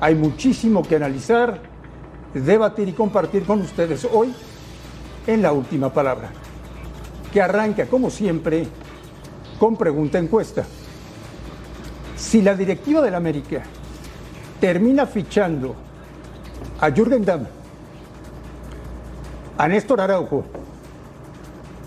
Hay 0.00 0.14
muchísimo 0.14 0.82
que 0.82 0.96
analizar, 0.96 1.60
debatir 2.34 2.88
y 2.88 2.92
compartir 2.92 3.44
con 3.44 3.60
ustedes 3.60 4.06
hoy 4.12 4.34
en 5.26 5.42
la 5.42 5.52
última 5.52 5.92
palabra, 5.92 6.30
que 7.32 7.40
arranca, 7.40 7.86
como 7.86 8.10
siempre, 8.10 8.66
con 9.58 9.76
pregunta 9.76 10.18
encuesta. 10.18 10.64
Si 12.16 12.42
la 12.42 12.54
directiva 12.54 13.00
del 13.00 13.14
América 13.14 13.62
termina 14.60 15.06
fichando 15.06 15.74
a 16.80 16.90
Jürgen 16.90 17.24
Damm, 17.24 17.46
a 19.56 19.68
Néstor 19.68 20.00
Araujo 20.00 20.44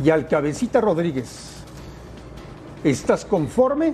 y 0.04 0.10
al 0.10 0.28
Cabecita 0.28 0.80
Rodríguez, 0.80 1.64
¿estás 2.84 3.26
conforme 3.26 3.94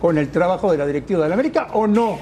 con 0.00 0.16
el 0.18 0.30
trabajo 0.30 0.70
de 0.70 0.78
la 0.78 0.86
directiva 0.86 1.24
del 1.24 1.32
América 1.32 1.68
o 1.72 1.86
no? 1.86 2.18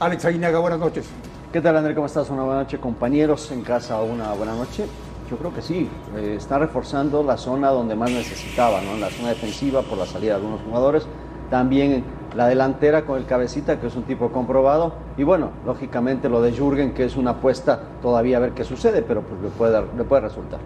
Alex 0.00 0.24
Aguinaga, 0.24 0.58
buenas 0.58 0.80
noches. 0.80 1.06
¿Qué 1.52 1.60
tal, 1.60 1.76
André? 1.76 1.94
¿Cómo 1.94 2.06
estás? 2.06 2.28
Una 2.28 2.42
buena 2.42 2.62
noche, 2.62 2.80
compañeros. 2.80 3.52
En 3.52 3.62
casa, 3.62 4.02
una 4.02 4.32
buena 4.32 4.52
noche. 4.52 4.86
Yo 5.30 5.36
creo 5.36 5.54
que 5.54 5.62
sí. 5.62 5.88
Eh, 6.16 6.34
está 6.36 6.58
reforzando 6.58 7.22
la 7.22 7.36
zona 7.36 7.70
donde 7.70 7.94
más 7.94 8.10
necesitaba, 8.10 8.80
¿no? 8.80 8.96
La 8.96 9.08
zona 9.10 9.28
defensiva 9.28 9.82
por 9.82 9.96
la 9.96 10.06
salida 10.06 10.32
de 10.32 10.40
algunos 10.40 10.62
jugadores. 10.62 11.06
También 11.48 12.02
la 12.34 12.48
delantera 12.48 13.06
con 13.06 13.18
el 13.18 13.26
cabecita, 13.26 13.78
que 13.78 13.86
es 13.86 13.94
un 13.94 14.02
tipo 14.02 14.32
comprobado. 14.32 14.94
Y 15.16 15.22
bueno, 15.22 15.50
lógicamente 15.64 16.28
lo 16.28 16.42
de 16.42 16.50
Jürgen, 16.50 16.92
que 16.92 17.04
es 17.04 17.16
una 17.16 17.30
apuesta 17.30 17.80
todavía 18.02 18.38
a 18.38 18.40
ver 18.40 18.50
qué 18.50 18.64
sucede, 18.64 19.00
pero 19.02 19.22
pues 19.22 19.40
le 19.42 19.48
puede, 19.50 19.80
le 19.96 20.02
puede 20.02 20.22
resultar. 20.22 20.58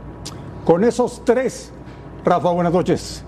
Con 0.64 0.84
esos 0.84 1.22
tres, 1.26 1.70
Rafa, 2.24 2.48
buenas 2.50 2.72
noches. 2.72 3.24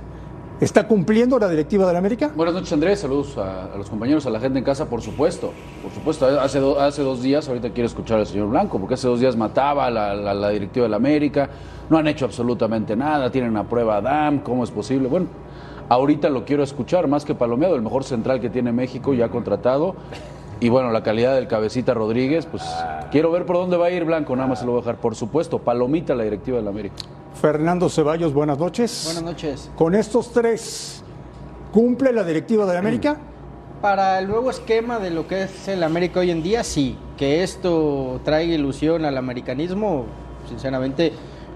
¿Está 0.60 0.86
cumpliendo 0.86 1.38
la 1.38 1.48
directiva 1.48 1.86
del 1.86 1.96
América? 1.96 2.30
Buenas 2.36 2.54
noches, 2.54 2.70
Andrés. 2.74 3.00
Saludos 3.00 3.38
a, 3.38 3.74
los 3.78 3.88
compañeros, 3.88 4.26
a 4.26 4.30
la 4.30 4.38
gente 4.38 4.58
en 4.58 4.64
casa, 4.64 4.90
por 4.90 5.00
supuesto. 5.00 5.54
Por 5.82 5.90
supuesto, 5.90 6.26
hace, 6.38 6.60
do, 6.60 6.78
hace 6.78 7.00
dos 7.00 7.22
días, 7.22 7.48
ahorita 7.48 7.70
quiero 7.70 7.86
escuchar 7.86 8.18
al 8.18 8.26
señor 8.26 8.50
Blanco, 8.50 8.78
porque 8.78 8.92
hace 8.92 9.08
dos 9.08 9.20
días 9.20 9.36
mataba 9.36 9.86
a 9.86 9.90
la, 9.90 10.14
la, 10.14 10.34
la 10.34 10.50
directiva 10.50 10.84
del 10.84 10.92
América. 10.92 11.48
No 11.88 11.96
han 11.96 12.06
hecho 12.08 12.26
absolutamente 12.26 12.94
nada, 12.94 13.30
tienen 13.30 13.56
a 13.56 13.64
prueba 13.64 13.96
a 13.96 14.00
DAM, 14.02 14.40
¿cómo 14.40 14.62
es 14.62 14.70
posible? 14.70 15.08
Bueno, 15.08 15.28
ahorita 15.88 16.28
lo 16.28 16.44
quiero 16.44 16.62
escuchar, 16.62 17.08
más 17.08 17.24
que 17.24 17.34
Palomeado, 17.34 17.74
el 17.74 17.82
mejor 17.82 18.04
central 18.04 18.38
que 18.38 18.50
tiene 18.50 18.70
México, 18.70 19.14
ya 19.14 19.30
contratado. 19.30 19.94
Y 20.60 20.68
bueno, 20.68 20.92
la 20.92 21.02
calidad 21.02 21.36
del 21.36 21.48
cabecita 21.48 21.94
Rodríguez, 21.94 22.44
pues 22.44 22.62
quiero 23.10 23.30
ver 23.30 23.46
por 23.46 23.56
dónde 23.56 23.78
va 23.78 23.86
a 23.86 23.90
ir 23.90 24.04
Blanco, 24.04 24.36
nada 24.36 24.50
más 24.50 24.58
se 24.58 24.66
lo 24.66 24.72
voy 24.72 24.80
a 24.80 24.82
dejar. 24.82 25.00
Por 25.00 25.14
supuesto, 25.14 25.58
palomita 25.58 26.14
la 26.14 26.24
directiva 26.24 26.58
del 26.58 26.68
América. 26.68 26.96
Fernando 27.40 27.88
Ceballos, 27.88 28.34
buenas 28.34 28.58
noches. 28.58 29.02
Buenas 29.06 29.22
noches. 29.22 29.70
Con 29.74 29.94
estos 29.94 30.30
tres, 30.32 31.02
¿cumple 31.72 32.12
la 32.12 32.22
directiva 32.22 32.66
del 32.66 32.76
América? 32.76 33.16
Para 33.80 34.18
el 34.18 34.28
nuevo 34.28 34.50
esquema 34.50 34.98
de 34.98 35.10
lo 35.10 35.26
que 35.26 35.44
es 35.44 35.68
el 35.68 35.82
América 35.82 36.20
hoy 36.20 36.30
en 36.30 36.42
día, 36.42 36.62
sí. 36.62 36.98
Que 37.16 37.42
esto 37.42 38.20
traiga 38.24 38.54
ilusión 38.54 39.06
al 39.06 39.16
americanismo, 39.16 40.04
sinceramente 40.50 41.12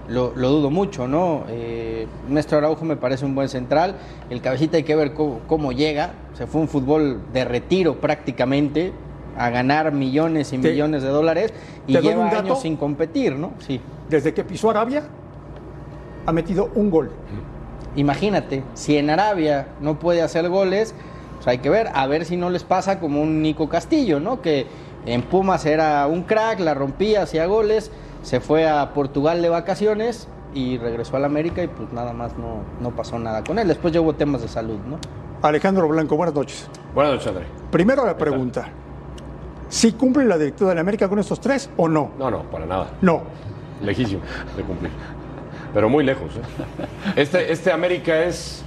lo, 0.07 0.33
lo 0.35 0.49
dudo 0.49 0.71
mucho, 0.71 1.07
¿no? 1.07 1.43
Eh, 1.49 2.07
Néstor 2.29 2.59
Araujo 2.59 2.83
me 2.83 2.95
parece 2.95 3.23
un 3.23 3.35
buen 3.35 3.47
central. 3.47 3.95
El 4.31 4.41
cabecita 4.41 4.77
hay 4.77 4.83
que 4.83 4.95
ver 4.95 5.13
cómo, 5.13 5.41
cómo 5.45 5.71
llega. 5.71 6.13
Se 6.33 6.47
fue 6.47 6.61
un 6.61 6.67
fútbol 6.67 7.21
de 7.31 7.45
retiro 7.45 8.01
prácticamente 8.01 8.91
a 9.37 9.51
ganar 9.51 9.91
millones 9.91 10.51
y 10.51 10.57
millones 10.57 11.03
de 11.03 11.09
dólares 11.09 11.53
y 11.85 11.93
¿te 11.93 12.01
doy 12.01 12.09
lleva 12.09 12.29
años 12.29 12.61
sin 12.61 12.75
competir, 12.75 13.35
¿no? 13.35 13.51
Sí. 13.59 13.79
Desde 14.09 14.33
que 14.33 14.43
pisó 14.43 14.69
Arabia, 14.69 15.03
ha 16.25 16.31
metido 16.31 16.69
un 16.75 16.89
gol. 16.89 17.11
Imagínate, 17.95 18.63
si 18.73 18.97
en 18.97 19.09
Arabia 19.09 19.67
no 19.79 19.99
puede 19.99 20.21
hacer 20.21 20.49
goles, 20.49 20.93
pues 21.35 21.47
hay 21.47 21.59
que 21.59 21.69
ver, 21.69 21.89
a 21.93 22.07
ver 22.07 22.25
si 22.25 22.35
no 22.37 22.49
les 22.49 22.63
pasa 22.63 22.99
como 22.99 23.21
un 23.21 23.41
Nico 23.41 23.69
Castillo, 23.69 24.19
¿no? 24.19 24.41
Que 24.41 24.67
en 25.05 25.21
Pumas 25.21 25.65
era 25.65 26.05
un 26.07 26.23
crack, 26.23 26.59
la 26.59 26.73
rompía, 26.73 27.23
hacía 27.23 27.45
goles, 27.45 27.91
se 28.21 28.39
fue 28.39 28.67
a 28.67 28.93
Portugal 28.93 29.41
de 29.41 29.49
vacaciones 29.49 30.27
y 30.53 30.77
regresó 30.77 31.17
al 31.17 31.25
América 31.25 31.63
y 31.63 31.67
pues 31.67 31.91
nada 31.93 32.11
más 32.13 32.37
no, 32.37 32.61
no 32.81 32.95
pasó 32.95 33.19
nada 33.19 33.43
con 33.43 33.59
él. 33.59 33.67
Después 33.67 33.93
ya 33.93 34.01
hubo 34.01 34.13
temas 34.13 34.41
de 34.41 34.47
salud, 34.47 34.79
¿no? 34.87 34.97
Alejandro 35.41 35.87
Blanco, 35.87 36.15
buenas 36.17 36.33
noches. 36.33 36.67
Buenas 36.93 37.13
noches, 37.13 37.27
André. 37.27 37.45
Primero 37.71 38.05
la 38.05 38.17
pregunta. 38.17 38.67
¿Si 39.69 39.91
cumple 39.91 40.25
la 40.25 40.37
directiva 40.37 40.69
del 40.69 40.79
América 40.79 41.07
con 41.07 41.19
estos 41.19 41.39
tres 41.39 41.69
o 41.77 41.87
no? 41.87 42.11
No, 42.17 42.31
no, 42.31 42.43
para 42.43 42.65
nada. 42.65 42.87
No. 43.01 43.21
Lejísimo 43.81 44.21
de 44.55 44.63
cumplir. 44.63 44.91
Pero 45.75 45.89
muy 45.89 46.05
lejos. 46.05 46.31
¿eh? 46.37 46.85
Este, 47.17 47.51
este 47.51 47.71
América 47.71 48.23
es, 48.23 48.63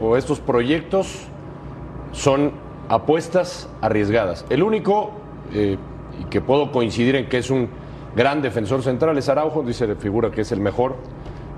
o 0.00 0.16
estos 0.16 0.40
proyectos 0.40 1.28
son 2.12 2.52
apuestas 2.88 3.68
arriesgadas. 3.82 4.46
El 4.48 4.62
único, 4.62 5.12
eh, 5.52 5.76
que 6.30 6.40
puedo 6.40 6.72
coincidir 6.72 7.14
en 7.16 7.28
que 7.28 7.36
es 7.38 7.50
un 7.50 7.68
gran 8.16 8.40
defensor 8.40 8.82
central, 8.82 9.18
es 9.18 9.28
Araujo, 9.28 9.62
dice 9.62 9.94
figura 9.96 10.30
que 10.30 10.40
es 10.40 10.50
el 10.50 10.60
mejor. 10.60 10.96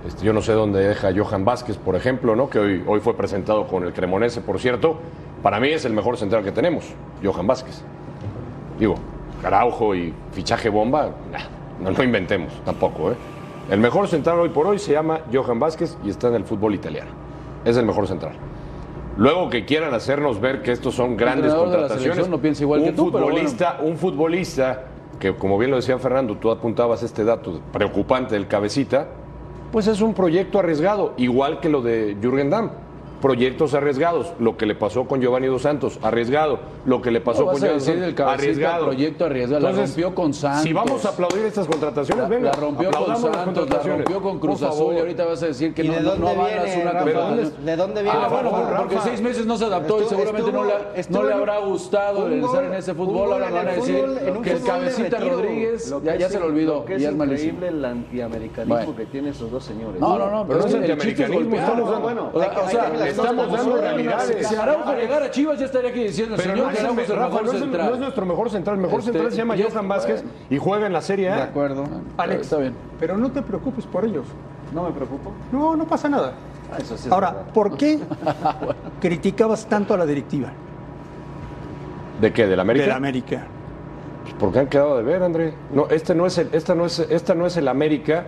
Este, 0.04 0.26
yo 0.26 0.32
no 0.32 0.42
sé 0.42 0.53
dónde 0.53 0.81
deja 0.81 1.10
Johan 1.16 1.44
Vázquez, 1.44 1.76
por 1.76 1.94
ejemplo, 1.94 2.34
¿no? 2.34 2.50
que 2.50 2.58
hoy, 2.58 2.84
hoy 2.84 2.98
fue 2.98 3.16
presentado 3.16 3.69
con 3.69 3.84
el 3.84 3.92
Cremonese, 3.92 4.41
por 4.41 4.58
cierto. 4.58 4.97
Para 5.44 5.60
mí 5.60 5.69
es 5.69 5.84
el 5.84 5.92
mejor 5.92 6.16
central 6.16 6.42
que 6.42 6.50
tenemos, 6.50 6.87
Johan 7.22 7.47
Vázquez. 7.47 7.82
Digo, 8.81 8.97
Araujo 9.44 9.94
y 9.94 10.12
fichaje 10.32 10.69
bomba, 10.69 11.10
nah, 11.31 11.38
no 11.81 11.92
lo 11.92 12.03
inventemos 12.03 12.53
tampoco. 12.64 13.12
¿eh? 13.12 13.38
El 13.69 13.81
mejor 13.81 14.09
central 14.09 14.39
hoy 14.41 14.49
por 14.49 14.67
hoy 14.67 14.79
se 14.79 14.93
llama 14.93 15.21
Johan 15.31 15.59
Vázquez 15.59 15.99
y 16.03 16.09
está 16.09 16.29
en 16.29 16.37
el 16.37 16.45
fútbol 16.45 16.75
italiano. 16.75 17.11
Es 17.67 17.77
el 17.77 17.84
mejor 17.84 18.06
central. 18.06 18.33
Luego 19.19 19.51
que 19.51 19.67
quieran 19.67 19.93
hacernos 19.93 20.41
ver 20.41 20.62
que 20.62 20.73
estos 20.73 20.95
son 20.95 21.17
grandes 21.17 21.53
contrataciones, 21.53 22.29
no 22.29 22.41
piensa 22.41 22.62
igual 22.62 22.81
un 22.81 22.87
que 22.87 22.93
tú, 22.93 23.12
pero 23.12 23.27
futbolista, 23.27 23.79
un 23.83 23.97
futbolista 23.99 24.84
que 25.19 25.34
como 25.34 25.59
bien 25.59 25.71
lo 25.71 25.77
decía 25.77 25.99
Fernando, 25.99 26.37
tú 26.37 26.51
apuntabas 26.51 27.03
este 27.03 27.25
dato 27.25 27.61
preocupante 27.73 28.37
del 28.37 28.47
cabecita, 28.47 29.09
pues 29.73 29.87
es 29.87 30.00
un 30.00 30.15
proyecto 30.15 30.61
arriesgado, 30.61 31.12
igual 31.17 31.61
que 31.61 31.69
lo 31.69 31.83
de 31.83 32.17
Jürgen 32.23 32.49
Damm. 32.49 32.71
Proyectos 33.21 33.75
arriesgados, 33.75 34.33
lo 34.39 34.56
que 34.56 34.65
le 34.65 34.77
pasó 34.77 35.05
con 35.06 35.21
Giovanni 35.21 35.49
Dos 35.49 35.62
Santos, 35.62 35.99
arriesgado, 36.03 36.61
lo 36.87 37.03
que 37.03 37.11
le 37.11 37.21
pasó 37.21 37.41
No 37.45 37.47
con 37.51 37.56
Giovanni 37.61 37.79
decir 37.81 37.95
Santos, 37.95 38.15
cabecita, 38.15 38.79
proyecto 38.79 39.25
arriesgado, 39.25 39.61
la 39.69 39.73
rompió 39.73 40.15
con 40.15 40.33
Santos. 40.34 40.62
Si 40.62 40.73
vamos 40.73 41.05
a 41.05 41.09
aplaudir 41.09 41.45
estas 41.47 41.67
contrataciones, 41.67 42.23
La, 42.23 42.29
venga, 42.29 42.51
la 42.51 42.56
rompió 42.56 42.91
con 42.93 43.17
Santos, 43.17 43.69
la 43.71 43.79
rompió 43.81 44.23
con 44.23 44.39
Cruz 44.39 44.62
Azul 44.62 44.95
y 44.95 44.99
ahorita 45.01 45.25
vas 45.25 45.43
a 45.43 45.47
decir 45.47 45.75
que 45.75 45.83
¿Y 45.83 45.89
no, 45.89 45.95
de 45.95 46.01
no, 46.01 46.11
dónde 46.11 46.25
no 46.25 46.31
avalas 46.31 46.65
viene, 46.65 46.83
una 46.83 46.93
Rafa? 46.93 47.05
contratación. 47.05 47.65
¿De 47.67 47.77
dónde 47.77 48.03
viene, 48.03 48.19
Ah, 48.23 48.29
bueno, 48.29 48.51
Rafa? 48.51 48.77
porque 48.79 48.95
Rafa? 48.95 49.09
seis 49.09 49.21
meses 49.21 49.47
no 49.47 49.56
se 49.56 49.65
adaptó 49.65 49.99
y 49.99 50.03
Estuvo- 50.03 50.09
seguramente 50.21 50.53
no, 50.53 50.65
le, 50.65 50.73
estuvo- 50.95 51.19
no 51.23 51.29
le 51.29 51.35
habrá 51.35 51.59
gustado 51.59 52.27
el 52.29 52.41
gol- 52.41 52.65
en 52.67 52.75
ese 52.75 52.95
fútbol. 52.95 53.33
Ahora 53.33 53.50
van 53.50 53.67
a 53.67 53.71
el 53.73 53.77
decir 53.81 53.97
fútbol, 53.97 54.19
en 54.29 54.37
un 54.37 54.43
que 54.45 54.50
el 54.53 54.62
cabecita. 54.62 55.19
Rodríguez 55.19 55.95
ya, 56.19 56.29
se 56.29 56.39
lo 56.39 56.47
olvidó 56.47 56.85
y 56.89 56.93
es 56.93 57.03
increíble 57.12 57.69
el 57.69 57.85
antiamericanismo 57.85 58.95
que 58.97 59.06
tienen 59.06 59.33
esos 59.33 59.50
dos 59.50 59.65
señores. 59.65 60.00
No, 60.00 60.17
no, 60.19 60.31
no, 60.31 60.47
Pero 60.47 60.61
no 60.61 60.67
es 60.67 60.73
el 60.75 60.81
antiamericanismo, 60.83 62.00
bueno, 62.00 62.31
O 62.33 62.69
sea, 62.71 62.93
estamos 63.10 63.52
dando 63.52 63.76
realidades. 63.76 64.46
Si 64.48 64.54
Araujo 64.54 64.92
llegara 64.94 65.26
a 65.26 65.30
Chivas 65.30 65.58
ya 65.58 65.66
estaría 65.66 65.91
aquí 65.91 66.00
diciendo 66.04 66.34
el 66.36 66.41
Pero 66.41 66.54
señor 66.54 66.66
no 66.66 66.72
que 66.72 66.78
es, 66.78 66.80
el, 66.80 66.86
Araujo 66.86 67.00
es 67.00 67.10
el 67.10 67.16
Rafa, 67.16 67.28
mejor 67.28 67.42
no 67.44 67.48
es 67.50 67.54
el- 67.56 67.62
central. 67.62 67.86
no 67.88 67.94
es 67.94 68.00
nuestro 68.00 68.26
mejor 68.26 68.50
central. 68.50 68.76
El 68.76 68.82
mejor 68.82 68.99
Este, 69.00 69.12
central 69.12 69.31
se 69.32 69.37
llama 69.38 69.55
Johan 69.58 69.88
Vázquez 69.88 70.25
y 70.50 70.58
juega 70.58 70.87
en 70.87 70.93
la 70.93 71.00
Serie 71.00 71.31
De 71.31 71.43
acuerdo. 71.43 71.84
Alex, 72.16 72.43
Está 72.43 72.56
bien. 72.58 72.75
pero 73.00 73.16
no 73.16 73.31
te 73.31 73.43
preocupes 73.43 73.87
por 73.87 74.05
ellos. 74.05 74.26
No 74.75 74.82
me 74.84 74.90
preocupo. 74.93 75.32
No, 75.52 75.76
no 75.76 75.87
pasa 75.87 76.08
nada. 76.08 76.32
Ah, 76.72 76.76
eso 76.78 76.96
sí 76.99 77.06
es 77.06 77.12
Ahora, 77.12 77.31
verdad. 77.32 77.52
¿por 77.55 77.76
qué 77.78 77.99
criticabas 79.00 79.66
tanto 79.66 79.94
a 79.94 79.96
la 79.96 80.04
directiva 80.06 80.49
¿De 82.20 82.32
qué? 82.32 82.46
¿Del 82.46 82.56
de 82.56 82.61
América? 82.61 82.87
la 82.88 82.96
América? 82.96 83.46
Pues 84.22 84.34
porque 84.38 84.58
han 84.58 84.66
quedado 84.66 84.96
de 84.99 85.02
ver, 85.04 85.22
André. 85.22 85.54
No, 85.72 85.87
este 85.88 86.14
no 86.14 86.26
es 86.26 86.37
el, 86.38 86.49
esta 86.52 86.75
no 86.75 86.84
es, 86.84 86.99
esta 86.99 87.34
no 87.34 87.46
es 87.46 87.56
el 87.56 87.69
América 87.69 88.26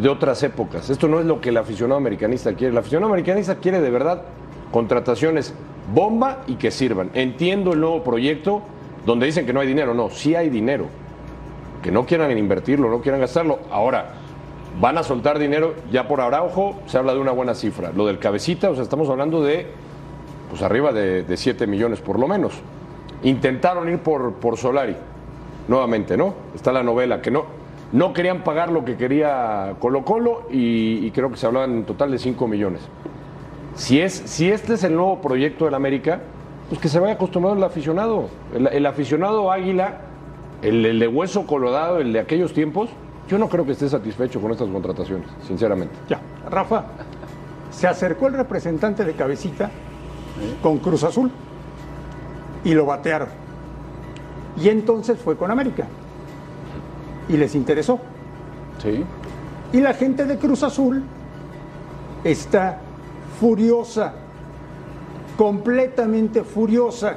de 0.00 0.08
otras 0.08 0.42
épocas. 0.42 0.90
Esto 0.90 1.08
no 1.08 1.20
es 1.20 1.26
lo 1.26 1.40
que 1.40 1.48
el 1.48 1.56
aficionado 1.56 1.98
americanista 1.98 2.52
quiere. 2.54 2.72
El 2.72 2.78
aficionado 2.78 3.10
americanista 3.12 3.56
quiere 3.56 3.80
de 3.80 3.90
verdad 3.90 4.22
contrataciones 4.70 5.54
bomba 5.92 6.42
y 6.46 6.56
que 6.56 6.70
sirvan. 6.70 7.10
Entiendo 7.14 7.72
el 7.72 7.80
nuevo 7.80 8.04
proyecto 8.04 8.62
donde 9.06 9.26
dicen 9.26 9.46
que 9.46 9.52
no 9.52 9.60
hay 9.60 9.66
dinero. 9.66 9.94
No, 9.94 10.10
sí 10.10 10.34
hay 10.34 10.50
dinero. 10.50 10.86
Que 11.82 11.90
no 11.90 12.06
quieran 12.06 12.36
invertirlo, 12.36 12.90
no 12.90 13.00
quieran 13.00 13.20
gastarlo. 13.20 13.60
Ahora, 13.70 14.14
van 14.80 14.98
a 14.98 15.02
soltar 15.02 15.38
dinero 15.38 15.74
ya 15.90 16.06
por 16.06 16.20
Araujo, 16.20 16.76
se 16.86 16.98
habla 16.98 17.14
de 17.14 17.20
una 17.20 17.32
buena 17.32 17.54
cifra. 17.54 17.92
Lo 17.94 18.06
del 18.06 18.18
cabecita, 18.18 18.70
o 18.70 18.74
sea, 18.74 18.82
estamos 18.82 19.08
hablando 19.08 19.42
de 19.42 19.66
pues 20.48 20.62
arriba 20.62 20.92
de, 20.92 21.24
de 21.24 21.36
7 21.36 21.66
millones 21.66 22.00
por 22.00 22.18
lo 22.18 22.26
menos. 22.26 22.54
intentaron 23.22 23.88
ir 23.88 23.98
por, 23.98 24.34
por 24.34 24.56
Solari, 24.56 24.96
nuevamente, 25.66 26.16
¿no? 26.16 26.34
Está 26.54 26.72
la 26.72 26.82
novela, 26.82 27.20
que 27.20 27.30
no, 27.30 27.44
no 27.92 28.12
querían 28.12 28.44
pagar 28.44 28.70
lo 28.70 28.84
que 28.84 28.96
quería 28.96 29.74
Colo 29.78 30.04
Colo 30.04 30.46
y, 30.50 31.10
creo 31.12 31.30
que 31.30 31.36
se 31.36 31.46
hablaban 31.46 31.70
en 31.72 31.84
total 31.84 32.10
de 32.10 32.18
5 32.18 32.46
millones. 32.46 32.82
Si, 33.74 34.00
es, 34.00 34.12
si 34.12 34.50
este 34.50 34.74
es 34.74 34.84
el 34.84 34.94
nuevo 34.94 35.20
proyecto 35.20 35.64
del 35.64 35.74
América, 35.74 36.20
pues 36.68 36.80
que 36.80 36.88
se 36.88 36.98
vaya 36.98 37.14
acostumbrado 37.14 37.56
el 37.56 37.62
aficionado. 37.62 38.28
El, 38.54 38.66
el 38.66 38.86
aficionado 38.86 39.50
águila, 39.50 40.00
el, 40.62 40.84
el 40.84 40.98
de 40.98 41.08
hueso 41.08 41.46
colorado, 41.46 41.98
el 41.98 42.12
de 42.12 42.20
aquellos 42.20 42.52
tiempos, 42.52 42.90
yo 43.28 43.38
no 43.38 43.48
creo 43.48 43.64
que 43.64 43.72
esté 43.72 43.88
satisfecho 43.88 44.40
con 44.40 44.52
estas 44.52 44.68
contrataciones, 44.68 45.28
sinceramente. 45.46 45.94
Ya, 46.08 46.20
Rafa, 46.50 46.84
se 47.70 47.86
acercó 47.86 48.26
el 48.26 48.34
representante 48.34 49.04
de 49.04 49.14
Cabecita 49.14 49.70
con 50.62 50.78
Cruz 50.78 51.04
Azul 51.04 51.30
y 52.64 52.74
lo 52.74 52.86
batearon. 52.86 53.28
Y 54.56 54.68
entonces 54.68 55.18
fue 55.18 55.36
con 55.36 55.50
América. 55.50 55.86
Y 57.28 57.36
les 57.36 57.54
interesó. 57.54 57.98
Sí. 58.82 59.04
Y 59.72 59.80
la 59.80 59.92
gente 59.94 60.24
de 60.24 60.38
Cruz 60.38 60.62
Azul 60.62 61.02
está 62.24 62.78
furiosa, 63.38 64.14
completamente 65.36 66.42
furiosa. 66.42 67.14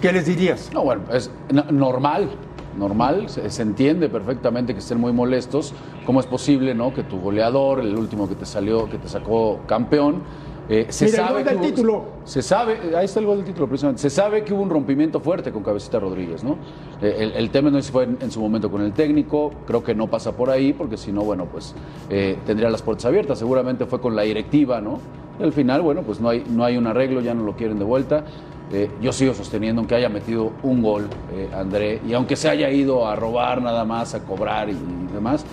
¿Qué 0.00 0.12
les 0.12 0.26
dirías? 0.26 0.70
No, 0.72 0.82
bueno, 0.84 1.02
es 1.12 1.30
no- 1.52 1.64
normal, 1.70 2.30
normal, 2.78 3.28
se, 3.28 3.48
se 3.50 3.62
entiende 3.62 4.08
perfectamente 4.08 4.72
que 4.72 4.80
estén 4.80 5.00
muy 5.00 5.12
molestos. 5.12 5.72
¿Cómo 6.04 6.20
es 6.20 6.26
posible, 6.26 6.74
no, 6.74 6.92
que 6.94 7.02
tu 7.02 7.18
goleador, 7.20 7.80
el 7.80 7.96
último 7.96 8.28
que 8.28 8.34
te 8.34 8.46
salió, 8.46 8.88
que 8.88 8.98
te 8.98 9.08
sacó 9.08 9.60
campeón, 9.66 10.22
eh, 10.68 10.86
se 10.88 11.04
Mira, 11.06 11.22
el 11.22 11.28
sabe 11.28 11.44
que 11.44 11.54
hubo- 11.56 11.62
título. 11.64 12.04
se 12.24 12.42
sabe, 12.42 12.78
ahí 12.96 13.04
está 13.04 13.20
el 13.20 13.26
gol 13.26 13.36
del 13.38 13.46
título 13.46 13.68
precisamente, 13.68 14.02
se 14.02 14.10
sabe 14.10 14.42
que 14.44 14.52
hubo 14.52 14.62
un 14.62 14.70
rompimiento 14.70 15.20
fuerte 15.20 15.52
con 15.52 15.62
Cabecita 15.62 15.98
Rodríguez, 16.00 16.42
¿no? 16.42 16.56
Eh, 17.00 17.16
el, 17.20 17.32
el 17.32 17.50
tema 17.50 17.70
no 17.70 17.80
fue 17.82 18.04
en, 18.04 18.18
en 18.20 18.30
su 18.30 18.40
momento 18.40 18.70
con 18.70 18.82
el 18.82 18.92
técnico, 18.92 19.52
creo 19.66 19.84
que 19.84 19.94
no 19.94 20.08
pasa 20.08 20.32
por 20.32 20.50
ahí, 20.50 20.72
porque 20.72 20.96
si 20.96 21.12
no, 21.12 21.22
bueno, 21.22 21.46
pues 21.46 21.74
eh, 22.10 22.36
tendría 22.46 22.68
las 22.70 22.82
puertas 22.82 23.04
abiertas, 23.06 23.38
seguramente 23.38 23.86
fue 23.86 24.00
con 24.00 24.16
la 24.16 24.22
directiva, 24.22 24.80
¿no? 24.80 24.98
Y 25.38 25.42
al 25.42 25.52
final, 25.52 25.82
bueno, 25.82 26.02
pues 26.02 26.20
no 26.20 26.30
hay, 26.30 26.44
no 26.48 26.64
hay 26.64 26.76
un 26.78 26.86
arreglo, 26.86 27.20
ya 27.20 27.34
no 27.34 27.44
lo 27.44 27.54
quieren 27.56 27.78
de 27.78 27.84
vuelta. 27.84 28.24
Eh, 28.72 28.90
yo 29.00 29.12
sigo 29.12 29.32
sosteniendo, 29.34 29.80
aunque 29.80 29.94
haya 29.94 30.08
metido 30.08 30.50
un 30.64 30.82
gol, 30.82 31.06
eh, 31.32 31.48
André, 31.54 32.00
y 32.08 32.14
aunque 32.14 32.34
se 32.34 32.48
haya 32.48 32.68
ido 32.70 33.06
a 33.06 33.14
robar 33.14 33.62
nada 33.62 33.84
más, 33.84 34.14
a 34.14 34.24
cobrar 34.24 34.68
y, 34.68 34.72
y 34.72 35.12
demás, 35.14 35.44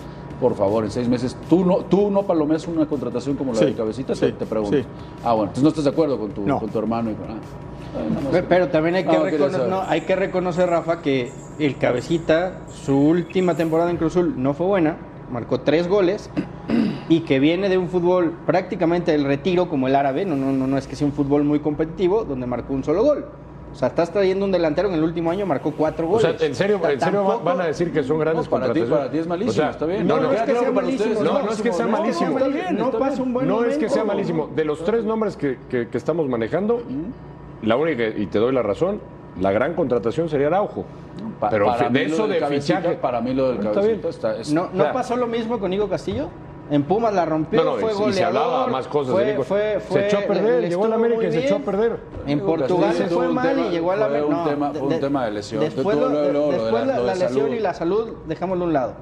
por 0.44 0.56
favor, 0.56 0.84
en 0.84 0.92
seis 0.92 1.08
meses, 1.08 1.38
¿tú 1.50 1.64
no, 1.64 1.78
tú 1.86 2.12
no 2.12 2.24
palomeas 2.24 2.68
una 2.68 2.86
contratación 2.86 3.38
como 3.38 3.54
la 3.54 3.60
Sí, 3.60 3.66
de 3.68 3.74
Cabecita? 3.76 4.14
sí, 4.14 4.20
te, 4.26 4.32
te 4.34 4.46
pregunto. 4.46 4.76
sí. 4.76 4.84
Ah, 5.24 5.32
bueno, 5.32 5.44
entonces 5.44 5.64
no 5.64 5.70
estás 5.70 5.86
de 5.86 5.90
acuerdo 5.92 6.20
con 6.20 6.32
tu, 6.32 6.46
No. 6.46 6.60
con 6.60 6.70
tu 6.70 6.80
hermano 6.80 7.12
y 7.12 7.14
con... 7.14 7.30
ah. 7.32 7.36
Pero, 8.30 8.48
pero 8.50 8.68
también 8.68 8.96
hay 8.96 9.04
que, 9.06 9.14
No, 9.18 9.24
quería 9.24 9.38
reconocer, 9.38 9.68
no, 9.70 9.82
hay 9.88 10.02
que 10.02 10.16
reconocer, 10.18 10.70
Rafa, 10.70 11.02
que 11.02 11.32
el 11.60 11.78
Cabecita, 11.78 12.60
su 12.84 12.94
última 13.00 13.56
temporada 13.56 13.90
en 13.90 13.96
Cruz 13.96 14.18
Azul 14.18 14.34
no 14.36 14.54
fue 14.54 14.66
buena, 14.68 14.98
marcó 15.32 15.62
tres 15.62 15.88
goles 15.88 16.30
y 17.08 17.22
que 17.22 17.40
viene 17.40 17.70
de 17.70 17.78
un 17.78 17.88
fútbol 17.88 18.34
prácticamente 18.46 19.14
del 19.14 19.24
retiro 19.24 19.70
como 19.70 19.88
el 19.88 19.96
árabe, 19.96 20.26
no, 20.26 20.36
no, 20.36 20.52
no, 20.52 20.68
no 20.68 20.78
es 20.78 20.88
que 20.88 20.98
sea 20.98 21.08
un 21.08 21.14
fútbol 21.14 21.46
muy 21.46 21.60
competitivo, 21.60 22.26
donde 22.26 22.48
marcó 22.48 22.74
un 22.74 22.84
solo 22.84 23.02
gol. 23.02 23.26
O 23.74 23.76
sea, 23.76 23.88
estás 23.88 24.12
trayendo 24.12 24.46
un 24.46 24.52
delantero 24.52 24.88
en 24.88 24.94
el 24.94 25.04
último 25.04 25.32
año 25.32 25.46
marcó 25.48 25.72
cuatro 25.72 26.06
O 26.06 26.12
goles. 26.12 26.36
sea, 26.38 26.48
¿en 26.48 26.54
serio, 26.54 26.78
O 26.78 26.82
sea, 26.82 26.92
en 26.92 27.00
serio 27.00 27.20
tampoco- 27.22 27.44
van 27.44 27.62
a 27.62 27.66
decir 27.66 27.92
que 27.92 28.04
son 28.04 28.20
grandes 28.20 28.46
No, 28.46 28.52
para 28.52 28.72
ti- 28.72 28.82
para 28.84 29.10
ti 29.10 29.18
es 29.18 29.28
malísimo, 29.28 29.52
O 29.52 29.54
sea, 29.54 29.70
está 29.72 29.86
bien. 29.88 30.08
No, 30.08 30.20
No, 30.20 30.32
es 30.32 30.42
que 30.44 30.56
sea 30.56 30.72
malísimo. 30.72 31.24
No, 31.24 31.42
no 31.42 31.50
es 31.52 31.62
que 31.62 31.74
sea 31.74 31.88
malísimo. 31.88 32.30
No, 32.32 32.38
Está 32.38 32.48
bien, 32.50 32.78
no 32.78 32.86
está 32.86 33.00
pasa 33.00 33.12
bien. 33.16 33.22
un 33.28 33.34
buen 33.34 33.48
no 33.48 33.54
es 33.56 33.62
momento. 33.62 33.80
que 33.80 33.90
sea 33.90 34.04
malísimo. 34.04 34.50
De 34.56 34.64
los 34.66 34.84
tres 34.86 35.04
nombres 35.04 35.36
que, 35.38 35.58
que- 35.70 35.88
que 35.90 35.98
estamos 35.98 36.28
manejando, 36.30 36.82
la 37.64 37.76
única, 37.76 38.04
y 38.08 38.28
te 38.28 38.38
doy 38.40 38.54
la 38.54 38.62
razón, 38.62 39.02
la 39.42 39.52
gran 39.52 39.74
contratación 39.74 40.30
sería 40.30 40.48
Araujo. 40.48 40.86
Pa- 41.40 41.50
Pero 41.50 41.66
para 41.66 41.90
de 41.90 42.06
eso 42.06 42.28
de 42.28 42.46
fichaje. 42.46 42.94
Para 42.96 43.22
mí 43.22 43.34
lo 43.34 43.48
del 43.50 43.58
Está 43.58 43.72
cabecita 43.72 43.98
bien. 43.98 44.10
está... 44.10 44.38
es- 44.38 44.54
¿No, 44.54 44.70
¿no 44.74 44.94
pasó 44.94 45.16
lo 45.16 45.26
mismo 45.28 45.60
con 45.60 45.72
Nico 45.72 45.88
Castillo? 45.90 46.30
En 46.70 46.84
Pumas 46.84 47.14
la 47.14 47.26
rompió, 47.26 47.62
No, 47.64 47.72
no, 47.74 47.78
fue 47.78 47.92
y- 47.92 47.94
goleador. 47.94 48.14
se 48.14 48.24
hablaba 48.24 48.68
más 48.68 48.88
cosas 48.88 49.18
de 49.18 49.36
Fue, 49.44 49.80
fue, 49.82 50.00
Se 50.00 50.06
echó 50.08 50.18
a 50.20 50.22
perder, 50.22 50.62
le 50.62 50.70
llegó 50.70 50.86
a 50.86 50.88
la 50.88 50.96
América 50.96 51.28
y 51.28 51.32
se 51.32 51.46
echó 51.46 51.56
a 51.58 51.60
perder. 51.60 52.00
En 52.26 52.40
Portugal 52.40 52.96
tuvo 53.10 53.20
fue 53.20 53.28
mal 53.30 53.56
tema- 53.56 53.68
y 53.68 53.72
llegó 53.72 53.92
a 53.92 53.96
la 53.98 54.08
fue 54.08 54.24
un 54.24 54.32
no, 54.32 54.44
tema- 54.46 54.72
fue 54.74 54.88
un 54.88 55.00
tema 55.00 55.26
de 55.26 55.32
lesión. 55.32 55.60
Después, 55.62 55.98
lo- 55.98 56.10
lo 56.10 56.48
de 56.48 56.58
después 56.58 56.88
la- 56.88 56.98
lesión 57.16 57.30
salud. 57.34 57.56
y 57.56 57.60
la 57.60 57.74
salud, 57.74 58.10
dejémoslo 58.28 58.64
a 58.64 58.68
un 58.68 58.74
lado. 58.74 58.94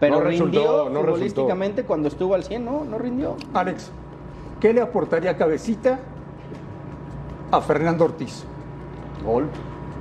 Pero 0.00 0.20
resultó, 0.20 0.44
rindió 0.58 0.90
no 0.90 1.02
resultó. 1.02 1.86
cuando 1.86 2.06
estuvo 2.08 2.34
al 2.36 2.44
100, 2.44 2.64
no, 2.64 2.84
no 2.84 2.98
rindió. 2.98 3.34
Alex, 3.52 3.90
¿qué 4.60 4.72
le 4.72 4.80
aportaría 4.80 5.36
Cabecita 5.36 5.98
a 7.50 7.60
Fernando 7.60 8.04
Ortiz? 8.04 8.44
Gol, 9.24 9.46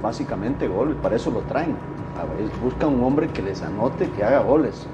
básicamente 0.04 0.68
gol, 0.68 0.96
para 1.02 1.16
eso 1.16 1.32
lo 1.32 1.40
traen. 1.42 1.76
A 2.16 2.26
ver, 2.26 2.48
buscan 2.64 2.90
un 2.94 3.04
hombre 3.04 3.28
que 3.30 3.42
les 3.42 3.62
anote, 3.64 4.10
que 4.12 4.24
haga 4.24 4.42
goles. 4.42 4.86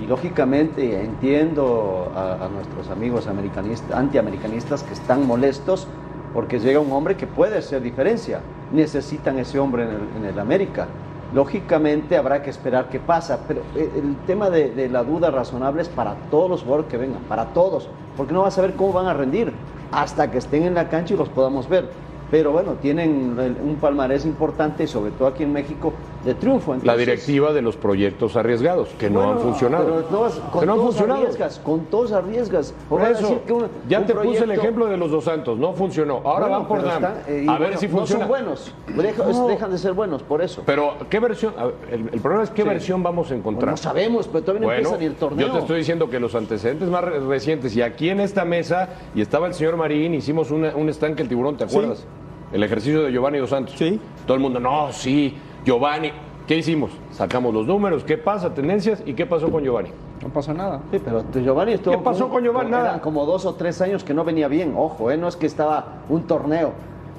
Y 0.00 0.06
lógicamente 0.06 1.02
entiendo 1.02 2.10
a, 2.16 2.48
nuestros 2.48 2.88
amigos 2.88 3.26
americanistas, 3.26 3.96
antiamericanistas 3.96 4.82
que 4.82 4.94
están 4.94 5.26
molestos 5.26 5.86
porque 6.32 6.58
llega 6.58 6.80
un 6.80 6.92
hombre 6.92 7.16
que 7.16 7.26
puede 7.26 7.58
hacer 7.58 7.82
diferencia. 7.82 8.40
Necesitan 8.72 9.38
ese 9.38 9.58
hombre 9.58 9.86
en 10.16 10.24
el, 10.24 10.38
América. 10.38 10.86
Lógicamente 11.34 12.16
habrá 12.16 12.42
que 12.42 12.50
esperar 12.50 12.88
qué 12.88 12.98
pasa, 12.98 13.40
pero 13.46 13.60
eh, 13.76 13.90
el 13.94 14.16
tema 14.26 14.48
de, 14.48 14.70
de 14.70 14.88
la 14.88 15.04
duda 15.04 15.30
razonable 15.30 15.82
es 15.82 15.88
para 15.88 16.14
todos 16.30 16.48
los 16.48 16.62
jugadores 16.62 16.90
que 16.90 16.96
vengan, 16.96 17.22
para 17.22 17.46
todos, 17.52 17.88
porque 18.16 18.32
no 18.32 18.42
vas 18.42 18.58
a 18.58 18.62
ver 18.62 18.74
cómo 18.74 18.92
van 18.92 19.06
a 19.06 19.14
rendir 19.14 19.52
hasta 19.92 20.30
que 20.30 20.38
estén 20.38 20.64
en 20.64 20.74
la 20.74 20.88
cancha 20.88 21.14
y 21.14 21.16
los 21.16 21.28
podamos 21.28 21.68
ver. 21.68 21.88
Pero 22.30 22.52
bueno, 22.52 22.74
tienen 22.74 23.36
un 23.38 23.76
palmarés 23.80 24.24
importante, 24.24 24.86
sobre 24.86 25.10
todo 25.10 25.28
aquí 25.28 25.42
en 25.42 25.52
México, 25.52 25.92
de 26.24 26.34
triunfo. 26.34 26.72
La 26.72 26.78
Entonces, 26.80 27.06
directiva 27.06 27.52
de 27.52 27.62
los 27.62 27.76
proyectos 27.76 28.36
arriesgados, 28.36 28.88
que 28.98 29.08
no 29.08 29.22
han 29.30 29.38
funcionado. 29.38 29.84
pero 29.86 30.00
no 30.10 30.28
con 30.50 30.60
que 30.60 30.66
no 30.66 30.72
han 30.72 30.78
todos 30.78 30.94
funcionado. 30.94 31.20
arriesgas, 31.22 31.58
con 31.60 31.80
todos 31.86 32.12
arriesgas. 32.12 32.74
Por 32.88 33.00
eso, 33.02 33.22
decir 33.22 33.38
que 33.46 33.52
un- 33.54 33.66
ya 33.88 34.00
un 34.00 34.06
te 34.06 34.14
puse 34.14 34.44
el 34.44 34.50
ejemplo 34.50 34.86
de 34.86 34.96
los 34.98 35.10
dos 35.10 35.24
santos, 35.24 35.58
no 35.58 35.72
funcionó. 35.72 36.16
Ahora 36.24 36.46
Bueno, 36.46 36.58
van 36.58 36.68
por 36.68 36.78
están, 36.78 37.14
eh, 37.26 37.46
a 37.48 37.52
ver 37.52 37.60
bueno, 37.62 37.78
si 37.78 37.88
No 37.88 37.96
funciona. 37.96 38.20
son 38.24 38.28
buenos, 38.28 38.74
deja- 38.88 39.24
No. 39.24 39.46
dejan 39.48 39.70
de 39.70 39.78
ser 39.78 39.92
buenos, 39.94 40.22
por 40.22 40.42
eso. 40.42 40.62
Pero, 40.66 40.94
¿qué 41.08 41.20
versión? 41.20 41.54
ver, 41.56 41.74
el, 41.90 42.10
el 42.12 42.20
problema 42.20 42.44
es 42.44 42.50
qué 42.50 42.64
versión 42.64 43.02
vamos 43.02 43.30
a 43.30 43.34
encontrar. 43.34 43.70
No 43.70 43.76
sabemos, 43.78 44.28
pero 44.28 44.40
todavía 44.44 44.60
no 44.60 44.66
Bueno, 44.66 44.78
empieza 44.80 44.98
ni 44.98 45.06
el 45.06 45.14
torneo. 45.14 45.46
yo 45.46 45.52
te 45.54 45.58
estoy 45.60 45.78
diciendo 45.78 46.10
que 46.10 46.20
los 46.20 46.34
antecedentes 46.34 46.88
más 46.88 47.02
re- 47.02 47.20
recientes, 47.20 47.74
y 47.76 47.80
aquí 47.82 48.10
en 48.10 48.20
esta 48.20 48.44
mesa, 48.44 48.88
y 49.14 49.22
estaba 49.22 49.46
el 49.46 49.54
señor 49.54 49.76
Marín, 49.76 50.12
hicimos 50.14 50.50
una- 50.50 50.74
un 50.76 50.88
estanque 50.90 51.22
el 51.22 51.28
tiburón, 51.28 51.56
¿te 51.56 51.64
acuerdas? 51.64 52.04
El 52.52 52.62
ejercicio 52.64 53.02
de 53.04 53.12
Giovanni 53.12 53.38
Dos 53.38 53.50
Santos. 53.50 53.74
Sí. 53.78 53.98
Todo 54.26 54.34
el 54.34 54.40
mundo, 54.42 54.58
no, 54.58 54.92
sí, 54.92 55.36
Giovanni. 55.64 56.12
¿Qué 56.46 56.56
hicimos? 56.56 56.90
Sacamos 57.12 57.54
los 57.54 57.66
números, 57.66 58.02
¿qué 58.02 58.18
pasa? 58.18 58.52
Tendencias, 58.52 59.02
¿y 59.06 59.14
qué 59.14 59.24
pasó 59.24 59.50
con 59.50 59.62
Giovanni? 59.62 59.90
No 60.20 60.28
pasó 60.30 60.52
nada. 60.52 60.80
Sí, 60.90 61.00
pero 61.04 61.22
Giovanni 61.32 61.74
estuvo. 61.74 61.96
¿Qué 61.96 62.02
pasó 62.02 62.28
con 62.28 62.42
Giovanni? 62.42 62.70
eran 62.70 62.84
Nada. 62.84 63.00
como 63.00 63.24
dos 63.24 63.46
o 63.46 63.54
tres 63.54 63.80
años 63.80 64.02
que 64.02 64.12
no 64.14 64.24
venía 64.24 64.48
bien. 64.48 64.74
Ojo, 64.76 65.10
¿eh? 65.10 65.16
no 65.16 65.28
es 65.28 65.36
que 65.36 65.46
estaba 65.46 66.00
un 66.08 66.22
torneo. 66.26 66.72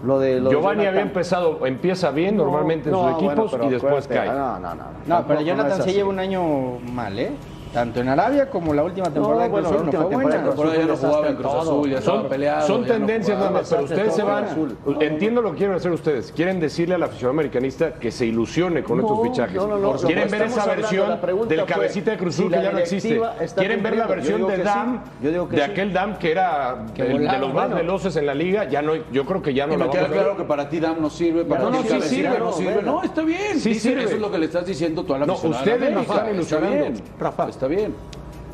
Lo 0.05 0.19
de 0.19 0.39
lo 0.39 0.49
de 0.49 0.55
Giovanni 0.55 0.85
había 0.85 1.01
empezado, 1.01 1.65
empieza 1.65 2.09
bien 2.11 2.35
No, 2.35 2.43
normalmente 2.43 2.89
en 2.89 2.93
no, 2.93 3.03
sus 3.13 3.23
equipos 3.23 3.55
y 3.63 3.69
después 3.69 4.07
cae. 4.07 4.27
No, 4.29 4.59
no, 4.59 4.75
no. 4.75 4.75
No, 4.75 4.83
Tampoco 5.07 5.27
pero 5.27 5.41
Jonathan 5.41 5.75
sí 5.77 5.81
así. 5.81 5.93
lleva 5.93 6.09
un 6.09 6.19
año 6.19 6.43
mal, 6.91 7.17
¿eh? 7.19 7.31
Tanto 7.73 8.01
en 8.01 8.09
Arabia 8.09 8.49
como 8.49 8.73
la 8.73 8.83
última 8.83 9.09
temporada 9.09 9.45
en 9.45 9.51
bueno, 9.51 9.69
Cruz 9.69 9.81
la 9.81 9.87
Azul 9.89 9.91
no 9.93 10.01
fue 10.07 10.15
buena. 10.15 10.35
en 10.35 10.41
ya 10.41 10.45
no 10.45 10.51
Cruz 10.51 10.65
Azul 10.65 11.09
jugaba 11.09 11.27
en 11.29 11.35
Cruz 11.35 11.53
en 11.53 11.59
Azul, 11.59 11.89
ya. 11.89 12.01
Son 12.01 12.81
ya 12.83 12.87
no 12.89 12.93
tendencias 13.05 13.37
nada 13.37 13.51
más, 13.51 13.69
pero 13.69 13.83
ustedes 13.83 14.13
se 14.15 14.23
van. 14.23 14.43
azul. 14.45 14.77
No, 14.85 14.91
no, 14.91 15.01
Entiendo 15.01 15.41
lo 15.41 15.51
que 15.51 15.57
quieren 15.59 15.75
hacer 15.77 15.91
ustedes. 15.91 16.31
Quieren 16.33 16.59
decirle 16.59 16.95
al 16.95 17.03
aficionado 17.03 17.31
americanista 17.31 17.93
que 17.93 18.11
se 18.11 18.25
ilusione 18.25 18.83
con 18.83 18.97
No, 18.97 19.03
estos 19.07 19.21
fichajes. 19.23 19.55
no, 19.55 19.67
no, 19.67 19.77
no. 19.77 19.93
Quieren 19.93 20.25
Lo 20.25 20.31
que 20.31 20.37
ver 20.37 20.47
esa 20.47 20.65
versión 20.65 21.09
la 21.09 21.15
del 21.17 21.35
fue, 21.59 21.65
cabecita 21.65 22.11
de 22.11 22.17
Cruz 22.17 22.35
si 22.35 22.41
Azul 22.41 22.51
que 22.51 22.57
la 22.57 22.63
ya 22.63 22.71
no 22.73 22.77
existe. 22.79 23.21
Quieren 23.55 23.83
ver 23.83 23.95
la 23.97 24.07
versión 24.07 24.47
de 24.47 24.55
que 24.55 24.63
Dam, 24.63 25.01
sí. 25.05 25.11
Yo 25.23 25.31
digo 25.31 25.47
que 25.49 25.55
de 25.55 25.65
sí. 25.65 25.71
aquel 25.71 25.93
Dam 25.93 26.17
que 26.17 26.31
era 26.31 26.85
Que 26.93 27.01
el- 27.03 27.17
de 27.19 27.37
los 27.39 27.53
más 27.53 27.69
bueno. 27.69 27.75
veloces 27.77 28.15
en 28.17 28.25
la 28.25 28.33
liga. 28.33 28.65
Ya 28.65 28.81
no, 28.81 28.93
yo 29.13 29.25
creo 29.25 29.41
que 29.41 29.53
ya 29.53 29.65
no 29.65 29.75
Y 29.75 29.77
la 29.77 29.85
me 29.85 29.87
vamos 29.87 29.95
queda 29.95 30.05
a 30.07 30.11
claro 30.11 30.37
que 30.37 30.43
para 30.43 30.67
ti 30.67 30.79
Dam 30.81 31.01
no 31.01 31.09
sirve, 31.09 31.45
para 31.45 31.61
no, 31.63 31.69
ti 31.71 31.87
no, 31.89 32.01
sirve, 32.01 32.29
no 32.37 32.45
no, 32.45 32.51
sirve. 32.53 32.81
No, 32.83 33.01
está 33.03 33.21
bien. 33.21 33.59
Sí 33.59 33.69
dice, 33.69 33.89
sirve. 33.89 34.03
Eso 34.03 34.15
es 34.15 34.21
lo 34.21 34.29
que 34.29 34.37
le 34.39 34.45
estás 34.47 34.65
diciendo 34.65 35.03
tú 35.05 35.13
a 35.13 35.19
la 35.19 35.25
No, 35.25 35.35
ustedes 35.35 35.79
de 35.79 35.91
nos 35.91 36.01
están 36.01 36.17
Está 36.17 36.31
ilusionando. 36.31 36.75
bien, 36.77 36.93
Rafa. 37.19 37.47
Está 37.61 37.69
bien. 37.69 37.93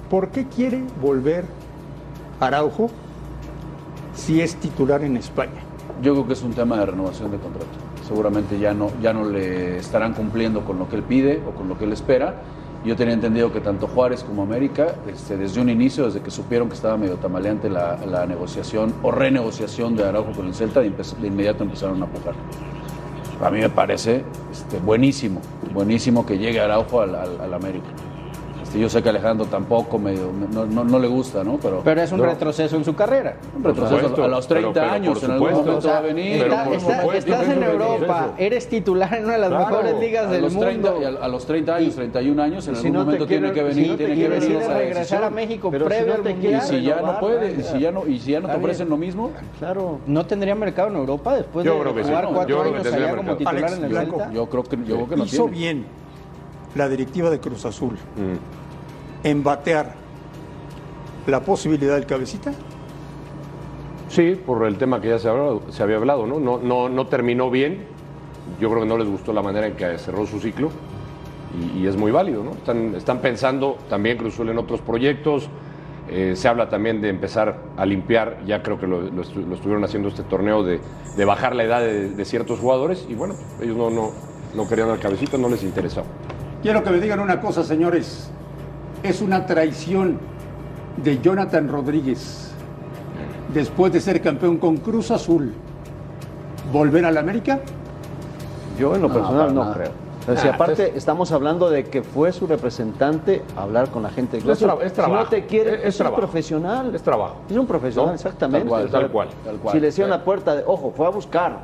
¿Por 0.10 0.32
qué 0.32 0.48
quiere 0.48 0.84
volver 1.02 1.46
Araujo 2.42 2.90
si 4.14 4.42
es 4.42 4.58
titular 4.58 5.02
en 5.02 5.16
España? 5.16 5.62
Yo 6.02 6.12
creo 6.12 6.28
que 6.28 6.34
es 6.34 6.44
un 6.44 6.52
tema 6.52 6.78
de 6.80 6.88
renovación 6.88 7.32
de 7.32 7.38
contrato. 7.38 7.68
Seguramente 8.06 8.60
ya 8.60 8.74
no, 8.74 8.92
ya 9.02 9.14
no 9.14 9.24
le 9.24 9.78
estarán 9.78 10.14
cumpliendo 10.14 10.66
con 10.66 10.78
lo 10.78 10.90
que 10.90 10.98
él 10.98 11.04
pide 11.04 11.42
o 11.48 11.52
con 11.52 11.70
lo 11.70 11.78
que 11.78 11.86
él 11.86 11.94
espera. 11.94 12.36
Yo 12.84 12.98
tenía 12.98 13.14
entendido 13.14 13.50
que 13.54 13.62
tanto 13.62 13.88
Juárez 13.88 14.26
como 14.26 14.42
América, 14.44 14.96
este, 15.10 15.38
desde 15.38 15.62
un 15.62 15.70
inicio, 15.70 16.08
desde 16.08 16.20
que 16.20 16.30
supieron 16.30 16.68
que 16.68 16.76
estaba 16.76 16.98
medio 16.98 17.16
tamaleante 17.16 17.70
la, 17.70 17.96
la 18.06 18.26
negociación 18.26 18.94
o 19.04 19.12
renegociación 19.12 19.96
de 19.96 20.04
Araujo 20.04 20.34
con 20.34 20.48
el 20.48 20.54
Celta, 20.54 20.82
de, 20.82 20.92
inmediato 21.24 21.64
empezaron 21.64 22.02
a 22.02 22.08
apujar. 22.08 22.36
A 23.42 23.50
mí 23.52 23.60
me 23.60 23.70
parece 23.70 24.26
este, 24.52 24.80
buenísimo, 24.80 25.40
buenísimo 25.74 26.26
que 26.26 26.38
llegue 26.38 26.60
Araujo 26.60 27.00
al, 27.00 27.16
al- 27.16 27.40
al 27.40 27.54
América. 27.54 27.88
Este, 28.68 28.80
yo 28.80 28.90
sé 28.90 29.02
que 29.02 29.08
Alejandro 29.08 29.46
tampoco 29.46 29.98
medio, 29.98 30.30
no, 30.52 30.66
no, 30.66 30.84
no 30.84 31.00
le 31.00 31.08
gusta, 31.08 31.42
¿no? 31.42 31.58
Pero, 31.58 31.82
Pero 31.86 32.02
es 32.02 32.12
un 32.12 32.18
No. 32.20 32.26
retroceso 32.26 32.76
en 32.76 32.84
su 32.84 32.94
carrera. 32.96 33.38
un 33.56 33.64
retroceso 33.64 33.96
supuesto, 33.98 34.24
a 34.26 34.28
los 34.28 34.46
30 34.46 34.74
pero- 34.74 34.84
pero 34.86 34.94
años, 34.94 35.24
en 35.24 35.32
algún 35.32 35.52
momento 35.52 35.88
va 35.88 35.98
a 35.98 36.02
venir. 36.02 36.40
Pero 36.42 36.52
Está- 36.54 36.64
por 36.66 36.74
está- 36.76 37.00
supuesto, 37.02 37.32
estás 37.32 37.48
es 37.48 37.56
en 37.58 37.64
Europa, 37.64 38.34
eres 38.38 38.68
titular 38.68 39.14
en 39.14 39.24
una 39.24 39.34
de 39.36 39.40
las 39.40 39.50
Claro. 39.50 39.66
mejores 39.68 40.00
ligas 40.02 40.30
del 40.32 40.42
los, 40.42 40.58
30, 40.60 40.92
mundo. 40.92 41.10
y 41.12 41.16
a, 41.16 41.24
a 41.24 41.28
los 41.30 41.46
30 41.46 41.76
años, 41.76 41.96
31 41.96 42.40
años, 42.44 42.68
en 42.68 42.76
Si 42.76 42.88
algún 42.88 43.02
momento 43.06 43.26
tiene 43.26 43.52
que 43.54 43.60
si 43.60 43.66
venir, 43.80 43.98
tiene 43.98 44.16
que 44.16 44.28
venir 44.28 44.52
esa 44.58 44.78
regresar 44.78 45.24
a. 45.24 45.30
México 45.30 45.70
Pero 45.72 45.86
si 45.86 45.90
previo 45.90 46.08
no 46.08 46.14
al 46.16 46.22
te 46.24 46.30
Y 46.30 46.34
Mundial. 46.34 46.52
quieres 46.62 46.68
si 46.68 46.82
ya 46.84 47.02
no 47.02 47.20
puede, 47.22 47.52
y 47.54 47.64
si 47.64 47.80
ya 47.80 47.92
no, 47.94 48.06
y 48.08 48.20
si 48.20 48.32
ya 48.32 48.40
no 48.42 48.50
te 48.50 48.56
ofrecen 48.58 48.90
lo 48.90 48.98
mismo, 48.98 49.32
Claro. 49.60 50.00
¿No 50.08 50.26
tendría 50.26 50.56
mercado 50.56 50.90
en 50.90 50.96
Europa 50.98 51.36
después 51.36 51.64
de 51.64 51.72
jugar 51.72 51.86
Yo 52.26 52.34
cuatro 52.34 52.64
años 52.64 52.86
allá 52.86 53.16
como 53.16 53.36
titular 53.38 53.72
en 53.74 53.84
el 53.86 53.90
Blanco. 53.90 54.18
Celta? 54.18 54.34
yo 54.34 54.46
creo 54.48 54.64
que, 54.64 54.78
yo 54.78 54.96
creo 54.96 55.08
que 55.10 55.16
no 55.16 55.24
Hizo 55.26 55.44
tiene. 55.46 55.58
bien 55.58 55.86
la 56.76 56.90
directiva 56.90 57.30
de 57.30 57.40
Cruz 57.40 57.66
Azul 57.66 57.94
Mm. 57.94 58.57
En 59.24 59.44
batear 59.44 59.94
la 61.26 61.42
posibilidad 61.42 61.96
del 61.96 62.06
cabecita. 62.06 62.52
Sí, 64.10 64.40
por 64.46 64.66
el 64.66 64.78
tema 64.78 65.02
que 65.02 65.10
ya 65.10 65.20
se, 65.20 65.28
hablado- 65.30 65.62
se 65.70 65.84
había 65.84 65.98
hablado, 65.98 66.26
¿no? 66.26 66.40
¿no? 66.40 66.58
No 66.60 66.88
no 66.90 67.08
terminó 67.08 67.50
bien. 67.52 67.86
Yo 68.60 68.70
creo 68.70 68.84
que 68.84 68.88
no 68.88 68.98
les 68.98 69.08
gustó 69.08 69.34
la 69.34 69.42
manera 69.42 69.68
en 69.68 69.74
que 69.76 69.98
cerró 69.98 70.26
su 70.26 70.40
ciclo. 70.40 70.70
Y, 71.76 71.80
y 71.80 71.88
es 71.88 71.98
muy 71.98 72.12
válido, 72.12 72.44
¿no? 72.44 72.52
Están, 72.52 72.96
están 72.96 73.20
pensando 73.20 73.78
también 73.90 74.18
Cruz 74.18 74.40
en 74.40 74.58
otros 74.58 74.80
proyectos. 74.82 75.50
Eh, 76.10 76.34
se 76.38 76.48
habla 76.48 76.70
también 76.70 77.02
de 77.02 77.10
empezar 77.10 77.60
a 77.76 77.86
limpiar, 77.86 78.38
ya 78.46 78.64
creo 78.64 78.80
que 78.80 78.88
lo, 78.88 79.02
lo 79.02 79.24
estu- 79.24 79.46
lo 79.46 79.56
estuvieron 79.56 79.84
haciendo 79.84 80.08
este 80.08 80.24
torneo, 80.24 80.64
de, 80.64 80.80
de 81.18 81.26
bajar 81.26 81.54
la 81.54 81.66
edad 81.66 81.82
de, 81.82 82.10
de 82.12 82.26
ciertos 82.26 82.60
jugadores. 82.60 83.06
Y 83.10 83.14
bueno, 83.16 83.36
ellos 83.62 83.76
no, 83.76 83.90
no, 83.90 84.12
no 84.56 84.68
querían 84.70 84.90
al 84.90 85.00
cabecita, 85.00 85.38
no 85.38 85.50
les 85.50 85.64
interesaba. 85.64 86.08
Quiero 86.62 86.82
que 86.82 86.92
me 86.92 87.00
digan 87.02 87.20
una 87.20 87.42
cosa, 87.42 87.62
señores. 87.66 88.32
Es 89.08 89.22
una 89.22 89.46
traición 89.46 90.20
de 91.02 91.20
Jonathan 91.22 91.70
Rodríguez, 91.70 92.52
después 93.54 93.94
de 93.94 94.02
ser 94.02 94.22
campeón 94.22 94.58
con 94.58 94.76
Cruz 94.78 95.12
Azul, 95.12 95.54
volver 96.74 97.06
al 97.06 97.16
América. 97.18 97.60
Yo 98.78 98.94
en 98.96 99.02
lo 99.04 99.08
No, 99.08 99.14
personal 99.14 99.56
no 99.56 99.64
nada. 99.64 99.74
creo. 99.76 100.36
Si 100.36 100.46
Ah, 100.46 100.56
aparte 100.56 100.90
es- 100.90 100.96
estamos 100.98 101.32
hablando 101.32 101.70
de 101.70 101.86
que 101.86 102.04
fue 102.04 102.34
su 102.34 102.48
representante 102.48 103.44
a 103.56 103.62
hablar 103.64 103.88
con 103.92 104.04
la 104.04 104.10
gente 104.10 104.38
de 104.38 104.44
Cruz 104.44 104.58
Es 104.58 104.62
tra- 104.68 104.72
Azul. 104.74 104.82
es 104.84 104.90
Si 104.92 104.96
trabajo, 104.96 105.24
no 105.24 105.30
te 105.30 105.46
quiere, 105.46 105.70
es- 105.76 105.80
es, 105.80 105.86
es 105.86 105.96
un 105.96 105.98
trabajo. 106.04 106.22
profesional. 106.24 106.94
Es 106.96 107.02
trabajo. 107.02 107.36
Es 107.50 107.56
un 107.58 107.66
profesional, 107.66 108.10
¿No? 108.10 108.14
exactamente. 108.16 108.60
Tal 108.60 108.68
cual, 108.70 108.90
tal 108.90 109.10
cual. 109.10 109.28
Tal 109.46 109.56
cual. 109.56 109.74
Si 109.74 109.80
le 109.80 109.88
hicieron 109.88 110.12
Sí. 110.12 110.18
la 110.20 110.26
puerta 110.26 110.54
de, 110.54 110.64
ojo, 110.68 110.92
fue 110.96 111.06
a 111.06 111.10
buscar. 111.12 111.60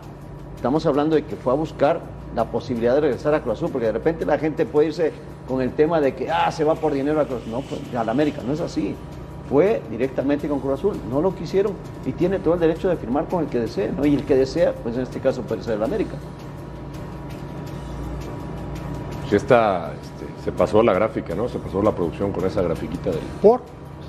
Estamos 0.56 0.86
hablando 0.86 1.16
de 1.18 1.26
que 1.26 1.36
fue 1.36 1.52
a 1.52 1.58
buscar 1.58 2.00
la 2.36 2.46
posibilidad 2.46 2.96
de 2.96 3.02
regresar 3.02 3.34
a 3.34 3.42
Cruz 3.42 3.58
Azul, 3.58 3.70
porque 3.72 3.88
de 3.88 3.94
repente 3.94 4.26
la 4.26 4.38
gente 4.38 4.66
puede 4.66 4.88
irse 4.88 5.12
con 5.48 5.62
el 5.62 5.72
tema 5.74 6.02
de 6.02 6.16
que, 6.16 6.30
ah, 6.32 6.52
se 6.52 6.64
va 6.64 6.76
por 6.76 6.94
dinero 6.94 7.20
a 7.20 7.26
Cruz 7.26 7.46
No, 7.48 7.62
pues, 7.62 7.82
a 7.96 8.04
la 8.04 8.12
América, 8.12 8.42
no 8.46 8.54
es 8.54 8.62
así. 8.62 8.96
Fue 9.50 9.82
directamente 9.92 10.48
con 10.48 10.60
Cruz 10.60 10.80
Azul, 10.80 10.98
no 11.10 11.22
lo 11.22 11.36
quisieron 11.36 11.74
y 12.06 12.14
tiene 12.14 12.40
todo 12.40 12.54
el 12.54 12.60
derecho 12.60 12.90
de 12.90 12.96
firmar 12.96 13.28
con 13.28 13.44
el 13.44 13.50
que 13.50 13.60
desee, 13.60 13.92
¿no? 13.92 14.06
Y 14.06 14.16
el 14.16 14.24
que 14.24 14.36
desea, 14.36 14.74
pues 14.74 14.96
en 14.96 15.04
este 15.04 15.20
caso 15.20 15.42
puede 15.42 15.62
ser 15.64 15.76
el 15.76 15.84
América. 15.84 16.16
Sí 19.30 19.36
está, 19.36 19.92
este, 19.94 20.44
se 20.44 20.52
pasó 20.52 20.82
la 20.82 20.94
gráfica, 20.94 21.36
¿no? 21.36 21.50
Se 21.50 21.60
pasó 21.60 21.82
la 21.82 21.92
producción 21.92 22.32
con 22.32 22.46
esa 22.46 22.62
grafiquita 22.62 23.10
del... 23.10 23.20
Por 23.42 23.62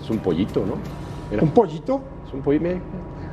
Es 0.02 0.08
un 0.08 0.18
pollito, 0.18 0.60
¿no? 0.60 0.74
Mira, 1.30 1.42
un 1.42 1.50
pollito. 1.50 2.00
es 2.26 2.32
un 2.32 2.42
pollito, 2.42 2.68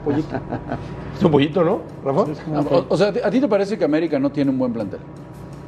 pollito. 0.04 0.36
es 1.18 1.24
un 1.24 1.32
pollito, 1.32 1.64
¿no, 1.64 1.80
Rafa? 2.04 2.22
O, 2.70 2.86
o 2.90 2.98
sea, 2.98 3.10
¿a 3.24 3.30
ti 3.32 3.40
te 3.40 3.48
parece 3.48 3.78
que 3.78 3.86
América 3.86 4.20
no 4.20 4.30
tiene 4.32 4.52
un 4.52 4.58
buen 4.60 4.74
plantel? 4.74 5.00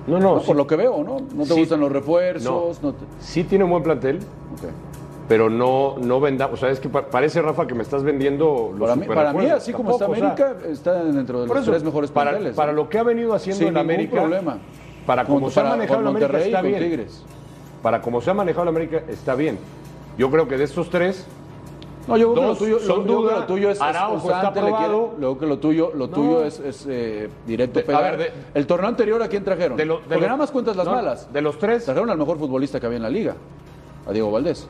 No, 0.08 0.20
no, 0.20 0.36
No, 0.36 0.40
sí, 0.42 0.48
Por 0.48 0.56
lo 0.58 0.68
que 0.68 0.76
veo, 0.76 1.04
¿no? 1.04 1.18
No 1.34 1.44
te 1.44 1.54
Sí. 1.54 1.60
gustan 1.60 1.80
los 1.80 1.92
refuerzos. 1.92 2.82
No. 2.82 2.90
No. 2.90 2.94
te- 2.96 3.06
sí 3.20 3.44
tiene 3.46 3.64
un 3.64 3.70
buen 3.72 3.84
plantel, 3.84 4.18
ok. 4.18 4.70
pero 5.30 5.50
no, 5.50 5.96
no 6.00 6.20
venda, 6.20 6.48
o 6.52 6.58
sea, 6.58 6.70
es 6.70 6.80
que 6.82 6.90
pa- 6.90 7.06
parece, 7.06 7.42
Rafa, 7.42 7.66
que 7.66 7.74
me 7.74 7.84
estás 7.84 8.04
vendiendo 8.04 8.72
los 8.78 8.80
Para 8.82 8.96
mí, 8.96 9.06
para 9.08 9.32
mí, 9.34 9.46
así 9.46 9.72
como 9.72 9.92
está 9.92 10.06
Tampoco, 10.08 10.26
o 10.26 10.36
sea, 10.36 10.48
América, 10.48 10.70
está 10.70 11.04
dentro 11.06 11.42
de 11.42 11.48
los 11.48 11.58
eso, 11.58 11.72
tres 11.72 11.84
mejores 11.84 12.12
para, 12.12 12.32
planteles. 12.32 12.56
para 12.58 12.74
lo 12.74 12.90
que 12.90 12.98
ha 13.00 13.04
venido 13.04 13.34
haciendo 13.34 13.60
Sin 13.60 13.68
en 13.70 13.78
América, 13.78 14.20
problema. 14.22 14.58
para 15.08 15.24
como 15.24 15.50
se 15.50 15.60
ha 15.62 15.64
manejado 15.64 16.02
la 16.02 16.10
América 16.10 16.38
está 16.40 16.62
bien. 16.62 16.80
Tigres. 16.84 17.24
Para 17.82 18.02
como 18.02 18.20
se 18.22 18.30
ha 18.32 18.34
manejado 18.34 18.66
la 18.66 18.72
América 18.72 19.02
está 19.08 19.36
bien. 19.36 19.58
Yo 20.18 20.30
creo 20.30 20.48
que 20.50 20.58
de 20.58 20.66
estos 20.66 20.90
tres, 20.90 21.26
No, 22.08 22.18
yo 22.18 22.34
creo 22.34 22.36
que 22.36 22.48
Dos 22.48 22.60
lo 22.60 22.66
tuyo, 22.66 22.80
son 22.80 22.98
lo- 23.08 23.14
duda. 23.22 23.36
lo 23.40 23.46
tuyo 23.46 23.70
es, 23.70 23.80
está 23.80 24.08
luego 25.20 25.40
que 25.40 25.46
lo 25.46 25.58
tuyo, 25.60 25.92
lo 25.94 26.08
No. 26.08 26.14
tuyo 26.14 26.44
es, 26.44 26.60
es, 26.60 26.86
eh, 26.90 27.30
directo 27.48 27.82
De- 27.82 27.96
a 27.96 28.02
ver, 28.02 28.18
de- 28.18 28.32
el 28.54 28.68
torneo 28.68 28.90
anterior 28.90 29.22
a 29.24 29.28
quién 29.30 29.44
trajeron? 29.44 29.78
de 29.78 29.86
lo- 29.86 29.98
de 29.98 30.02
Porque 30.04 30.16
lo- 30.16 30.26
nada 30.26 30.38
más 30.38 30.52
cuentas 30.52 30.76
las 30.76 30.86
no, 30.86 30.92
malas. 30.94 31.32
de 31.32 31.42
los 31.42 31.58
tres, 31.58 31.86
Trajeron 31.86 32.10
al 32.10 32.18
mejor 32.18 32.38
futbolista 32.38 32.80
que 32.80 32.86
había 32.88 32.98
en 32.98 33.04
la 33.04 33.10
liga, 33.10 33.36
a 34.06 34.12
Diego 34.12 34.32
Valdés. 34.32 34.68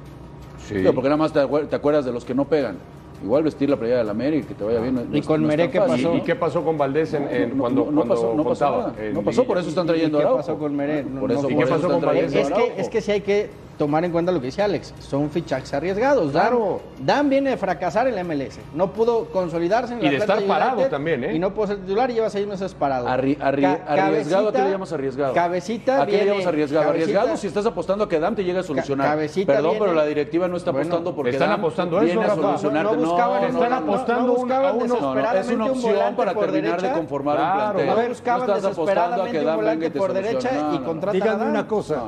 sí. 0.59 0.75
Digo, 0.75 0.93
porque 0.93 1.09
nada 1.09 1.17
más 1.17 1.33
te, 1.33 1.39
acuer- 1.39 1.67
te 1.67 1.75
acuerdas 1.75 2.05
de 2.05 2.11
los 2.11 2.23
que 2.23 2.33
no 2.35 2.45
pegan. 2.45 2.77
Igual 3.23 3.41
vestir 3.43 3.69
la 3.69 3.77
playera 3.77 3.99
del 3.99 4.09
América 4.09 4.43
y 4.45 4.47
que 4.49 4.53
te 4.53 4.63
vaya 4.65 4.81
bien. 4.81 4.95
no- 4.95 5.03
no 5.05 5.15
¿Y 5.17 5.21
con 5.21 5.41
Meré 5.45 5.71
qué 5.71 5.79
fácil, 5.79 5.99
¿Y, 5.99 6.03
pasó? 6.03 6.17
y 6.17 6.21
qué 6.21 6.35
pasó 6.35 6.63
con 6.63 6.77
Valdés 6.77 7.13
en, 7.13 7.23
en 7.29 7.49
No, 7.57 7.61
cuando, 7.63 7.85
no, 7.85 7.91
no 7.91 7.95
cuando 8.01 8.15
pasó, 8.15 8.33
no 8.35 8.43
pasó 8.43 8.65
contaba? 8.65 8.77
nada. 8.91 9.05
En 9.05 9.13
No 9.13 9.21
pasó, 9.23 9.43
por 9.45 9.57
eso 9.57 9.69
están 9.69 9.87
trayendo 9.87 10.17
¿Y 10.17 10.19
a 10.19 10.23
qué 10.23 10.27
Araujo. 10.27 10.37
pasó 10.45 10.57
con 10.59 10.75
Meré? 10.75 11.03
No- 11.03 11.21
Por 11.21 11.29
no 11.29 11.33
eso, 11.39 11.41
fue- 11.47 11.49
por 11.49 11.51
¿Y 11.51 11.55
qué 11.55 11.63
eso 11.63 11.73
pasó 11.81 11.93
con 11.93 12.01
Valdés? 12.05 12.33
Es 12.35 12.49
que, 12.51 12.73
es 12.81 12.89
que 12.89 13.01
sí 13.01 13.11
hay 13.11 13.21
que 13.21 13.49
tomar 13.77 14.05
en 14.05 14.11
cuenta 14.11 14.31
lo 14.31 14.39
que 14.39 14.47
dice 14.47 14.61
Alex. 14.61 14.93
Son 14.99 15.29
fichajes 15.29 15.73
arriesgados. 15.73 16.31
Dan- 16.31 16.43
Claro. 16.43 16.81
Dan, 16.99 17.29
viene 17.29 17.51
de 17.51 17.57
fracasar 17.57 18.07
en 18.07 18.15
la 18.15 18.21
MLS. 18.23 18.59
No 18.73 18.91
pudo 18.93 19.25
consolidarse 19.31 19.93
en 19.93 19.99
Y 19.99 20.03
la 20.03 20.09
de 20.11 20.15
Atlanta 20.17 20.41
estar 20.41 20.47
parado 20.59 20.85
también, 20.87 21.23
¿eh? 21.23 21.33
Y 21.35 21.39
no 21.39 21.53
pudo 21.53 21.67
ser 21.67 21.77
titular 21.77 22.09
y 22.11 22.13
lleva 22.15 22.29
seis 22.29 22.45
meses 22.47 22.73
parado. 22.73 23.07
Arri- 23.07 23.37
arri- 23.39 23.61
Ca- 23.61 23.81
arriesgado, 24.05 24.49
¿a 24.49 24.51
qué 24.53 24.61
le 24.63 24.69
llamas 24.71 24.93
arriesgado? 24.93 25.33
Cabecita 25.33 26.01
¿A 26.01 26.05
qué 26.05 26.11
le 26.11 26.17
viene- 26.17 26.31
llamas 26.31 26.47
arriesgado? 26.47 26.85
Cabecita- 26.85 27.03
Arriesgado 27.19 27.37
si 27.37 27.47
estás 27.47 27.65
apostando 27.65 28.03
a 28.05 28.09
que 28.09 28.19
Dam 28.19 28.35
te 28.35 28.43
llegue 28.43 28.59
a 28.59 28.63
solucionar. 28.63 29.07
Cabecita 29.07 29.53
Perdón, 29.53 29.71
viene- 29.71 29.85
pero 29.85 29.93
la 29.95 30.05
directiva 30.05 30.47
no 30.47 30.57
está 30.57 30.71
Bueno, 30.71 30.85
apostando 30.87 31.15
porque 31.15 31.31
están 31.31 31.51
apostando 31.51 31.97
a 31.97 31.99
eso, 32.01 32.05
viene 32.05 32.23
a 32.23 32.27
Rafa. 32.27 32.41
solucionarte. 32.41 32.95
No, 32.95 33.01
no 33.01 33.09
buscaban- 33.09 33.41
no, 33.41 33.47
están 33.47 33.73
apostando 33.73 34.27
no 34.27 34.33
un- 34.33 34.51
a 34.51 34.71
uno. 34.71 34.85
No, 34.87 35.15
no, 35.15 35.31
es 35.39 35.47
una 35.49 35.65
un 35.65 35.71
opción 35.71 36.15
para 36.15 36.33
terminar 36.33 36.71
derecha. 36.77 36.87
de 36.87 36.93
conformar 36.93 37.35
Claro. 37.37 37.53
un 37.53 37.57
plantel. 37.73 37.85
No 37.87 38.01
No 38.03 38.09
buscaban 38.09 38.41
estás 38.41 38.57
apostando 38.57 38.61
a 38.61 38.69
desesperadamente 38.69 39.39
que 39.39 39.45
Dam 39.45 39.59
venga 39.59 39.73
y 39.87 39.89
te 39.89 39.99
por 39.99 40.07
solucione. 40.09 40.27
derecha 40.27 40.49
y 40.73 41.13
Díganme 41.13 41.39
Dan. 41.43 41.49
una 41.49 41.67
cosa. 41.67 42.03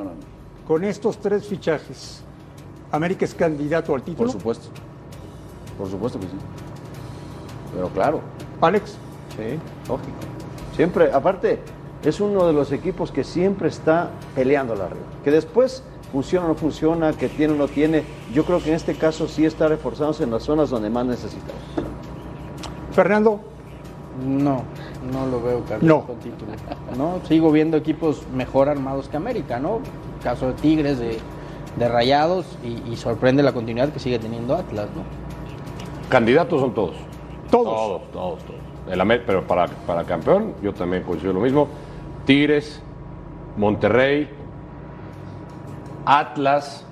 Con 0.67 0.84
estos 0.84 1.17
tres 1.19 1.45
fichajes, 1.48 2.22
¿América 2.91 3.25
es 3.25 3.36
candidato 3.36 3.93
al 3.93 4.01
Por 4.01 4.05
título? 4.10 4.31
supuesto. 4.31 4.67
Por 5.77 5.89
supuesto 5.89 6.19
que 6.19 6.25
sí. 6.27 6.34
Pero 7.74 7.89
claro. 7.89 8.22
Alex, 8.62 8.95
Sí, 9.36 9.60
lógico. 9.89 10.12
Siempre, 10.77 11.12
aparte, 11.12 11.60
es 12.03 12.22
uno 12.22 12.48
de 12.48 12.53
los 12.53 12.72
equipos 12.72 13.12
que 13.12 13.25
siempre 13.25 13.67
está 13.67 14.12
peleando 14.34 14.75
la 14.75 14.86
arriba. 14.86 15.05
Que 15.25 15.31
después 15.31 15.84
funciona 16.13 16.45
o 16.45 16.50
no 16.50 16.55
funciona, 16.55 17.12
que 17.12 17.27
tiene 17.27 17.53
o 17.53 17.57
no 17.57 17.67
tiene. 17.67 18.05
Yo 18.34 18.45
creo 18.45 18.63
que 18.63 18.69
en 18.69 18.75
este 18.75 18.95
caso 18.95 19.27
sí 19.27 19.45
está 19.45 19.67
reforzándose 19.67 20.24
en 20.24 20.31
las 20.31 20.43
zonas 20.43 20.69
donde 20.69 20.89
más 20.89 21.05
necesitamos. 21.05 21.62
Fernando, 22.93 23.41
No, 24.25 24.62
no 25.12 25.27
lo 25.27 25.41
veo 25.43 25.62
Carlos, 25.65 25.84
No. 25.84 26.07
con 26.07 26.15
título. 26.19 26.53
No, 26.98 27.19
sigo 27.27 27.51
viendo 27.51 27.75
equipos 27.75 28.22
mejor 28.34 28.69
armados 28.69 29.10
que 29.10 29.17
América, 29.17 29.60
¿no? 29.60 29.79
Caso 30.25 30.48
de 30.48 30.53
Tigres, 30.53 30.98
de, 30.98 31.20
de 31.77 31.88
Rayados 31.88 32.48
y, 32.63 32.82
y 32.91 32.96
sorprende 32.96 33.44
la 33.44 33.53
continuidad 33.53 33.89
que 33.89 34.00
sigue 34.00 34.17
teniendo 34.17 34.55
Atlas, 34.55 34.88
¿no? 34.96 35.03
Candidatos 36.10 36.60
son 36.62 36.74
todos. 36.74 36.96
todos. 37.51 37.65
Todos, 37.65 38.12
todos, 38.12 38.39
todos. 38.44 38.60
El 38.91 39.22
pero 39.22 39.44
para, 39.44 39.67
para 39.86 40.03
campeón, 40.03 40.55
yo 40.63 40.74
también 40.74 41.03
coincido 41.03 41.32
lo 41.32 41.41
mismo. 41.41 41.67
Tigres, 42.25 42.82
Monterrey, 43.55 44.27
Atlas, 46.08 46.84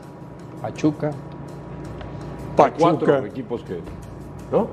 Pachuca. 0.62 1.10
cuatro 2.56 3.00
Pachuca. 3.00 3.26
equipos 3.26 3.64
que. 3.64 3.80
¿No? 4.52 4.68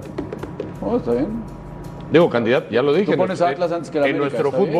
Oh, 0.82 0.98
está 0.98 1.12
bien. 1.12 1.28
Digo, 2.12 2.28
candidato, 2.28 2.68
ya 2.70 2.82
lo 2.82 2.92
dije. 2.92 3.06
Tú 3.06 3.12
en 3.12 3.18
pones 3.18 3.40
a 3.40 3.48
Atlas 3.48 3.72
antes 3.72 3.90
que 3.90 4.00
la 4.00 4.06
En 4.06 4.16
América, 4.16 4.42
nuestro 4.42 4.50
bien. 4.60 4.70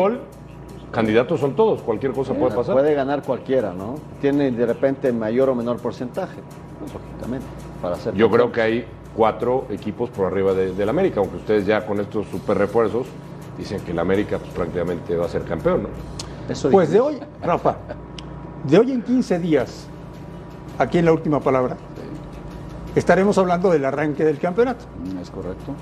Candidatos 0.91 1.39
son 1.39 1.55
todos. 1.55 1.81
Cualquier 1.81 2.11
cosa 2.13 2.33
puede 2.33 2.55
pasar. 2.55 2.73
Puede 2.73 2.93
ganar 2.93 3.21
cualquiera, 3.23 3.73
¿no? 3.73 3.95
Tiene 4.19 4.51
de 4.51 4.65
repente 4.65 5.11
mayor 5.11 5.49
o 5.49 5.55
menor 5.55 5.77
porcentaje, 5.77 6.39
pues, 6.79 6.91
lógicamente, 6.93 7.45
para 7.81 7.95
ser 7.95 8.13
Yo 8.15 8.29
creo 8.29 8.51
que 8.51 8.61
hay 8.61 8.85
cuatro 9.15 9.65
equipos 9.69 10.09
por 10.09 10.25
arriba 10.27 10.53
de- 10.53 10.73
del 10.73 10.89
América, 10.89 11.19
aunque 11.19 11.37
ustedes 11.37 11.65
ya 11.65 11.85
con 11.85 11.99
estos 11.99 12.27
super 12.27 12.57
refuerzos 12.57 13.07
dicen 13.57 13.81
que 13.81 13.91
el 13.91 13.99
América 13.99 14.37
pues, 14.39 14.51
prácticamente 14.51 15.15
va 15.15 15.25
a 15.25 15.29
ser 15.29 15.43
campeón, 15.43 15.83
¿no? 15.83 15.89
Eso 16.49 16.69
Pues 16.69 16.89
de 16.91 16.99
hoy, 16.99 17.19
Rafa, 17.43 17.75
de 18.63 18.77
hoy 18.79 18.91
en 18.91 19.01
15 19.01 19.39
días, 19.39 19.87
aquí 20.79 20.97
en 20.97 21.05
la 21.05 21.13
última 21.13 21.39
palabra, 21.39 21.77
estaremos 22.95 23.37
hablando 23.37 23.69
del 23.69 23.85
arranque 23.85 24.23
del 24.25 24.39
campeonato. 24.39 24.85
Mm, 25.13 25.19
Es 25.19 25.29
correcto. 25.29 25.73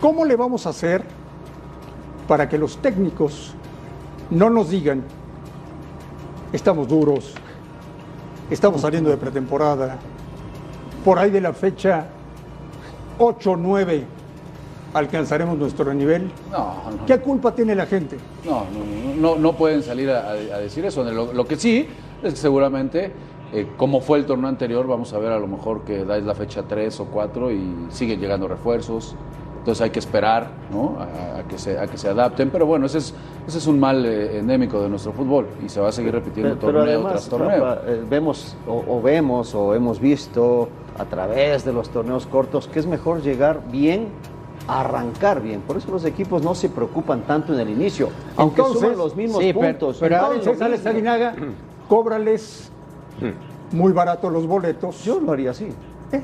¿Cómo 0.00 0.24
le 0.24 0.36
vamos 0.36 0.66
a 0.66 0.70
hacer 0.70 1.04
para 2.28 2.48
que 2.48 2.58
los 2.58 2.78
técnicos 2.78 3.54
no 4.30 4.50
nos 4.50 4.70
digan, 4.70 5.02
estamos 6.52 6.88
duros, 6.88 7.34
estamos 8.50 8.80
saliendo 8.80 9.10
de 9.10 9.16
pretemporada, 9.16 9.98
por 11.04 11.18
ahí 11.18 11.30
de 11.30 11.40
la 11.40 11.52
fecha 11.52 12.06
8 13.18 13.50
o 13.50 13.56
9 13.56 14.04
alcanzaremos 14.94 15.58
nuestro 15.58 15.92
nivel? 15.92 16.30
No, 16.50 16.90
no. 16.90 17.06
¿Qué 17.06 17.18
culpa 17.18 17.54
tiene 17.54 17.74
la 17.74 17.86
gente? 17.86 18.16
No, 18.44 18.64
no, 19.16 19.36
no, 19.36 19.52
pueden 19.54 19.82
salir 19.82 20.08
a, 20.10 20.32
decir 20.34 20.84
eso. 20.84 21.02
Lo, 21.04 21.32
lo 21.32 21.44
que 21.46 21.56
sí 21.56 21.86
es 22.22 22.34
que 22.34 22.38
seguramente 22.38 23.12
eh, 23.52 23.68
cómo 23.76 24.00
fue 24.00 24.18
el 24.18 24.26
torneo 24.26 24.48
anterior, 24.48 24.86
vamos 24.86 25.12
a 25.12 25.18
ver 25.18 25.32
a 25.32 25.38
lo 25.38 25.46
mejor 25.46 25.84
que 25.84 26.04
dais 26.04 26.24
la 26.24 26.34
fecha 26.34 26.62
3 26.62 26.98
o 27.00 27.04
4 27.06 27.52
y 27.52 27.86
siguen 27.90 28.20
llegando 28.20 28.48
refuerzos. 28.48 29.14
Entonces 29.64 29.80
hay 29.80 29.88
que 29.88 29.98
esperar 29.98 30.48
¿no? 30.70 30.98
a, 30.98 31.38
a 31.38 31.42
que 31.44 31.56
se, 31.56 31.78
a 31.78 31.86
que 31.86 31.96
se 31.96 32.06
adapten. 32.06 32.50
Pero 32.50 32.66
bueno, 32.66 32.84
ese 32.84 32.98
es, 32.98 33.14
ese 33.48 33.56
es 33.56 33.66
un 33.66 33.80
mal 33.80 34.04
eh, 34.04 34.40
endémico 34.40 34.78
de 34.82 34.90
nuestro 34.90 35.14
fútbol 35.14 35.46
y 35.64 35.70
se 35.70 35.80
va 35.80 35.88
a 35.88 35.92
seguir 35.92 36.12
repitiendo 36.12 36.50
Pero, 36.56 36.66
pero 36.66 36.78
torneo 36.80 36.94
además, 36.96 37.12
tras 37.12 37.28
torneo. 37.30 37.64
Rafa, 37.64 37.80
eh, 37.90 38.04
vemos 38.10 38.56
o, 38.68 38.84
o 38.86 39.00
vemos 39.00 39.54
o 39.54 39.74
hemos 39.74 40.00
visto 40.00 40.68
a 40.98 41.06
través 41.06 41.64
de 41.64 41.72
los 41.72 41.88
torneos 41.88 42.26
cortos 42.26 42.68
que 42.68 42.78
es 42.78 42.86
mejor 42.86 43.22
llegar 43.22 43.62
bien, 43.72 44.08
arrancar 44.68 45.40
bien. 45.40 45.62
Por 45.62 45.78
eso 45.78 45.90
los 45.90 46.04
equipos 46.04 46.42
no 46.42 46.54
se 46.54 46.68
preocupan 46.68 47.22
tanto 47.22 47.54
en 47.54 47.60
el 47.60 47.70
inicio, 47.70 48.10
aunque 48.36 48.60
Entonces- 48.60 48.82
suman 48.82 48.98
los 48.98 49.16
mismos 49.16 49.42
Sí, 49.42 49.54
pero- 49.54 49.66
puntos. 49.66 49.96
pero 49.98 50.16
lo 50.28 50.34
Entonces, 50.34 50.68
mismo. 50.70 50.90
Aguinaga, 50.90 51.34
cóbrales 51.88 52.70
muy 53.72 53.92
barato 53.92 54.28
los 54.28 54.46
boletos. 54.46 55.02
Yo 55.04 55.20
lo 55.20 55.32
haría 55.32 55.52
así. 55.52 55.68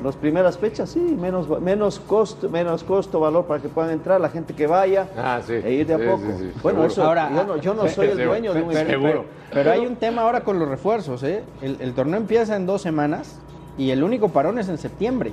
Las 0.03 0.15
primeras 0.15 0.57
fechas, 0.57 0.89
sí, 0.89 0.99
menos, 1.19 1.47
menos 1.61 1.99
costo, 1.99 2.49
menos 2.49 2.83
costo, 2.83 3.19
valor 3.19 3.45
para 3.45 3.61
que 3.61 3.69
puedan 3.69 3.91
entrar 3.91 4.19
la 4.21 4.29
gente 4.29 4.53
que 4.53 4.67
vaya 4.67 5.07
Ah, 5.17 5.39
sí. 5.45 5.53
e 5.53 5.71
ir 5.73 5.87
de 5.87 5.93
a 5.93 5.97
Sí, 5.97 6.03
poco. 6.05 6.17
sí, 6.25 6.33
sí, 6.37 6.51
bueno, 6.61 6.79
seguro. 6.79 6.85
eso, 6.87 7.03
Ahora, 7.03 7.29
yo 7.35 7.43
no, 7.45 7.57
yo 7.57 7.73
no 7.73 7.87
soy 7.89 8.07
el 8.09 8.23
dueño 8.25 8.53
de 8.53 8.61
un 8.61 8.71
equipo. 8.71 8.89
seguro. 8.89 9.25
Pero 9.53 9.71
hay 9.71 9.85
un 9.85 9.95
tema 9.95 10.21
ahora 10.21 10.41
con 10.41 10.59
los 10.59 10.67
refuerzos, 10.69 11.23
¿eh? 11.23 11.43
El, 11.61 11.77
el 11.81 11.93
torneo 11.93 12.17
empieza 12.17 12.55
en 12.55 12.65
dos 12.65 12.81
semanas 12.81 13.39
y 13.77 13.89
el 13.91 14.03
único 14.03 14.29
parón 14.29 14.59
es 14.59 14.69
en 14.69 14.77
septiembre. 14.77 15.31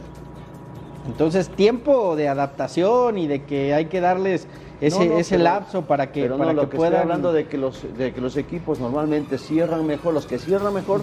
Entonces, 1.06 1.48
tiempo 1.48 2.16
de 2.16 2.28
adaptación 2.28 3.16
y 3.18 3.26
de 3.26 3.44
que 3.44 3.72
hay 3.72 3.86
que 3.86 4.00
darles 4.00 4.46
ese, 4.80 5.06
No, 5.06 5.14
no, 5.14 5.18
ese 5.18 5.34
pero- 5.34 5.44
lapso 5.44 5.82
para 5.82 6.12
que, 6.12 6.22
Pero 6.22 6.38
para 6.38 6.52
no, 6.52 6.62
lo 6.62 6.70
que 6.70 6.76
puedan... 6.76 6.92
estoy 6.94 7.02
hablando 7.02 7.32
de 7.32 7.46
que 7.48 7.58
los 7.58 7.82
de 7.96 8.12
que 8.12 8.20
los 8.20 8.36
equipos 8.36 8.78
normalmente 8.78 9.38
cierran 9.38 9.86
mejor, 9.86 10.14
los 10.14 10.26
que 10.26 10.38
cierran 10.38 10.72
mejor 10.74 11.00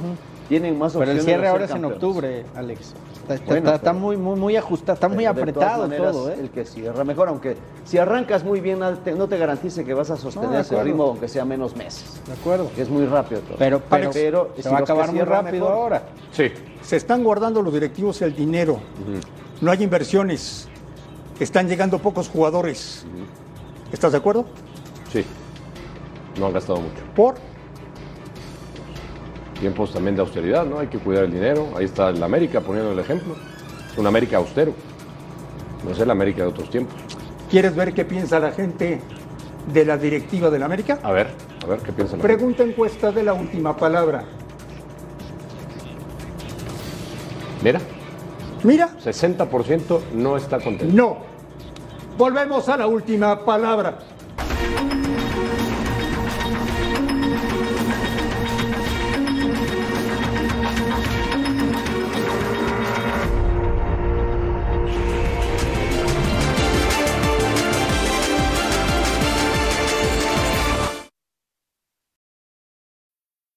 tienen 0.48 0.78
más 0.78 0.94
Pero 0.94 1.02
opciones. 1.04 1.24
el 1.24 1.26
cierre 1.26 1.48
ahora 1.48 1.66
es 1.66 1.72
en 1.72 1.86
octubre, 1.86 2.46
Alex. 2.56 2.94
Está, 3.26 3.34
está- 3.36 3.46
Bueno, 3.48 3.66
está- 3.66 3.76
está 3.78 3.92
pero- 3.92 4.00
muy, 4.06 4.18
muy, 4.18 4.40
muy 4.40 4.56
ajustado, 4.56 4.94
está 4.94 5.08
muy 5.10 5.26
Pero 5.26 5.32
apretado 5.32 5.82
maneras, 5.84 6.12
todo, 6.12 6.30
¿eh? 6.30 6.38
El 6.40 6.50
que 6.52 6.64
cierra 6.64 7.04
mejor, 7.04 7.28
aunque 7.30 7.58
si 7.84 7.98
arrancas 7.98 8.44
muy 8.44 8.62
bien, 8.62 8.80
no 8.80 9.28
te, 9.28 9.38
garantice 9.38 9.84
que 9.84 9.94
vas 9.96 10.12
a 10.12 10.16
sostener 10.18 10.62
ese 10.62 10.82
ritmo 10.84 11.04
aunque 11.06 11.28
sea 11.28 11.44
menos 11.44 11.76
meses. 11.76 12.22
De 12.28 12.34
acuerdo. 12.34 12.70
Que 12.76 12.84
es 12.84 12.90
muy 12.90 13.06
rápido 13.08 13.42
todo. 13.42 13.58
Pero, 13.58 13.82
pero, 13.90 14.12
Pero 14.14 14.52
se 14.56 14.64
si 14.64 14.70
va 14.70 14.78
a 14.78 14.82
acabar 14.82 15.12
muy 15.12 15.22
rápido 15.24 15.66
mejor- 15.66 15.72
ahora. 15.74 16.04
Sí. 16.32 16.52
Se 16.84 16.96
están 16.98 17.24
guardando 17.24 17.62
los 17.64 17.74
directivos 17.74 18.22
el 18.22 18.36
dinero. 18.36 18.80
No 19.60 19.72
hay 19.72 19.82
inversiones. 19.84 20.68
Están 21.40 21.68
llegando 21.68 21.98
pocos 22.00 22.30
jugadores. 22.30 23.06
¿Estás 23.96 24.12
de 24.12 24.18
acuerdo? 24.18 24.46
Sí. 25.10 25.24
No 26.38 26.48
han 26.48 26.54
gastado 26.54 26.82
mucho. 26.82 27.02
Por 27.16 27.36
Tiempos 29.58 29.94
también 29.94 30.18
de 30.18 30.22
austeridad, 30.22 30.66
¿no? 30.66 30.80
Hay 30.80 30.88
que 30.88 30.98
cuidar 31.00 31.24
el 31.24 31.32
dinero. 31.32 31.70
Ahí 31.78 31.86
está 31.86 32.10
el 32.10 32.22
América 32.22 32.60
poniendo 32.60 32.92
el 32.92 33.00
ejemplo. 33.00 33.36
Es 33.90 33.98
un 33.98 34.06
América 34.06 34.36
austero. 34.36 34.74
No 35.86 35.92
es 35.92 36.00
el 36.02 36.12
América 36.12 36.42
de 36.42 36.50
otros 36.50 36.70
tiempos. 36.70 36.94
¿Quieres 37.50 37.74
ver 37.74 37.94
qué 37.94 38.04
piensa 38.04 38.38
la 38.38 38.52
gente 38.52 39.00
de 39.74 39.86
la 39.86 39.98
directiva 39.98 40.50
del 40.50 40.64
América? 40.64 41.00
A 41.02 41.14
ver, 41.14 41.30
a 41.64 41.68
ver 41.68 41.80
qué 41.80 41.94
piensan. 41.94 42.20
la 42.20 42.24
gente? 42.24 42.36
Pregunta 42.36 42.64
encuesta 42.64 43.14
de 43.14 43.24
la 43.24 43.34
última 43.34 43.78
palabra. 43.78 44.26
Mira, 47.64 47.80
Mira, 48.62 48.90
60% 49.02 50.00
no 50.16 50.36
está 50.36 50.60
contento. 50.60 50.94
no. 50.94 51.35
Volvemos 52.18 52.70
a 52.70 52.78
la 52.78 52.88
última 52.88 53.44
palabra. 53.44 54.00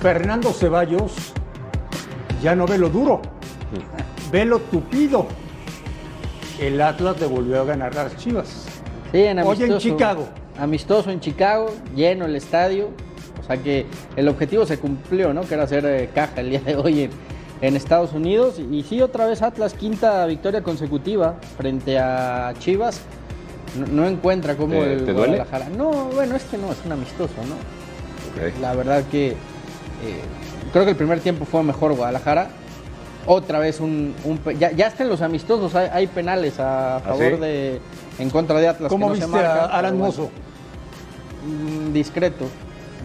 Fernando 0.00 0.52
Ceballos 0.52 1.12
ya 2.42 2.54
no 2.54 2.66
ve 2.66 2.78
lo 2.78 2.88
duro, 2.88 3.20
ve 4.30 4.44
lo 4.44 4.60
tupido. 4.60 5.26
El 6.60 6.80
Atlas 6.80 7.20
le 7.20 7.26
volvió 7.26 7.60
a 7.60 7.64
ganar 7.64 7.96
a 7.98 8.04
las 8.04 8.16
Chivas. 8.16 8.66
Sí, 9.12 9.18
en 9.24 9.38
Hoy 9.40 9.56
en 9.58 9.62
amistoso. 9.70 9.78
Chicago. 9.80 10.28
Amistoso 10.58 11.10
en 11.10 11.20
Chicago, 11.20 11.70
lleno 11.94 12.26
el 12.26 12.34
estadio. 12.36 12.90
O 13.40 13.46
sea 13.46 13.56
que 13.56 13.86
el 14.16 14.28
objetivo 14.28 14.66
se 14.66 14.78
cumplió, 14.78 15.32
¿no? 15.32 15.42
Que 15.42 15.54
era 15.54 15.62
hacer 15.64 15.84
eh, 15.86 16.10
caja 16.14 16.40
el 16.40 16.50
día 16.50 16.60
de 16.60 16.76
hoy 16.76 17.02
en, 17.04 17.10
en 17.62 17.76
Estados 17.76 18.12
Unidos. 18.12 18.58
Y 18.58 18.82
sí, 18.82 19.00
otra 19.00 19.26
vez 19.26 19.40
Atlas, 19.42 19.72
quinta 19.74 20.26
victoria 20.26 20.62
consecutiva 20.62 21.36
frente 21.56 21.98
a 21.98 22.52
Chivas. 22.58 23.00
No, 23.78 23.86
no 24.02 24.06
encuentra 24.08 24.56
cómo 24.56 24.74
¿Te- 24.74 24.92
el 24.94 25.04
te 25.04 25.12
duele? 25.12 25.36
Guadalajara. 25.38 25.68
No, 25.76 25.90
bueno, 26.06 26.34
este 26.36 26.58
no, 26.58 26.70
es 26.72 26.78
un 26.84 26.92
amistoso, 26.92 27.34
¿no? 27.48 27.54
Ok. 27.54 28.60
La 28.60 28.74
verdad 28.74 29.04
que 29.10 29.36
eh, 30.04 30.20
creo 30.72 30.84
que 30.84 30.90
el 30.90 30.96
primer 30.96 31.20
tiempo 31.20 31.44
fue 31.44 31.62
mejor 31.62 31.94
Guadalajara. 31.94 32.48
Otra 33.26 33.58
vez 33.58 33.80
un, 33.80 34.14
un 34.24 34.38
pe- 34.38 34.56
ya, 34.56 34.72
ya 34.72 34.86
está 34.86 35.02
en 35.02 35.10
los 35.10 35.20
amistosos, 35.20 35.74
hay, 35.74 35.88
hay 35.92 36.06
penales 36.06 36.58
a 36.58 37.00
favor 37.04 37.34
sí? 37.34 37.40
de 37.40 37.80
en 38.18 38.30
contra 38.30 38.58
de 38.58 38.68
Atlas. 38.68 38.88
¿Cómo 38.88 39.12
que 39.12 39.20
no 39.20 39.26
se 39.26 39.26
viste 39.26 39.38
a 39.38 39.42
marcan, 39.54 39.70
Alan 39.70 39.98
bueno. 39.98 40.06
Mozo? 40.06 40.30
Mm, 41.46 41.92
discreto, 41.92 42.46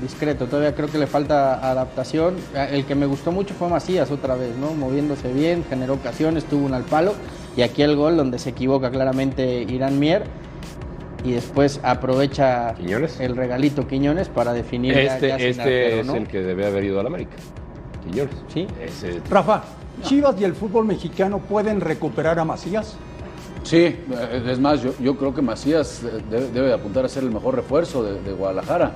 discreto. 0.01 0.45
Todavía 0.47 0.73
creo 0.75 0.88
que 0.89 0.97
le 0.97 1.08
falta 1.08 1.56
adaptación. 1.69 2.36
El 2.71 2.86
que 2.86 2.95
me 2.95 3.06
gustó 3.06 3.32
mucho 3.32 3.53
fue 3.53 3.67
Macías 3.67 4.12
otra 4.12 4.36
vez, 4.36 4.56
¿no? 4.56 4.73
Moviéndose 4.73 5.32
bien, 5.34 5.65
generó 5.69 5.95
ocasiones, 5.95 6.45
tuvo 6.45 6.65
un 6.65 6.73
al 6.73 6.84
palo. 6.84 7.13
Y 7.58 7.62
aquí 7.62 7.82
el 7.82 7.95
gol 7.97 8.15
donde 8.17 8.39
se 8.39 8.51
equivoca 8.51 8.89
claramente 8.91 9.62
Irán 9.63 9.99
Mier. 9.99 10.23
Y 11.24 11.32
después 11.32 11.80
aprovecha 11.84 12.74
Quiñones. 12.76 13.20
el 13.20 13.36
regalito 13.36 13.88
Quiñones 13.88 14.28
para 14.30 14.52
definir 14.54 14.94
ya- 14.94 15.02
Este, 15.16 15.28
ya 15.30 15.36
este 15.38 15.62
arquero, 15.62 16.02
es 16.02 16.08
¿no? 16.08 16.16
el 16.16 16.28
que 16.28 16.42
debe 16.42 16.66
haber 16.66 16.84
ido 16.84 17.00
al 17.00 17.08
América. 17.08 17.32
Quiñones. 18.06 18.36
Sí. 18.54 18.68
Ese- 18.84 19.22
Rafa, 19.30 19.64
Chivas 20.02 20.36
y 20.42 20.44
el 20.44 20.54
fútbol 20.54 20.86
mexicano 20.86 21.40
pueden 21.40 21.80
recuperar 21.80 22.40
a 22.40 22.44
Macías. 22.46 22.96
Sí, 23.64 23.78
eh, 23.86 24.44
es 24.50 24.60
más, 24.60 24.82
yo, 24.82 24.94
yo 25.00 25.16
creo 25.16 25.34
que 25.34 25.42
Macías 25.42 26.04
eh, 26.04 26.22
debe, 26.30 26.48
debe 26.50 26.68
de 26.68 26.74
apuntar 26.74 27.06
a 27.06 27.08
ser 27.10 27.24
el 27.24 27.32
mejor 27.32 27.56
refuerzo 27.56 28.04
de, 28.04 28.20
de 28.22 28.34
Guadalajara. 28.34 28.92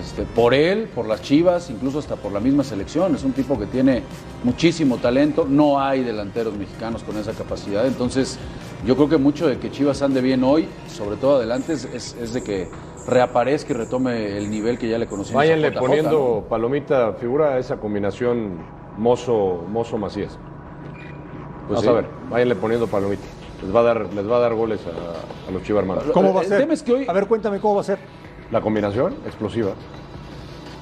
Este, 0.00 0.22
por 0.24 0.52
él, 0.54 0.88
por 0.94 1.06
las 1.06 1.22
Chivas, 1.22 1.70
incluso 1.70 1.98
hasta 1.98 2.16
por 2.16 2.30
la 2.32 2.40
misma 2.40 2.62
selección. 2.64 3.14
Es 3.14 3.24
un 3.24 3.32
tipo 3.32 3.58
que 3.58 3.66
tiene 3.66 4.02
muchísimo 4.44 4.98
talento. 4.98 5.46
No 5.48 5.80
hay 5.80 6.02
delanteros 6.04 6.54
mexicanos 6.54 7.02
con 7.02 7.16
esa 7.16 7.32
capacidad. 7.32 7.86
Entonces, 7.86 8.38
yo 8.84 8.94
creo 8.96 9.08
que 9.08 9.16
mucho 9.16 9.46
de 9.48 9.58
que 9.58 9.70
Chivas 9.70 10.02
ande 10.02 10.20
bien 10.20 10.44
hoy, 10.44 10.68
sobre 10.88 11.16
todo 11.16 11.36
adelante, 11.36 11.72
es, 11.72 11.84
es- 11.86 12.14
es 12.20 12.32
de 12.34 12.42
que 12.42 12.68
reaparezca 13.06 13.72
y 13.72 13.76
retome 13.76 14.36
el 14.36 14.50
nivel 14.50 14.78
que 14.78 14.88
ya 14.88 14.98
le 14.98 15.06
conocimos. 15.06 15.36
a 15.36 15.44
Váyanle 15.44 15.70
JJ, 15.70 15.78
poniendo 15.80 16.40
¿no? 16.42 16.48
palomita 16.48 17.12
figura 17.14 17.54
a 17.54 17.58
esa 17.58 17.76
combinación 17.78 18.58
Mozo, 18.98 19.64
Mozo 19.70 19.96
Macías. 19.96 20.38
Pues 21.68 21.80
Vamos 21.80 21.82
sí. 21.84 21.88
a 21.88 21.92
ver, 21.92 22.06
váyanle 22.30 22.54
poniendo 22.56 22.86
palomita. 22.86 23.22
Les 23.62 23.74
va 23.74 23.80
a 23.80 23.82
dar, 23.84 24.12
les 24.14 24.30
va 24.30 24.36
a 24.36 24.40
dar 24.40 24.54
goles 24.54 24.80
a, 24.86 25.48
a 25.48 25.50
los 25.52 25.62
Chivarmanos. 25.62 26.04
¿Cómo 26.12 26.34
va 26.34 26.40
a 26.40 26.42
El 26.42 26.48
ser? 26.50 26.58
tema 26.60 26.74
es 26.74 26.82
que 26.82 26.92
hoy- 26.92 27.06
A 27.08 27.12
ver, 27.12 27.26
cuéntame 27.26 27.58
cómo 27.60 27.76
va 27.76 27.80
a 27.80 27.84
ser. 27.84 27.98
La 28.50 28.60
combinación 28.60 29.14
explosiva. 29.26 29.72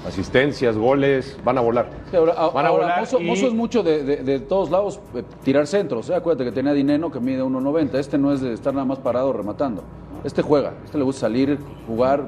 Asistencias, 0.06 0.76
goles, 0.76 1.38
van 1.44 1.56
a 1.56 1.62
volar. 1.62 1.88
Sí, 2.10 2.16
ahora, 2.16 2.34
Van 2.34 2.66
a 2.66 2.68
ahora, 2.68 2.70
volar 2.70 3.00
Mozo, 3.00 3.20
y- 3.20 3.24
Mozo 3.24 3.46
es 3.46 3.54
mucho 3.54 3.82
de, 3.82 4.04
de- 4.04 4.16
de 4.18 4.38
todos 4.40 4.70
lados 4.70 5.00
eh, 5.14 5.22
tirar 5.42 5.66
centros. 5.66 6.10
¿eh? 6.10 6.14
Acuérdate 6.14 6.44
que 6.44 6.52
tenía 6.52 6.74
Dineno 6.74 7.10
que 7.10 7.20
mide 7.20 7.42
1.90. 7.42 7.94
Este 7.94 8.18
no 8.18 8.30
es 8.32 8.42
de 8.42 8.52
estar 8.52 8.74
nada 8.74 8.84
más 8.84 8.98
parado 8.98 9.32
rematando. 9.32 9.82
Este 10.22 10.42
juega. 10.42 10.74
Este 10.84 10.98
le 10.98 11.04
gusta 11.04 11.22
salir, 11.22 11.58
jugar. 11.86 12.26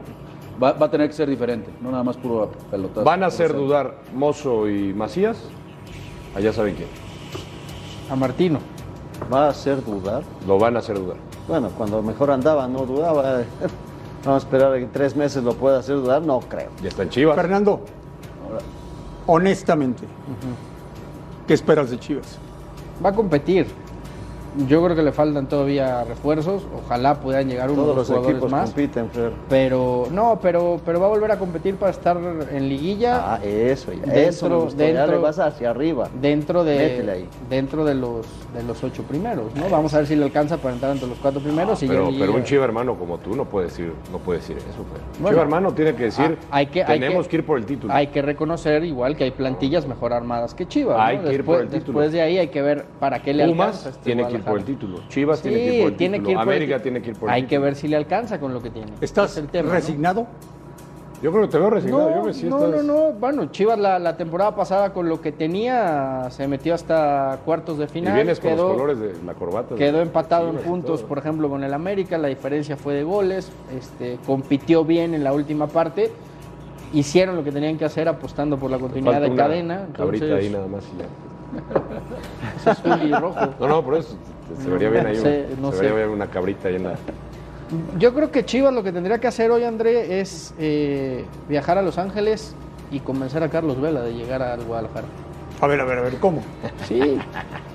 Va, 0.62 0.72
va 0.72 0.87
a 0.87 0.90
tener 0.90 1.07
que 1.09 1.12
ser 1.12 1.29
diferente. 1.29 1.68
No 1.83 1.90
nada 1.90 2.03
más 2.03 2.16
puro 2.16 2.51
pelotazo. 2.70 3.05
Van 3.05 3.22
a 3.22 3.27
hacer 3.27 3.49
centro. 3.49 3.66
dudar 3.66 3.94
Mozo 4.14 4.70
y 4.70 4.94
Macías. 4.94 5.37
Allá 6.35 6.55
saben 6.55 6.77
quién. 6.77 6.88
A 8.11 8.16
Martino. 8.16 8.59
Va 9.31 9.46
a 9.46 9.49
hacer 9.51 9.85
dudar. 9.85 10.22
Lo 10.46 10.59
van 10.59 10.77
a 10.77 10.79
hacer 10.79 10.99
dudar. 10.99 11.18
Bueno, 11.46 11.68
cuando 11.77 12.01
mejor 12.03 12.31
andaba 12.31 12.66
no 12.68 12.87
dudaba. 12.87 13.42
Vamos 14.26 14.42
a 14.42 14.46
esperar 14.46 14.72
a 14.72 14.76
que 14.76 14.82
en 14.82 14.90
tres 14.90 15.14
meses 15.14 15.44
lo 15.44 15.54
pueda 15.54 15.78
hacer 15.78 15.94
dudar, 15.94 16.20
no 16.20 16.40
creo. 16.40 16.70
Ya 16.82 16.88
está 16.88 17.04
en 17.04 17.10
Chivas. 17.10 17.36
Fernando, 17.36 17.80
honestamente, 19.26 20.02
¿qué 21.46 21.54
esperas 21.54 21.90
de 21.90 22.00
Chivas? 22.00 22.36
Va 23.04 23.10
a 23.10 23.14
competir. 23.14 23.68
Yo 24.68 24.82
creo 24.82 24.96
que 24.96 25.02
le 25.02 25.12
faltan 25.12 25.48
todavía 25.48 26.02
refuerzos. 26.04 26.62
Ojalá 26.84 27.14
puedan 27.20 27.48
llegar 27.48 27.70
unos 27.70 27.84
Todos 27.84 27.96
los 27.96 28.06
jugadores 28.06 28.30
equipos 28.32 28.50
más. 28.50 28.70
compiten, 28.70 29.10
Fer. 29.10 29.32
Pero 29.48 30.08
no, 30.10 30.38
pero, 30.40 30.80
pero 30.84 30.98
va 31.00 31.06
a 31.06 31.08
volver 31.10 31.30
a 31.32 31.38
competir 31.38 31.76
para 31.76 31.90
estar 31.90 32.16
en 32.50 32.68
liguilla. 32.68 33.34
Ah, 33.34 33.40
eso, 33.44 33.92
ya. 33.92 34.00
Dentro- 34.00 34.14
eso 34.16 34.48
me 34.48 34.56
gustó. 34.56 34.78
Ya 34.78 34.86
dentro- 34.86 35.16
le 35.16 35.18
vas 35.18 35.38
hacia 35.38 35.70
arriba. 35.70 36.08
dentro 36.20 36.64
de 36.64 37.10
ahí. 37.10 37.28
dentro 37.50 37.84
de 37.84 37.94
los 37.94 38.26
de 38.54 38.62
los 38.62 38.82
ocho 38.82 39.02
primeros, 39.02 39.54
¿no? 39.54 39.68
Vamos 39.68 39.92
a 39.92 39.98
ver 39.98 40.06
si 40.06 40.16
le 40.16 40.24
alcanza 40.24 40.56
para 40.56 40.72
entrar 40.74 40.92
entre 40.92 41.08
los 41.08 41.18
cuatro 41.18 41.40
primeros. 41.40 41.82
y 41.82 41.86
ya 41.86 41.92
Pero, 41.92 42.08
pero 42.18 42.34
un 42.34 42.44
chiva 42.44 42.64
hermano 42.64 42.94
como 42.98 43.18
tú 43.18 43.36
no 43.36 43.44
puede 43.44 43.66
decir, 43.66 43.92
no 44.10 44.18
puede 44.18 44.38
decir 44.38 44.56
eso. 44.56 44.66
Fer. 44.68 45.00
Un 45.16 45.22
Bueno. 45.22 45.28
chiva 45.34 45.42
hermano 45.42 45.74
tiene 45.74 45.94
que 45.94 46.04
decir, 46.04 46.38
Ah, 46.50 46.56
hay 46.56 46.66
que- 46.66 46.82
hay 46.82 46.98
tenemos 46.98 47.24
que- 47.26 47.30
que, 47.30 47.36
ir 47.36 47.46
por 47.46 47.58
el 47.58 47.66
título. 47.66 47.92
Hay 47.92 48.06
que 48.08 48.22
reconocer 48.22 48.84
igual 48.84 49.16
que 49.16 49.24
hay 49.24 49.30
plantillas 49.32 49.86
mejor 49.86 50.12
armadas 50.14 50.54
que 50.54 50.66
Chivas. 50.66 50.96
¿no? 50.96 51.02
Hay 51.02 51.18
que 51.18 51.26
ir 51.28 51.36
después, 51.38 51.56
por 51.58 51.64
el 51.64 51.68
título. 51.70 51.98
después 52.00 52.12
de 52.12 52.22
ahí 52.22 52.38
hay 52.38 52.48
que 52.48 52.62
ver 52.62 52.86
para 52.98 53.20
qué 53.22 53.34
le 53.34 53.46
Pumas 53.46 53.66
alcanza. 53.68 53.88
este 53.90 54.02
tiene 54.04 54.26
que 54.26 54.34
ir 54.34 54.40
por 54.46 54.59
el 54.59 54.64
título. 54.64 55.00
Chivas 55.09 55.42
tiene 55.42 55.56
que 55.59 55.74
ir 55.76 55.82
por 55.82 55.90
el 55.92 55.96
tiene 55.96 56.18
que 56.18 56.24
título. 56.26 56.30
ir 56.30 56.37
por 56.37 56.42
el 56.42 56.48
América 56.56 56.76
ti- 56.78 56.82
tiene 56.82 57.02
que 57.02 57.11
ir 57.11 57.16
por 57.16 57.28
el 57.28 57.35
Hay 57.35 57.42
que 57.46 57.59
ver 57.59 57.74
si 57.76 57.88
le 57.88 57.96
alcanza 57.96 58.40
con 58.40 58.54
lo 58.54 58.62
que 58.62 58.70
tiene. 58.70 58.92
¿Estás 59.00 59.32
es 59.32 59.37
el 59.38 59.48
tema, 59.48 59.68
¿no? 59.68 59.74
resignado? 59.74 60.26
Yo 61.22 61.32
creo 61.32 61.44
que 61.44 61.48
te 61.48 61.59
veo 61.59 61.70
resignado. 61.70 62.11
No, 62.11 62.16
yo 62.16 62.24
me 62.24 62.35
siento 62.35 62.59
no, 62.68 62.76
no, 62.76 62.82
no. 62.82 63.12
Bueno, 63.12 63.46
Chivas 63.46 63.78
la, 63.78 63.98
la 63.98 64.18
temporada 64.18 64.54
pasada 64.54 64.92
con 64.92 65.09
lo 65.09 65.20
que 65.22 65.32
tenía 65.32 66.26
se 66.30 66.46
metió 66.46 66.74
hasta 66.74 67.38
cuartos 67.44 67.78
de 67.78 67.85
Y 67.87 67.88
final. 67.88 68.14
vienes 68.14 68.38
con 68.38 68.50
quedó, 68.50 68.68
los 68.68 68.72
colores 68.76 68.98
de 69.00 69.14
la 69.24 69.32
corbata. 69.32 69.74
de 69.74 69.78
quedó 69.78 70.02
empatado 70.02 70.50
en 70.50 70.56
y 70.56 70.59
puntos, 70.59 71.02
por 71.02 71.16
ejemplo, 71.16 71.48
con 71.48 71.64
el 71.64 71.72
América. 71.72 72.18
La 72.18 72.28
diferencia 72.28 72.76
fue 72.76 72.92
de 72.94 73.02
goles. 73.04 73.50
Este, 73.74 74.18
compitió 74.26 74.85
bien 74.85 75.14
en 75.14 75.24
la 75.24 75.32
última 75.32 75.68
parte. 75.68 76.12
Hicieron 76.92 77.35
lo 77.35 77.42
que 77.42 77.50
tenían 77.50 77.78
que 77.78 77.87
hacer 77.87 78.09
apostando 78.09 78.59
por 78.59 78.70
la 78.70 78.78
continuidad 78.78 79.22
de 79.22 79.35
cadena. 79.35 79.85
Entonces, 79.87 80.30
ahí 80.32 80.50
nada 80.50 80.66
más 80.66 80.85
y 80.94 80.98
ya. 80.98 81.06
ese 82.72 83.04
es 83.06 83.20
rojo. 83.20 83.40
No, 83.59 83.68
no, 83.68 83.82
por 83.82 83.94
eso 83.94 84.16
se 84.62 84.70
vería 84.70 84.90
bien 84.90 85.06
ahí. 85.06 85.16
Sé, 85.16 85.46
una- 85.52 85.60
no 85.62 85.70
se 85.72 85.76
sé. 85.78 85.82
vería 85.84 85.96
bien 85.98 86.10
una 86.10 86.26
cabrita 86.28 86.68
ahí 86.68 86.76
en 86.76 86.84
la. 86.84 86.94
Yo 87.98 88.14
creo 88.14 88.30
que 88.30 88.44
Chivas 88.44 88.72
lo 88.72 88.82
que 88.82 88.92
tendría 88.92 89.18
que 89.18 89.26
hacer 89.26 89.50
hoy, 89.50 89.64
André, 89.64 90.20
es 90.20 90.54
eh, 90.58 91.24
viajar 91.48 91.78
a 91.78 91.82
Los 91.82 91.98
Ángeles 91.98 92.54
y 92.92 93.00
convencer 93.00 93.42
a 93.42 93.48
Carlos 93.48 93.80
Vela 93.80 94.02
de 94.02 94.14
llegar 94.14 94.40
al 94.42 94.62
Guadalajara. 94.64 95.06
A 95.60 95.66
ver, 95.66 95.80
a 95.80 95.84
ver, 95.84 95.98
a 95.98 96.02
ver, 96.02 96.14
¿cómo? 96.18 96.42
Sí, 96.86 97.18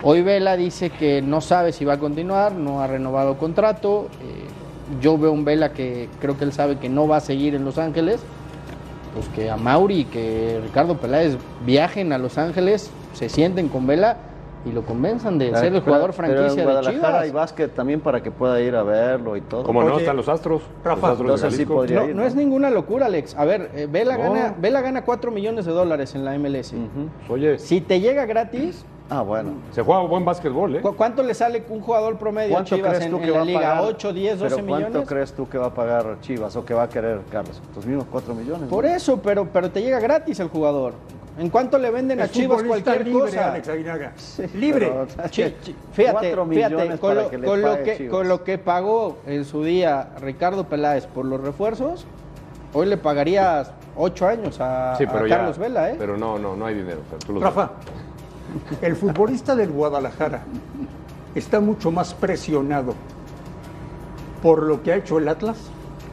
hoy 0.04 0.22
Vela 0.22 0.56
dice 0.56 0.92
que 0.92 1.22
no 1.22 1.42
sabe 1.42 1.74
si 1.74 1.84
va 1.84 1.94
a 1.94 2.00
continuar, 2.00 2.54
no 2.54 2.82
ha 2.82 2.88
renovado 2.88 3.38
contrato. 3.38 4.08
eh, 4.22 4.46
yo 5.02 5.18
veo 5.18 5.32
un 5.32 5.46
Vela 5.46 5.72
que 5.74 6.10
creo 6.20 6.38
que 6.38 6.44
él 6.44 6.54
sabe 6.54 6.78
que 6.78 6.90
no 6.90 7.08
va 7.08 7.18
a 7.18 7.22
seguir 7.22 7.56
en 7.56 7.66
Los 7.66 7.78
Ángeles. 7.78 8.20
Pues 9.14 9.28
que 9.36 9.50
a 9.50 9.58
Mauri 9.58 10.00
y 10.02 10.06
que 10.06 10.60
Ricardo 10.64 10.96
Peláez 10.98 11.36
viajen 11.66 12.14
a 12.14 12.18
Los 12.18 12.38
Ángeles, 12.38 12.90
se 13.14 13.28
sienten 13.28 13.68
con 13.68 13.86
Vela 13.88 14.18
y 14.66 14.72
lo 14.72 14.84
convenzan 14.84 15.38
de 15.40 15.48
ser 15.56 15.66
el 15.66 15.72
Pero- 15.74 15.82
jugador 15.86 16.12
pero 16.16 16.28
en 16.28 16.34
franquicia 16.36 16.62
de 16.62 16.72
Guadalajara 16.72 17.20
hay 17.22 17.30
Chivas. 17.30 17.42
básquet 17.52 17.74
también 17.74 18.00
para 18.00 18.22
que 18.22 18.32
pueda 18.32 18.62
ir 18.62 18.76
a 18.76 18.84
verlo 18.84 19.36
y 19.36 19.42
todo. 19.42 19.64
Como 19.64 19.84
no, 19.84 19.98
están 19.98 20.16
los 20.16 20.30
astros. 20.30 20.62
Rafa, 20.84 20.96
los 20.96 21.04
astros 21.12 21.18
de 21.18 21.24
entonces 21.24 21.50
sí 21.52 21.56
Jalisco. 21.58 21.74
podría 21.76 22.00
No, 22.02 22.10
ir, 22.10 22.16
no 22.16 22.24
es 22.26 22.36
ninguna 22.36 22.70
locura, 22.70 23.08
Alex. 23.08 23.36
A 23.36 23.46
ver, 23.46 23.72
eh, 23.74 23.88
Vela, 23.90 24.18
No. 24.18 24.34
gana, 24.34 24.56
Vela 24.60 24.82
gana 24.82 25.04
4 25.04 25.32
millones 25.32 25.66
de 25.66 25.72
dólares 25.72 26.14
en 26.16 26.24
la 26.26 26.36
MLS. 26.36 26.74
Oye, 27.30 27.58
Si 27.60 27.82
te 27.82 28.00
llega 28.00 28.26
gratis, 28.26 28.86
Ah, 29.14 29.22
bueno. 29.24 29.52
se 29.72 29.82
juega 29.82 30.04
buen 30.04 30.24
básquetbol, 30.24 30.78
¿eh? 30.78 30.82
¿cu- 30.82 30.96
¿cuánto 30.96 31.22
le 31.22 31.34
sale 31.34 31.62
un 31.70 31.82
jugador 31.82 32.18
promedio 32.18 32.54
a 32.54 32.60
¿Cuánto 32.60 32.76
Chivas 32.78 32.92
crees 32.92 33.06
en, 33.06 33.12
tú 33.12 33.18
en 33.18 33.24
que 33.24 33.32
va 33.32 33.38
la 33.40 33.44
liga? 33.46 33.60
pagar? 33.60 33.84
¿8, 33.84 34.14
10, 34.14 34.40
12 34.40 34.56
¿Pero 34.56 34.68
¿Cuánto 34.68 34.88
millones? 34.88 35.10
crees 35.10 35.34
tú 35.34 35.50
que 35.50 35.58
va 35.58 35.66
a 35.68 35.74
pagar 35.74 36.18
Chivas 36.22 36.56
o 36.56 36.64
que 36.64 36.74
va 36.74 36.84
a 36.84 36.90
querer 36.90 37.20
Carlos? 37.30 37.62
Los 37.76 37.86
mismos 37.86 38.06
4 38.10 38.34
millones. 38.34 38.70
Por 38.70 38.86
¿no? 38.86 38.90
eso, 38.90 39.22
pero, 39.22 39.46
pero 39.52 39.70
te 39.70 39.82
llega 39.82 40.00
gratis 40.00 40.40
el 40.40 40.48
jugador. 40.48 40.94
¿En 41.38 41.50
cuánto 41.50 41.78
le 41.78 41.92
venden 41.92 42.22
a 42.22 42.30
Chivas 42.30 42.64
cualquier 42.64 43.06
libre, 43.06 43.20
cosa? 43.26 43.52
Alex 43.52 43.68
Aguinaga. 43.68 44.14
libre. 44.56 44.88
Pero, 44.88 45.02
o 45.04 45.08
sea, 45.10 45.30
Chi- 45.30 45.56
chi- 45.62 45.76
fíjate, 45.92 46.14
cuatro 46.32 46.46
fíjate, 46.48 46.76
millones 46.76 47.00
con, 47.02 47.16
lo, 47.16 47.30
que 47.30 47.40
con 47.40 47.62
lo 47.62 47.84
que, 47.84 47.98
Chivas. 47.98 48.12
con 48.12 48.28
lo 48.30 48.44
que 48.46 48.58
pagó 48.60 49.18
en 49.28 49.44
su 49.44 49.64
día 49.66 50.08
Ricardo 50.22 50.66
Peláez 50.70 51.06
por 51.08 51.26
los 51.26 51.42
refuerzos, 51.42 52.06
hoy 52.74 52.86
le 52.86 52.96
pagarías 52.96 53.72
8 53.98 54.28
años 54.28 54.58
a, 54.62 54.96
Sí, 54.98 55.04
a 55.04 55.12
pero 55.12 55.28
ya. 55.28 55.38
Carlos 55.38 55.58
Vela, 55.58 55.90
¿eh? 55.92 55.96
Pero 56.00 56.16
no, 56.18 56.38
no, 56.40 56.56
no 56.56 56.66
hay 56.66 56.76
dinero. 56.76 57.00
Fer, 57.10 57.20
tú 57.20 57.34
lo 57.34 57.42
Rafa, 57.42 57.72
el 58.82 58.96
futbolista 58.96 59.56
del 59.56 59.72
Guadalajara 59.72 60.44
está 61.36 61.60
mucho 61.60 61.92
más 61.92 62.14
presionado 62.14 62.96
por 64.42 64.64
lo 64.64 64.82
que 64.82 64.94
ha 64.94 64.96
hecho 64.98 65.18
el 65.18 65.28
Atlas. 65.28 65.58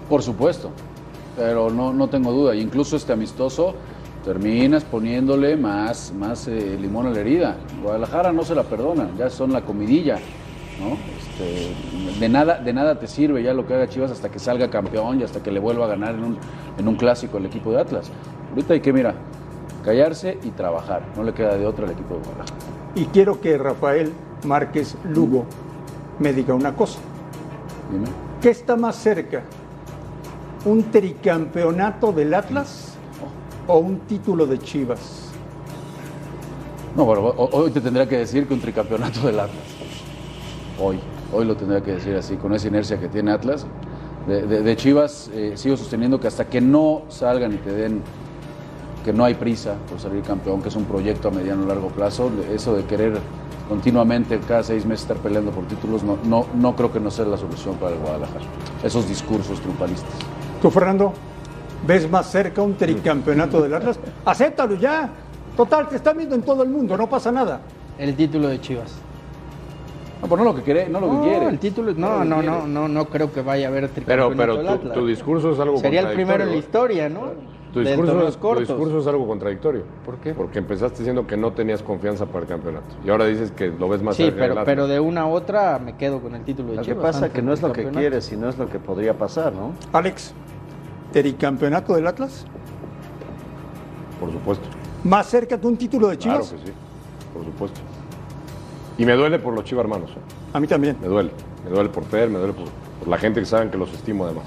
Por 0.09 0.23
supuesto, 0.23 0.71
pero 1.37 1.71
no, 1.71 1.93
no 1.93 2.09
tengo 2.09 2.33
duda. 2.33 2.55
Incluso 2.55 2.97
este 2.97 3.13
amistoso 3.13 3.75
terminas 4.25 4.85
poniéndole 4.85 5.57
más, 5.57 6.13
más 6.13 6.49
eh, 6.49 6.77
limón 6.81 7.07
a 7.07 7.11
la 7.11 7.21
herida. 7.21 7.57
Guadalajara 7.83 8.33
no 8.33 8.43
se 8.45 8.55
la 8.55 8.65
perdona, 8.65 9.11
ya 9.17 9.31
son 9.31 9.53
la 9.53 9.63
comidilla. 9.63 10.19
¿no? 10.79 10.97
Este, 11.19 12.21
de, 12.21 12.29
nada, 12.29 12.59
de 12.59 12.73
nada 12.73 12.99
te 12.99 13.07
sirve 13.07 13.43
ya 13.43 13.53
lo 13.53 13.67
que 13.67 13.75
haga 13.75 13.89
Chivas 13.89 14.11
hasta 14.11 14.29
que 14.29 14.39
salga 14.39 14.71
campeón 14.71 15.21
y 15.21 15.25
hasta 15.25 15.43
que 15.43 15.51
le 15.51 15.59
vuelva 15.59 15.87
a 15.87 15.89
ganar 15.89 16.15
en 16.15 16.25
un, 16.25 16.39
en 16.79 16.89
un 16.89 16.95
clásico 16.97 17.39
el 17.39 17.47
equipo 17.47 17.73
de 17.73 17.81
Atlas. 17.81 18.11
Ahorita 18.51 18.75
hay 18.75 18.81
que, 18.81 18.93
mira, 18.93 19.15
callarse 19.85 20.39
y 20.43 20.51
trabajar. 20.51 21.03
No 21.17 21.23
le 21.23 21.33
queda 21.33 21.57
de 21.57 21.67
otra 21.67 21.85
al 21.87 21.93
equipo 21.93 22.15
de 22.15 22.21
Guadalajara. 22.21 22.57
Y 22.95 23.05
quiero 23.07 23.41
que 23.41 23.57
Rafael 23.59 24.13
Márquez 24.45 24.97
Lugo 25.09 25.45
me 26.19 26.33
diga 26.33 26.55
una 26.55 26.75
cosa. 26.75 26.99
Dime. 27.93 28.07
¿Qué 28.41 28.51
está 28.51 28.77
más 28.77 28.97
cerca? 28.97 29.43
¿Un 30.65 30.85
tricampeonato 30.91 32.13
del 32.13 32.35
Atlas 32.35 32.95
o 33.67 33.79
un 33.79 34.01
título 34.01 34.47
de 34.47 34.59
Chivas? 34.59 35.25
No, 36.97 37.05
bueno, 37.05 37.23
ho- 37.29 37.49
hoy 37.53 37.71
te 37.71 37.81
tendría 37.81 38.09
que 38.09 38.19
decir 38.19 38.47
que 38.47 38.55
un 38.55 38.61
tricampeonato 38.61 39.21
del 39.27 39.39
Atlas. 39.41 39.63
Hoy, 40.81 40.99
hoy 41.33 41.45
lo 41.45 41.57
tendría 41.57 41.81
que 41.83 41.93
decir 41.93 42.15
así, 42.17 42.37
con 42.37 42.53
esa 42.55 42.69
inercia 42.69 42.99
que 42.99 43.09
tiene 43.09 43.31
Atlas. 43.33 43.67
De, 44.27 44.43
de- 44.47 44.63
de 44.63 44.77
Chivas 44.77 45.31
eh, 45.33 45.53
sigo 45.55 45.77
sosteniendo 45.77 46.19
que 46.21 46.27
hasta 46.27 46.47
que 46.47 46.61
no 46.61 47.03
salgan 47.09 47.55
y 47.55 47.57
te 47.59 47.73
den, 47.73 48.03
que 49.09 49.15
no 49.15 49.25
hay 49.25 49.33
prisa 49.33 49.77
por 49.89 49.99
salir 49.99 50.23
campeón, 50.23 50.61
que 50.61 50.69
es 50.69 50.77
un 50.77 50.85
proyecto 50.85 51.29
a 51.29 51.31
mediano 51.31 51.63
o 51.63 51.67
largo 51.67 51.89
plazo, 51.89 52.31
eso 52.53 52.77
de 52.77 52.85
querer 52.85 53.19
continuamente 53.67 54.39
cada 54.41 54.63
seis 54.63 54.85
meses 54.85 55.05
estar 55.05 55.17
peleando 55.17 55.51
por 55.51 55.65
títulos, 55.65 56.03
no, 56.03 56.19
no, 56.25 56.45
no 56.55 56.77
creo 56.77 56.93
que 56.93 57.01
no 57.01 57.11
sea 57.11 57.25
la 57.25 57.39
solución 57.39 57.77
para 57.77 57.95
el 57.95 58.03
Guadalajara. 58.03 58.45
Esos 58.85 59.09
discursos 59.09 59.61
triunfalistas. 59.61 60.13
¿Tú, 60.61 60.71
Fernando, 60.71 61.15
ves 61.87 62.11
más 62.11 62.31
cerca 62.31 62.61
un 62.61 62.75
tricampeonato 62.75 63.63
del 63.63 63.73
Atlas? 63.73 63.99
Acéptalo 64.27 64.75
ya. 64.75 65.09
Total, 65.57 65.89
te 65.89 65.97
están 65.97 66.19
viendo 66.19 66.35
en 66.35 66.43
todo 66.43 66.63
el 66.63 66.69
mundo, 66.69 66.95
no 66.95 67.09
pasa 67.09 67.33
nada. 67.33 67.63
El 67.99 68.15
título 68.15 68.49
de 68.49 68.61
Chivas. 68.61 68.93
No, 70.21 70.29
pero 70.29 70.37
no 70.39 70.45
lo 70.45 70.55
que 70.57 70.63
quiere, 70.63 70.89
no 70.89 71.01
lo 71.01 71.07
que 71.09 71.13
No, 71.15 71.23
quiere. 71.23 71.47
el 71.49 71.59
título, 71.59 71.93
no, 71.95 72.25
no, 72.25 72.43
no, 72.43 72.67
no, 72.67 72.89
no 72.89 73.05
creo 73.07 73.33
que 73.33 73.41
vaya 73.43 73.67
a 73.69 73.71
haber 73.71 73.89
Pero, 73.89 73.95
tricampeonato 74.29 74.37
pero 74.37 74.57
del 74.57 74.67
tu, 74.67 74.73
Atlas. 74.73 74.95
tu 74.95 75.07
discurso 75.07 75.53
es 75.53 75.61
algo 75.61 75.79
Sería 75.79 76.01
el 76.01 76.15
primero 76.15 76.43
en 76.45 76.51
la 76.51 76.57
historia, 76.57 77.09
¿no? 77.09 77.33
Tu 77.73 77.81
discurso, 77.81 78.13
torneos 78.13 78.37
tu 78.39 78.55
discurso 78.61 78.99
es 79.01 79.07
algo 79.07 79.27
contradictorio. 79.29 79.83
¿Por 80.05 80.17
qué? 80.17 80.33
Porque 80.33 80.59
empezaste 80.59 80.99
diciendo 80.99 81.27
que 81.27 81.37
no 81.37 81.53
tenías 81.53 81.83
confianza 81.83 82.25
para 82.27 82.41
el 82.41 82.47
campeonato. 82.49 82.87
Y 83.05 83.11
ahora 83.11 83.27
dices 83.27 83.53
que 83.53 83.69
lo 83.69 83.89
ves 83.91 84.03
más 84.03 84.17
Sí, 84.17 84.33
pero, 84.35 84.65
pero 84.65 84.87
de 84.89 84.99
una 84.99 85.21
a 85.23 85.27
otra 85.27 85.79
me 85.79 85.95
quedo 85.97 86.21
con 86.21 86.35
el 86.35 86.43
título 86.45 86.71
de 86.71 86.77
Lo 86.77 86.83
que 86.83 86.95
pasa 86.95 87.27
es 87.27 87.33
que 87.33 87.43
no 87.43 87.53
es 87.53 87.61
lo 87.63 87.73
que 87.73 87.89
quieres, 87.91 88.25
sino 88.25 88.49
es 88.49 88.57
lo 88.59 88.69
que 88.69 88.79
podría 88.79 89.17
pasar, 89.19 89.53
¿no? 89.53 89.73
Alex, 89.93 90.33
tricampeonato 91.13 91.95
del 91.95 92.07
Atlas, 92.07 92.47
Por 94.19 94.33
supuesto. 94.33 94.67
más 95.05 95.27
cerca 95.27 95.59
que 95.61 95.67
un 95.67 95.77
título 95.77 96.09
de 96.09 96.17
Claro 96.19 96.43
Chivas. 96.43 96.61
que 96.61 96.67
sí. 96.69 96.73
Por 97.35 97.45
supuesto. 97.45 97.81
Y 98.99 99.07
me 99.07 99.13
duele 99.15 99.39
por 99.39 99.55
los 99.55 99.65
Chivas 99.65 99.85
hermanos. 99.85 100.11
¿eh? 100.11 100.21
A 100.53 100.61
mí 100.61 100.67
también. 100.67 100.97
Me 101.01 101.09
duele. 101.09 101.31
Me 101.65 101.71
duele 101.71 101.89
por 101.89 102.05
Fer, 102.05 102.29
me 102.29 102.39
duele 102.39 102.53
por, 102.53 102.67
por 102.99 103.09
la 103.09 103.17
gente 103.19 103.41
que 103.41 103.47
saben 103.47 103.71
que 103.71 103.79
los 103.79 103.93
estimo 103.93 104.25
además. 104.25 104.45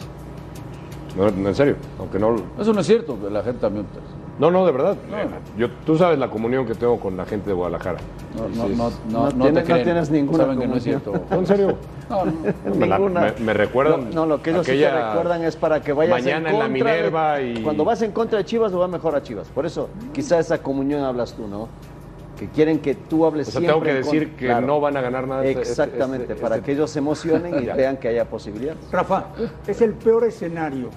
No, 1.18 1.30
no, 1.30 1.50
en 1.50 1.56
serio. 1.56 1.76
Aunque 2.00 2.20
no. 2.20 2.36
Eso 2.60 2.74
no 2.74 2.82
es 2.82 2.88
cierto, 2.88 3.18
la 3.30 3.44
gente 3.44 3.60
también. 3.62 3.86
No, 4.40 4.50
no, 4.50 4.66
de 4.66 4.72
verdad. 4.72 4.96
Yo, 5.58 5.70
tú 5.86 5.98
sabes 5.98 6.18
la 6.18 6.30
comunión 6.30 6.66
que 6.66 6.74
tengo 6.74 7.00
con 7.00 7.16
la 7.16 7.26
gente 7.26 7.50
de 7.50 7.54
Guadalajara. 7.54 8.00
No, 8.36 8.48
Sí, 8.68 8.74
no, 8.76 8.90
no, 8.90 8.90
No 8.90 9.30
no, 9.30 9.32
no 9.38 9.44
tienes- 9.46 9.66
te 9.66 9.74
no 9.74 9.84
tienes 9.84 10.10
ninguna 10.10 10.44
Saben 10.46 10.60
que 10.60 10.68
no 10.68 10.76
es 10.76 10.84
cierto. 10.84 11.14
No, 11.30 11.38
en 11.38 11.46
serio. 11.48 11.76
No, 12.10 12.26
no. 12.26 12.76
Me, 12.76 12.88
la- 12.88 12.98
Ninguna. 12.98 13.22
me- 13.22 13.46
me 13.46 13.54
recuerdan. 13.54 14.06
No, 14.10 14.22
no, 14.22 14.26
lo 14.26 14.42
que 14.42 14.50
ellos 14.52 14.66
sí 14.66 14.72
te 14.74 14.90
recuerdan 14.92 15.44
es 15.44 15.56
para 15.56 15.82
que 15.82 15.94
vayas 15.94 16.12
mañana 16.24 16.50
en 16.50 16.56
en 16.56 16.60
la 16.60 16.66
contra 16.68 16.92
de- 16.92 16.98
Minerva 16.98 17.42
y 17.42 17.62
Cuando 17.64 17.86
vas 17.86 18.02
en 18.02 18.12
contra 18.12 18.38
de 18.40 18.46
Chivas, 18.46 18.72
lo 18.72 18.80
va 18.80 18.88
mejor 18.88 19.16
a 19.16 19.22
Chivas. 19.22 19.48
Por 19.50 19.66
eso, 19.66 19.90
quizá 20.14 20.40
esa 20.40 20.58
comunión 20.62 21.04
hablas 21.04 21.34
tú, 21.34 21.48
¿no? 21.48 21.68
Que 22.42 22.48
quieren 22.48 22.80
que 22.80 22.96
tú 22.96 23.24
hables 23.28 23.50
O 23.50 23.52
sea, 23.52 23.60
siempre 23.62 23.74
tengo 23.74 23.86
que 23.86 23.94
decir 23.94 24.24
contra. 24.24 24.40
que 24.40 24.46
Claro. 24.48 24.66
no 24.66 24.82
van 24.82 24.98
a 24.98 25.02
ganar 25.02 25.28
nada. 25.28 25.46
este- 25.46 25.62
este- 25.62 25.70
Exactamente, 25.84 26.34
este- 26.34 26.42
para 26.42 26.56
este- 26.56 26.66
que 26.66 26.72
ellos 26.72 26.90
se 26.90 26.98
emocionen 26.98 27.64
y 27.64 27.66
vean 27.78 27.98
que 27.98 28.08
haya 28.08 28.26
posibilidades. 28.28 28.80
Rafa, 28.92 29.26
¿es 29.68 29.80
el 29.82 29.94
peor 29.94 30.24
escenario 30.24 30.90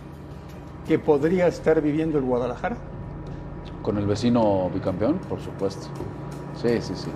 que 0.89 0.99
podría 0.99 1.47
estar 1.47 1.83
viviendo 1.83 2.17
el 2.17 2.25
Guadalajara? 2.25 2.77
Con 3.83 3.99
el 3.99 4.07
vecino 4.07 4.71
bicampeón, 4.73 5.19
por 5.29 5.39
supuesto. 5.43 5.89
Sí, 6.63 6.81
sí, 6.81 6.95
sí. 6.97 7.11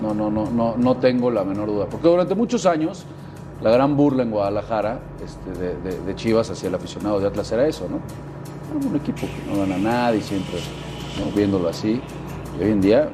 No, 0.00 0.14
no, 0.14 0.30
no, 0.30 0.50
no, 0.50 0.74
no 0.78 0.96
tengo 0.96 1.30
la 1.30 1.44
menor 1.44 1.68
duda. 1.68 1.84
Porque 1.84 2.08
durante 2.08 2.34
muchos 2.34 2.64
años 2.64 3.04
la 3.60 3.70
gran 3.72 3.94
burla 3.94 4.22
en 4.22 4.30
Guadalajara 4.30 5.00
este, 5.22 5.50
de, 5.60 5.76
de- 5.82 6.00
de 6.00 6.14
Chivas 6.14 6.48
hacia 6.50 6.70
el 6.70 6.74
aficionado 6.74 7.20
de 7.20 7.26
Atlas 7.26 7.52
era 7.52 7.66
eso, 7.66 7.86
¿no? 7.90 7.98
Era 8.78 8.88
un 8.88 8.96
equipo 8.96 9.20
que 9.20 9.52
no 9.52 9.60
gana 9.60 9.76
nada 9.76 10.16
y 10.16 10.22
siempre 10.22 10.56
¿no? 11.22 11.30
viéndolo 11.36 11.68
así. 11.68 12.00
Y 12.58 12.64
hoy 12.64 12.70
en 12.70 12.80
día 12.80 13.10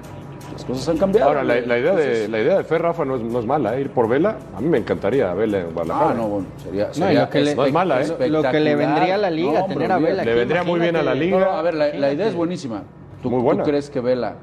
las 0.52 0.64
cosas 0.64 0.88
han 0.88 0.98
cambiado. 0.98 1.28
Ahora, 1.28 1.42
la, 1.44 1.58
idea 1.78 1.94
de, 1.94 2.28
la 2.28 2.40
idea 2.40 2.58
de 2.58 2.64
Fer, 2.64 2.82
Rafa, 2.82 3.04
no 3.04 3.16
es, 3.16 3.22
no 3.22 3.38
es 3.40 3.46
mala. 3.46 3.76
¿eh? 3.76 3.80
Ir 3.82 3.90
por 3.90 4.08
Vela, 4.08 4.36
a 4.56 4.60
mí 4.60 4.68
me 4.68 4.78
encantaría 4.78 5.32
Vela 5.34 5.60
en 5.60 5.72
Guadalajara. 5.72 6.10
Ah, 6.10 6.14
no, 6.14 6.28
bueno, 6.28 6.46
sería, 6.62 6.90
No, 6.96 7.20
lo 7.20 7.30
que 7.30 7.40
le- 7.40 7.54
no 7.54 7.64
es 7.66 7.72
mala, 7.72 8.02
¿eh? 8.02 8.28
Lo 8.28 8.42
que 8.42 8.60
le 8.60 8.76
vendría 8.76 9.14
a 9.14 9.18
la 9.18 9.30
liga, 9.30 9.52
No, 9.52 9.64
hombre, 9.64 9.74
tener 9.76 9.92
a. 9.92 9.98
Vela 9.98 10.24
Le 10.24 10.34
vendría 10.34 10.62
muy 10.62 10.80
bien 10.80 10.96
a 10.96 11.02
la 11.02 11.14
liga. 11.14 11.38
No, 11.38 11.50
a 11.50 11.62
ver, 11.62 11.74
la, 11.74 11.88
la 11.94 12.12
idea 12.12 12.26
es 12.26 12.34
buenísima. 12.34 12.82
¿Tú, 13.22 13.30
Muy 13.30 13.38
tú 13.40 13.44
buena. 13.44 13.62
crees 13.62 13.88
que 13.90 14.00
Vela 14.00 14.34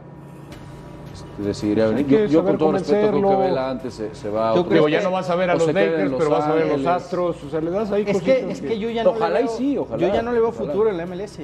decidiría 1.44 1.88
venir? 1.88 2.08
Yo, 2.08 2.26
yo 2.26 2.44
con 2.44 2.58
todo 2.58 2.72
respeto 2.74 3.10
creo 3.12 3.30
que. 3.30 3.36
Vela 3.38 3.70
antes 3.70 3.94
se, 3.94 4.14
se 4.16 4.30
va 4.30 4.52
a 4.52 4.54
¿Tú 4.54 4.60
otro- 4.62 4.74
Digo, 4.74 4.90
ya 4.90 5.02
no 5.02 5.12
vas 5.12 5.30
a 5.30 5.36
ver 5.36 5.50
a 5.50 5.56
los 5.56 5.68
Lakers, 5.68 6.14
pero 6.18 6.30
vas 6.30 6.46
a 6.46 6.54
ver 6.54 6.72
a 6.72 6.78
los. 6.78 6.86
Astros. 6.86 7.44
O 7.44 7.50
sea, 7.50 7.62
le 7.62 7.72
das 7.72 7.92
ahí 7.92 8.04
Es 8.08 8.22
que, 8.22 8.52
es 8.52 8.62
que 8.62 8.78
yo 8.80 8.90
ya 8.90 9.04
no 9.04 9.12
Ojalá 9.12 9.40
le 9.40 9.46
y 9.46 9.50
sí, 9.50 9.78
ojalá, 9.78 10.08
yo 10.08 10.14
ya 10.14 10.22
no 10.22 10.32
le 10.32 10.40
veo 10.40 10.50
ojalá. 10.50 10.72
futuro 10.72 10.90
en 10.90 10.98
la 10.98 11.06
MLS. 11.06 11.40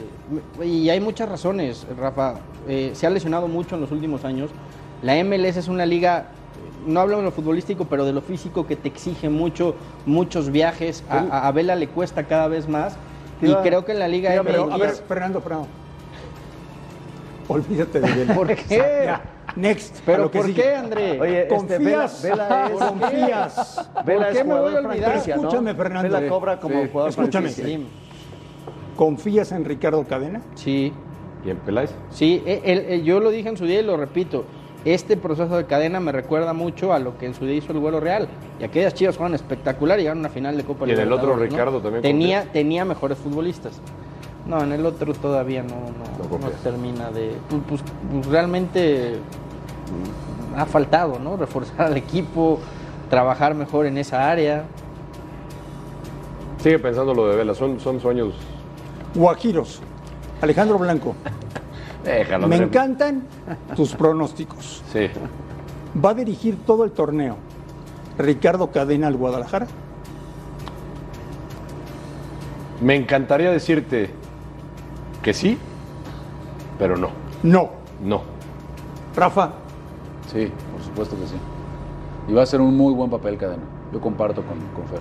Y 0.63 0.89
hay 0.89 0.99
muchas 0.99 1.29
razones, 1.29 1.85
Rafa. 1.97 2.35
Eh, 2.67 2.91
se 2.93 3.07
ha 3.07 3.09
lesionado 3.09 3.47
mucho 3.47 3.75
en 3.75 3.81
los 3.81 3.91
últimos 3.91 4.25
años. 4.25 4.49
La 5.01 5.15
MLS 5.23 5.57
es 5.57 5.67
una 5.67 5.85
liga, 5.85 6.27
no 6.87 6.99
hablo 6.99 7.17
de 7.17 7.23
lo 7.23 7.31
futbolístico, 7.31 7.85
pero 7.85 8.05
de 8.05 8.13
lo 8.13 8.21
físico 8.21 8.65
que 8.65 8.75
te 8.75 8.87
exige 8.87 9.29
mucho, 9.29 9.75
muchos 10.05 10.49
viajes. 10.51 11.03
A, 11.09 11.19
a- 11.19 11.47
a 11.47 11.51
Vela 11.51 11.75
le 11.75 11.87
cuesta 11.87 12.23
cada 12.23 12.47
vez 12.47 12.67
más. 12.67 12.97
Y 13.41 13.53
creo 13.55 13.85
que 13.85 13.91
en 13.91 13.99
la 13.99 14.07
liga 14.07 14.29
Mira, 14.31 14.43
pero, 14.43 14.71
a 14.73 14.77
ver, 14.77 14.91
Fernando, 14.91 15.41
Fernando. 15.41 15.67
Olvídate 17.47 17.99
de 17.99 18.11
Vela. 18.13 18.33
¿Por 18.33 18.47
qué? 18.55 19.09
Next. 19.55 19.99
¿Pero 20.05 20.23
lo 20.23 20.31
que 20.31 20.37
por 20.39 20.47
sigue. 20.47 20.61
qué, 20.61 20.75
André? 20.75 21.19
Oye, 21.21 21.41
este, 21.43 21.55
confías, 21.55 22.21
Vela, 22.23 22.47
Vela 22.47 22.65
es, 22.67 22.71
confías. 22.73 23.89
Vela 24.05 24.29
qué 24.31 24.39
es 24.39 24.45
me 24.45 24.53
voy 24.59 24.75
a 24.75 24.77
olvidar? 24.79 25.03
franquicia, 25.11 25.35
¿no? 25.37 25.41
Escúchame, 25.43 25.73
Fernando. 25.75 26.13
Vela 26.13 26.27
cobra 26.29 26.59
como 26.59 26.81
sí. 26.83 26.89
jugador 26.91 27.09
Escúchame. 27.11 27.49
Sí, 27.49 27.87
¿Confías 28.95 29.51
en 29.51 29.65
Ricardo 29.65 30.03
Cadena? 30.05 30.41
sí. 30.55 30.93
¿Y 31.45 31.51
en 31.51 31.57
Peláez? 31.57 31.93
Sí, 32.09 32.41
el- 32.89 33.03
yo 33.03 33.19
lo 33.19 33.29
dije 33.29 33.47
en 33.49 33.55
su 33.55 33.65
día 33.67 33.79
y 33.79 33.83
lo 33.83 33.97
repito. 33.97 34.45
Este 34.83 35.15
proceso 35.15 35.55
de 35.57 35.65
cadena 35.65 35.99
me 35.99 36.11
recuerda 36.11 36.53
mucho 36.53 36.91
a 36.91 36.97
lo 36.97 37.19
que 37.19 37.27
en 37.27 37.35
su 37.35 37.45
día 37.45 37.55
hizo 37.55 37.71
el 37.71 37.77
vuelo 37.77 37.99
real. 37.99 38.27
Y 38.59 38.63
aquellas 38.63 38.95
chivas 38.95 39.15
jugaron 39.15 39.35
espectacular 39.35 39.99
y 39.99 40.01
llegaron 40.01 40.19
a 40.19 40.21
una 40.21 40.29
final 40.29 40.57
de 40.57 40.63
Copa 40.63 40.87
Y 40.87 40.91
en 40.93 40.99
el 40.99 41.13
otro. 41.13 41.35
Ricardo 41.35 41.79
también 41.81 42.01
Tenía, 42.01 42.83
mejores 42.83 43.19
futbolistas. 43.19 43.79
No, 44.47 44.63
en 44.63 44.71
el 44.71 44.83
otro 44.87 45.13
todavía 45.13 45.61
no, 45.61 45.75
no, 45.75 46.37
No 46.39 46.49
termina 46.63 47.11
de. 47.11 47.33
Pues, 47.47 47.61
pues- 47.69 47.83
pues 48.11 48.25
realmente 48.25 49.17
ha 50.55 50.65
faltado, 50.65 51.19
¿no? 51.19 51.37
Reforzar 51.37 51.87
al 51.87 51.97
equipo, 51.97 52.59
trabajar 53.09 53.55
mejor 53.55 53.85
en 53.85 53.97
esa 53.97 54.29
área. 54.29 54.65
Sigue 56.61 56.79
pensando 56.79 57.13
lo 57.13 57.27
de 57.27 57.35
Vela, 57.35 57.53
son, 57.53 57.79
son 57.79 57.99
sueños. 57.99 58.33
Guajiros. 59.13 59.81
Alejandro 60.41 60.77
Blanco. 60.77 61.15
Déjalo. 62.03 62.47
Me 62.47 62.57
encantan 62.57 63.23
tus 63.75 63.93
pronósticos. 63.95 64.83
Sí. 64.91 65.07
¿Va 66.03 66.11
a 66.11 66.13
dirigir 66.13 66.57
todo 66.65 66.83
el 66.83 66.91
torneo 66.91 67.37
Ricardo 68.17 68.71
Cadena 68.71 69.07
al 69.07 69.15
Guadalajara? 69.15 69.67
Me 72.81 72.95
encantaría 72.95 73.51
decirte 73.51 74.09
que 75.23 75.33
sí, 75.33 75.57
pero 76.77 76.97
no. 76.97 77.09
No. 77.43 77.69
No. 78.03 78.21
Rafa, 79.15 79.53
Sí, 80.31 80.51
por 80.71 80.83
supuesto 80.83 81.15
que 81.17 81.27
sí. 81.27 81.35
Y 82.27 82.33
va 82.33 82.43
a 82.43 82.45
ser 82.45 82.61
un 82.61 82.75
muy 82.75 82.93
buen 82.93 83.09
papel 83.09 83.37
cadena. 83.37 83.63
Yo 83.93 84.01
comparto 84.01 84.41
con, 84.41 84.57
con 84.75 84.85
Fer. 84.87 84.99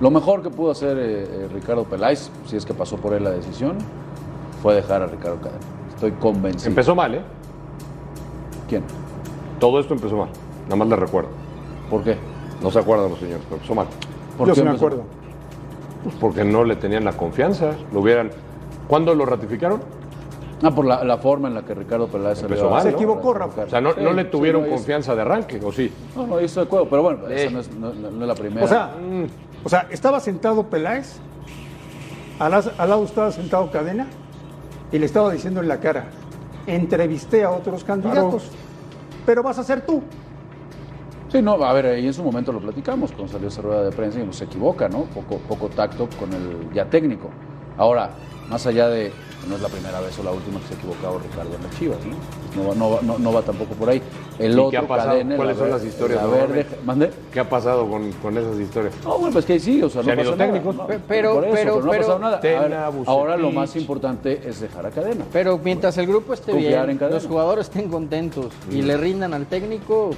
Lo 0.00 0.10
mejor 0.10 0.42
que 0.42 0.50
pudo 0.50 0.70
hacer 0.70 0.98
eh, 0.98 1.24
eh, 1.24 1.48
Ricardo 1.52 1.84
Peláez, 1.84 2.30
si 2.46 2.56
es 2.56 2.64
que 2.64 2.74
pasó 2.74 2.96
por 2.96 3.12
él 3.12 3.24
la 3.24 3.30
decisión, 3.30 3.78
fue 4.62 4.74
dejar 4.74 5.02
a 5.02 5.06
Ricardo 5.06 5.36
Cadena. 5.36 5.60
Estoy 5.94 6.12
convencido. 6.12 6.68
Empezó 6.68 6.94
mal, 6.94 7.14
¿eh? 7.14 7.22
¿Quién? 8.68 8.82
Todo 9.60 9.78
esto 9.78 9.94
empezó 9.94 10.16
mal. 10.16 10.28
Nada 10.64 10.76
más 10.76 10.88
le 10.88 10.96
recuerdo. 10.96 11.28
¿Por 11.90 12.02
qué? 12.02 12.16
No 12.62 12.70
se 12.70 12.78
acuerdan 12.78 13.10
los 13.10 13.18
señores, 13.18 13.42
pero 13.44 13.56
empezó 13.56 13.74
mal. 13.74 13.86
¿Por 14.38 14.48
yo 14.48 14.54
qué 14.54 14.60
sí 14.60 14.66
me 14.66 14.72
acuerdo. 14.72 15.02
Pues 16.02 16.16
porque 16.16 16.44
no 16.44 16.64
le 16.64 16.76
tenían 16.76 17.04
la 17.04 17.12
confianza. 17.12 17.72
Lo 17.92 18.00
hubieran. 18.00 18.30
¿Cuándo 18.88 19.14
lo 19.14 19.24
ratificaron? 19.24 19.80
Ah, 20.62 20.70
por 20.70 20.84
la, 20.86 21.02
la 21.02 21.18
forma 21.18 21.48
en 21.48 21.54
la 21.54 21.62
que 21.62 21.74
Ricardo 21.74 22.06
Peláez 22.06 22.38
salió 22.38 22.68
a- 22.68 22.70
mal, 22.70 22.82
Se 22.82 22.90
¿no? 22.90 22.96
equivocó, 22.96 23.34
Rafa. 23.34 23.62
O 23.64 23.68
sea, 23.68 23.80
no, 23.80 23.94
Sí, 23.94 24.00
no 24.02 24.12
le 24.12 24.22
sí, 24.24 24.28
tuvieron 24.30 24.62
no, 24.62 24.68
confianza 24.68 25.14
de 25.14 25.22
arranque, 25.22 25.60
¿o 25.62 25.72
sí? 25.72 25.92
No, 26.14 26.26
no, 26.26 26.38
estoy 26.38 26.62
de 26.62 26.66
acuerdo, 26.68 26.88
pero 26.88 27.02
bueno, 27.02 27.28
esa 27.28 27.50
no 27.50 27.60
es, 27.60 27.70
no- 27.74 27.92
no- 27.92 28.10
no 28.10 28.22
es 28.22 28.28
la 28.28 28.34
primera. 28.34 28.64
O 28.64 28.68
sea, 28.68 28.90
o 29.64 29.68
sea, 29.68 29.86
estaba 29.90 30.20
sentado 30.20 30.64
Peláez, 30.68 31.18
al, 32.38 32.50
lado 32.52 33.04
estaba 33.04 33.30
sentado 33.32 33.70
Cadena 33.70 34.06
y 34.92 34.98
le 34.98 35.06
estaba 35.06 35.32
diciendo 35.32 35.60
en 35.60 35.68
la 35.68 35.80
cara, 35.80 36.06
entrevisté 36.66 37.44
a 37.44 37.50
otros 37.50 37.82
candidatos, 37.84 38.48
pero 39.26 39.42
vas 39.42 39.58
a 39.58 39.64
ser 39.64 39.84
tú. 39.84 40.02
Sí, 41.30 41.40
no, 41.40 41.52
a 41.64 41.72
ver, 41.72 41.86
ahí 41.86 42.06
en 42.06 42.12
su 42.14 42.22
momento 42.22 42.52
lo 42.52 42.60
platicamos 42.60 43.10
cuando 43.12 43.32
salió 43.32 43.48
esa 43.48 43.62
rueda 43.62 43.84
de 43.84 43.90
prensa 43.90 44.20
y 44.20 44.24
nos 44.26 44.36
se 44.36 44.44
equivoca, 44.44 44.88
¿no? 44.88 45.04
Poco, 45.04 45.38
poco 45.48 45.68
tacto 45.70 46.06
con 46.18 46.32
el 46.32 46.70
ya 46.74 46.84
técnico. 46.84 47.30
Ahora, 47.78 48.10
más 48.50 48.66
allá 48.66 48.88
de, 48.88 49.10
no 49.48 49.56
es 49.56 49.62
la 49.62 49.68
primera 49.68 50.00
vez 50.00 50.18
o 50.18 50.22
la 50.22 50.30
última 50.30 50.60
que 50.60 50.66
se 50.68 50.74
ha 50.74 50.76
equivocado 50.76 51.18
Ricardo 51.18 51.54
en 51.56 51.62
las 51.62 51.78
Chivas, 51.78 51.98
¿no? 52.04 52.62
No 52.62 52.68
va, 52.68 52.74
no 52.74 52.90
va, 52.90 52.98
no, 53.02 53.18
no 53.18 53.32
va 53.32 53.42
tampoco 53.42 53.74
por 53.74 53.90
ahí. 53.90 54.00
El 54.38 54.52
¿Y 54.52 54.54
otro 54.54 54.70
qué 54.70 54.76
ha 54.78 54.86
pasado? 54.88 55.10
cadena, 55.10 55.36
¿Cuáles 55.36 55.56
la 55.56 55.58
son 55.62 55.70
ver- 55.72 55.80
las 55.80 55.84
historias, 55.92 56.22
la 56.22 56.28
verde. 56.28 56.66
¿Qué 57.32 57.40
ha 57.40 57.48
pasado 57.48 57.88
con, 57.88 58.12
con 58.12 58.38
esas 58.38 58.58
historias? 58.60 58.94
No, 59.04 59.18
bueno, 59.18 59.32
pues 59.32 59.44
que 59.44 59.58
sí, 59.58 59.82
o 59.82 59.88
sea, 59.90 60.02
Se 60.02 60.06
no 60.06 60.12
han 60.12 60.20
ido 60.20 60.30
pasa 60.32 60.44
nada, 60.46 60.52
técnicos. 60.52 60.76
no, 60.76 60.86
Pe- 60.86 61.00
pero- 61.08 61.34
por 61.34 61.44
eso, 61.44 61.54
pero- 61.54 61.74
no 61.74 61.78
ha 61.86 61.90
pero- 61.90 62.00
pasado 62.02 62.18
nada. 62.18 62.40
Ver, 62.40 62.70
Vucetich. 62.92 63.08
ahora 63.08 63.36
lo 63.36 63.50
más 63.50 63.74
importante 63.76 64.40
es 64.44 64.60
dejar 64.60 64.86
a 64.86 64.90
cadena. 64.90 65.24
Pero 65.32 65.58
mientras 65.62 65.96
el 65.98 66.06
grupo 66.06 66.34
esté 66.34 66.52
Confiar 66.52 66.86
bien, 66.86 66.98
los 67.10 67.26
jugadores 67.26 67.66
estén 67.66 67.88
contentos 67.90 68.46
y 68.70 68.82
le 68.82 68.96
rindan 68.96 69.34
al 69.34 69.46
técnico, 69.46 70.10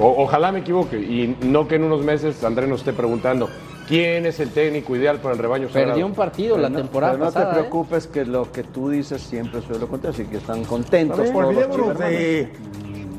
O- 0.00 0.24
ojalá 0.24 0.50
me 0.50 0.58
equivoque 0.60 0.96
y 0.98 1.36
no 1.46 1.68
que 1.68 1.76
en 1.76 1.84
unos 1.84 2.02
meses 2.02 2.42
André 2.42 2.66
nos 2.66 2.80
esté 2.80 2.92
preguntando 2.92 3.48
quién 3.92 4.24
es 4.24 4.40
el 4.40 4.48
técnico 4.50 4.96
ideal 4.96 5.18
para 5.20 5.34
el 5.34 5.38
rebaño 5.38 5.68
sagrado. 5.68 5.88
perdió 5.90 6.06
un 6.06 6.14
partido 6.14 6.56
la 6.56 6.70
no- 6.70 6.78
temporada 6.78 7.12
pero 7.12 7.24
no 7.26 7.30
pasada. 7.30 7.44
te 7.46 7.50
¿eh? 7.50 7.60
preocupes 7.60 8.06
que 8.06 8.24
lo 8.24 8.50
que 8.50 8.62
tú 8.62 8.88
dices 8.88 9.20
siempre 9.20 9.60
soy 9.60 9.78
lo 9.78 9.86
contrario, 9.86 10.18
así 10.18 10.30
que 10.30 10.38
están 10.38 10.64
contentos. 10.64 11.18
los 11.18 11.28
Olvidémonos 11.34 11.98
de 11.98 12.52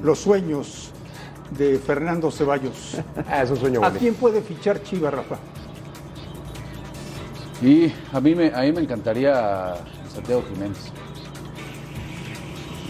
los 0.02 0.18
sueños 0.20 0.90
de 1.58 1.78
Fernando 1.78 2.32
Ceballos. 2.32 2.98
Ah, 3.30 3.44
es 3.44 3.52
un 3.52 3.58
sueño 3.58 3.80
¿A 3.82 3.90
bonito. 3.90 4.00
quién 4.00 4.16
puede 4.16 4.42
fichar 4.42 4.82
Chivas, 4.82 5.14
Rafa? 5.14 5.36
Y 7.62 7.94
a 8.12 8.20
mí 8.20 8.34
me, 8.34 8.48
a 8.54 8.62
mí 8.62 8.72
me 8.72 8.82
encantaría 8.82 9.76
Santiago 10.12 10.44
Jiménez. 10.52 10.92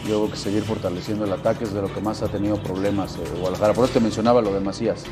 Yo 0.08 0.20
creo 0.20 0.32
que 0.32 0.38
seguir 0.38 0.64
fortaleciendo 0.64 1.26
el 1.26 1.34
ataque 1.34 1.66
es 1.66 1.74
de 1.74 1.82
lo 1.82 1.94
que 1.94 2.02
más 2.02 2.22
ha 2.24 2.28
tenido 2.28 2.56
problemas 2.64 3.16
eh, 3.18 3.24
Guadalajara. 3.40 3.74
Por 3.74 3.86
eso 3.86 3.94
te 3.94 4.00
mencionaba 4.00 4.42
lo 4.42 4.54
de 4.54 4.60
Macías. 4.62 5.04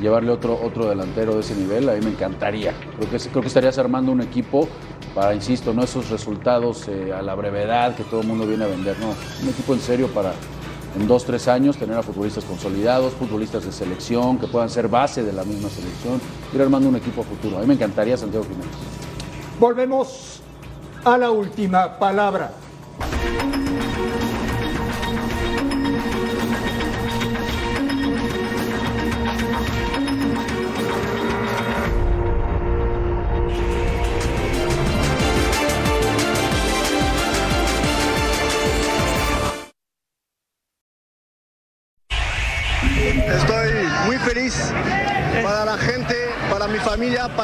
Llevarle 0.00 0.30
otro, 0.30 0.58
otro 0.62 0.88
delantero 0.88 1.34
de 1.34 1.40
ese 1.40 1.54
nivel, 1.54 1.88
a 1.88 1.94
mí 1.94 2.00
me 2.02 2.10
encantaría. 2.10 2.74
Creo 2.96 3.10
que, 3.10 3.18
creo 3.18 3.42
que 3.42 3.48
estarías 3.48 3.78
armando 3.78 4.12
un 4.12 4.20
equipo 4.20 4.68
para, 5.14 5.34
insisto, 5.34 5.74
no 5.74 5.82
esos 5.82 6.10
resultados 6.10 6.88
eh, 6.88 7.12
a 7.12 7.22
la 7.22 7.34
brevedad 7.34 7.94
que 7.96 8.04
todo 8.04 8.20
el 8.20 8.26
mundo 8.26 8.46
viene 8.46 8.64
a 8.64 8.68
vender. 8.68 8.98
No, 9.00 9.08
un 9.08 9.48
equipo 9.48 9.74
en 9.74 9.80
serio 9.80 10.08
para 10.08 10.32
en 10.96 11.06
dos, 11.06 11.24
tres 11.24 11.46
años 11.48 11.76
tener 11.76 11.96
a 11.96 12.02
futbolistas 12.02 12.44
consolidados, 12.44 13.12
futbolistas 13.12 13.64
de 13.64 13.72
selección, 13.72 14.38
que 14.38 14.46
puedan 14.46 14.68
ser 14.68 14.88
base 14.88 15.22
de 15.22 15.32
la 15.32 15.44
misma 15.44 15.68
selección, 15.68 16.20
ir 16.52 16.60
armando 16.60 16.88
un 16.88 16.96
equipo 16.96 17.20
a 17.20 17.24
futuro. 17.24 17.58
A 17.58 17.60
mí 17.60 17.66
me 17.66 17.74
encantaría 17.74 18.16
Santiago 18.16 18.44
Jiménez. 18.44 18.74
Volvemos 19.58 20.40
a 21.04 21.16
la 21.16 21.30
última 21.30 21.98
palabra. 21.98 22.52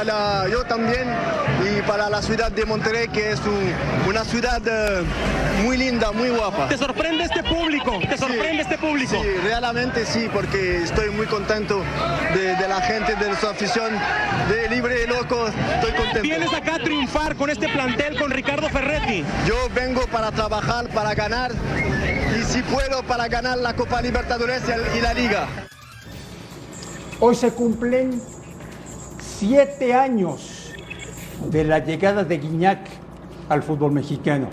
Para 0.06 0.48
yo 0.48 0.64
también 0.64 1.08
y 1.64 1.82
para 1.82 2.08
la 2.08 2.22
ciudad 2.22 2.50
de 2.52 2.64
Monterrey, 2.64 3.08
que 3.08 3.32
es 3.32 3.40
un- 3.40 3.72
una 4.08 4.24
ciudad 4.24 4.60
eh, 4.64 5.02
muy 5.64 5.76
linda, 5.76 6.12
muy 6.12 6.28
guapa. 6.30 6.68
¿Te 6.68 6.78
sorprende 6.78 7.24
este 7.24 7.42
público? 7.42 7.98
¿Te 8.08 8.16
sorprende 8.16 8.62
este 8.62 8.78
público? 8.78 9.10
Sí, 9.20 9.28
realmente 9.42 10.06
sí, 10.06 10.28
porque 10.32 10.82
estoy 10.82 11.10
muy 11.10 11.26
contento 11.26 11.82
de, 12.34 12.54
de 12.54 12.68
la 12.68 12.80
gente, 12.82 13.14
de 13.16 13.36
su 13.36 13.46
afición, 13.48 13.90
de 14.48 14.68
Libre 14.68 15.02
y 15.04 15.06
Loco, 15.08 15.48
estoy 15.48 15.92
contento. 15.92 16.22
Vienes 16.22 16.52
acá 16.54 16.76
a 16.76 16.78
triunfar 16.78 17.34
con 17.36 17.50
este 17.50 17.68
plantel, 17.68 18.16
con 18.18 18.30
Ricardo 18.30 18.68
Ferretti. 18.68 19.24
Yo 19.46 19.56
vengo 19.74 20.06
para 20.06 20.30
trabajar, 20.30 20.88
para 20.90 21.14
ganar 21.14 21.50
y 22.38 22.44
si 22.44 22.62
puedo 22.62 23.02
para 23.02 23.26
ganar 23.28 23.58
la 23.58 23.74
Copa 23.74 24.00
Libertadores 24.02 24.62
y 24.96 25.00
la 25.00 25.14
Liga. 25.14 25.46
Hoy 27.18 27.34
se 27.34 27.50
cumplen 27.50 28.20
siete 29.38 29.92
años 29.92 30.72
de 31.50 31.64
la 31.64 31.80
llegada 31.80 32.24
de 32.24 32.38
Guiñac 32.38 32.80
al 33.50 33.62
fútbol 33.62 33.92
mexicano. 33.92 34.46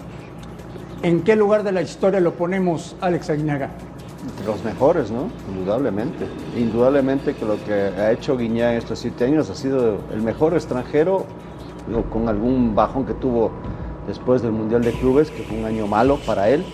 ¿En 1.03 1.21
qué 1.21 1.37
lugar 1.37 1.63
de 1.63 1.71
la 1.71 1.81
historia 1.81 2.19
lo 2.19 2.33
ponemos, 2.33 2.97
Alex 2.99 3.29
Aguinaga? 3.29 3.69
Los 4.45 4.61
mejores, 4.65 5.09
¿no? 5.09 5.29
Indudablemente. 5.49 6.25
Indudablemente 6.57 7.33
que 7.33 7.45
lo 7.45 7.63
que 7.63 7.73
ha 7.73 8.11
hecho 8.11 8.35
Guiñac 8.35 8.75
estos 8.75 8.99
siete 8.99 9.23
años 9.23 9.49
ha 9.49 9.55
sido 9.55 9.99
el 10.13 10.21
mejor 10.21 10.53
extranjero, 10.53 11.25
con 12.11 12.27
algún 12.27 12.75
bajón 12.75 13.05
que 13.05 13.13
tuvo 13.13 13.51
después 14.05 14.41
del 14.41 14.51
Mundial 14.51 14.83
de 14.83 14.91
Clubes, 14.91 15.31
que 15.31 15.43
fue 15.43 15.59
un 15.59 15.65
año 15.65 15.87
malo 15.87 16.19
para 16.25 16.49
él, 16.49 16.65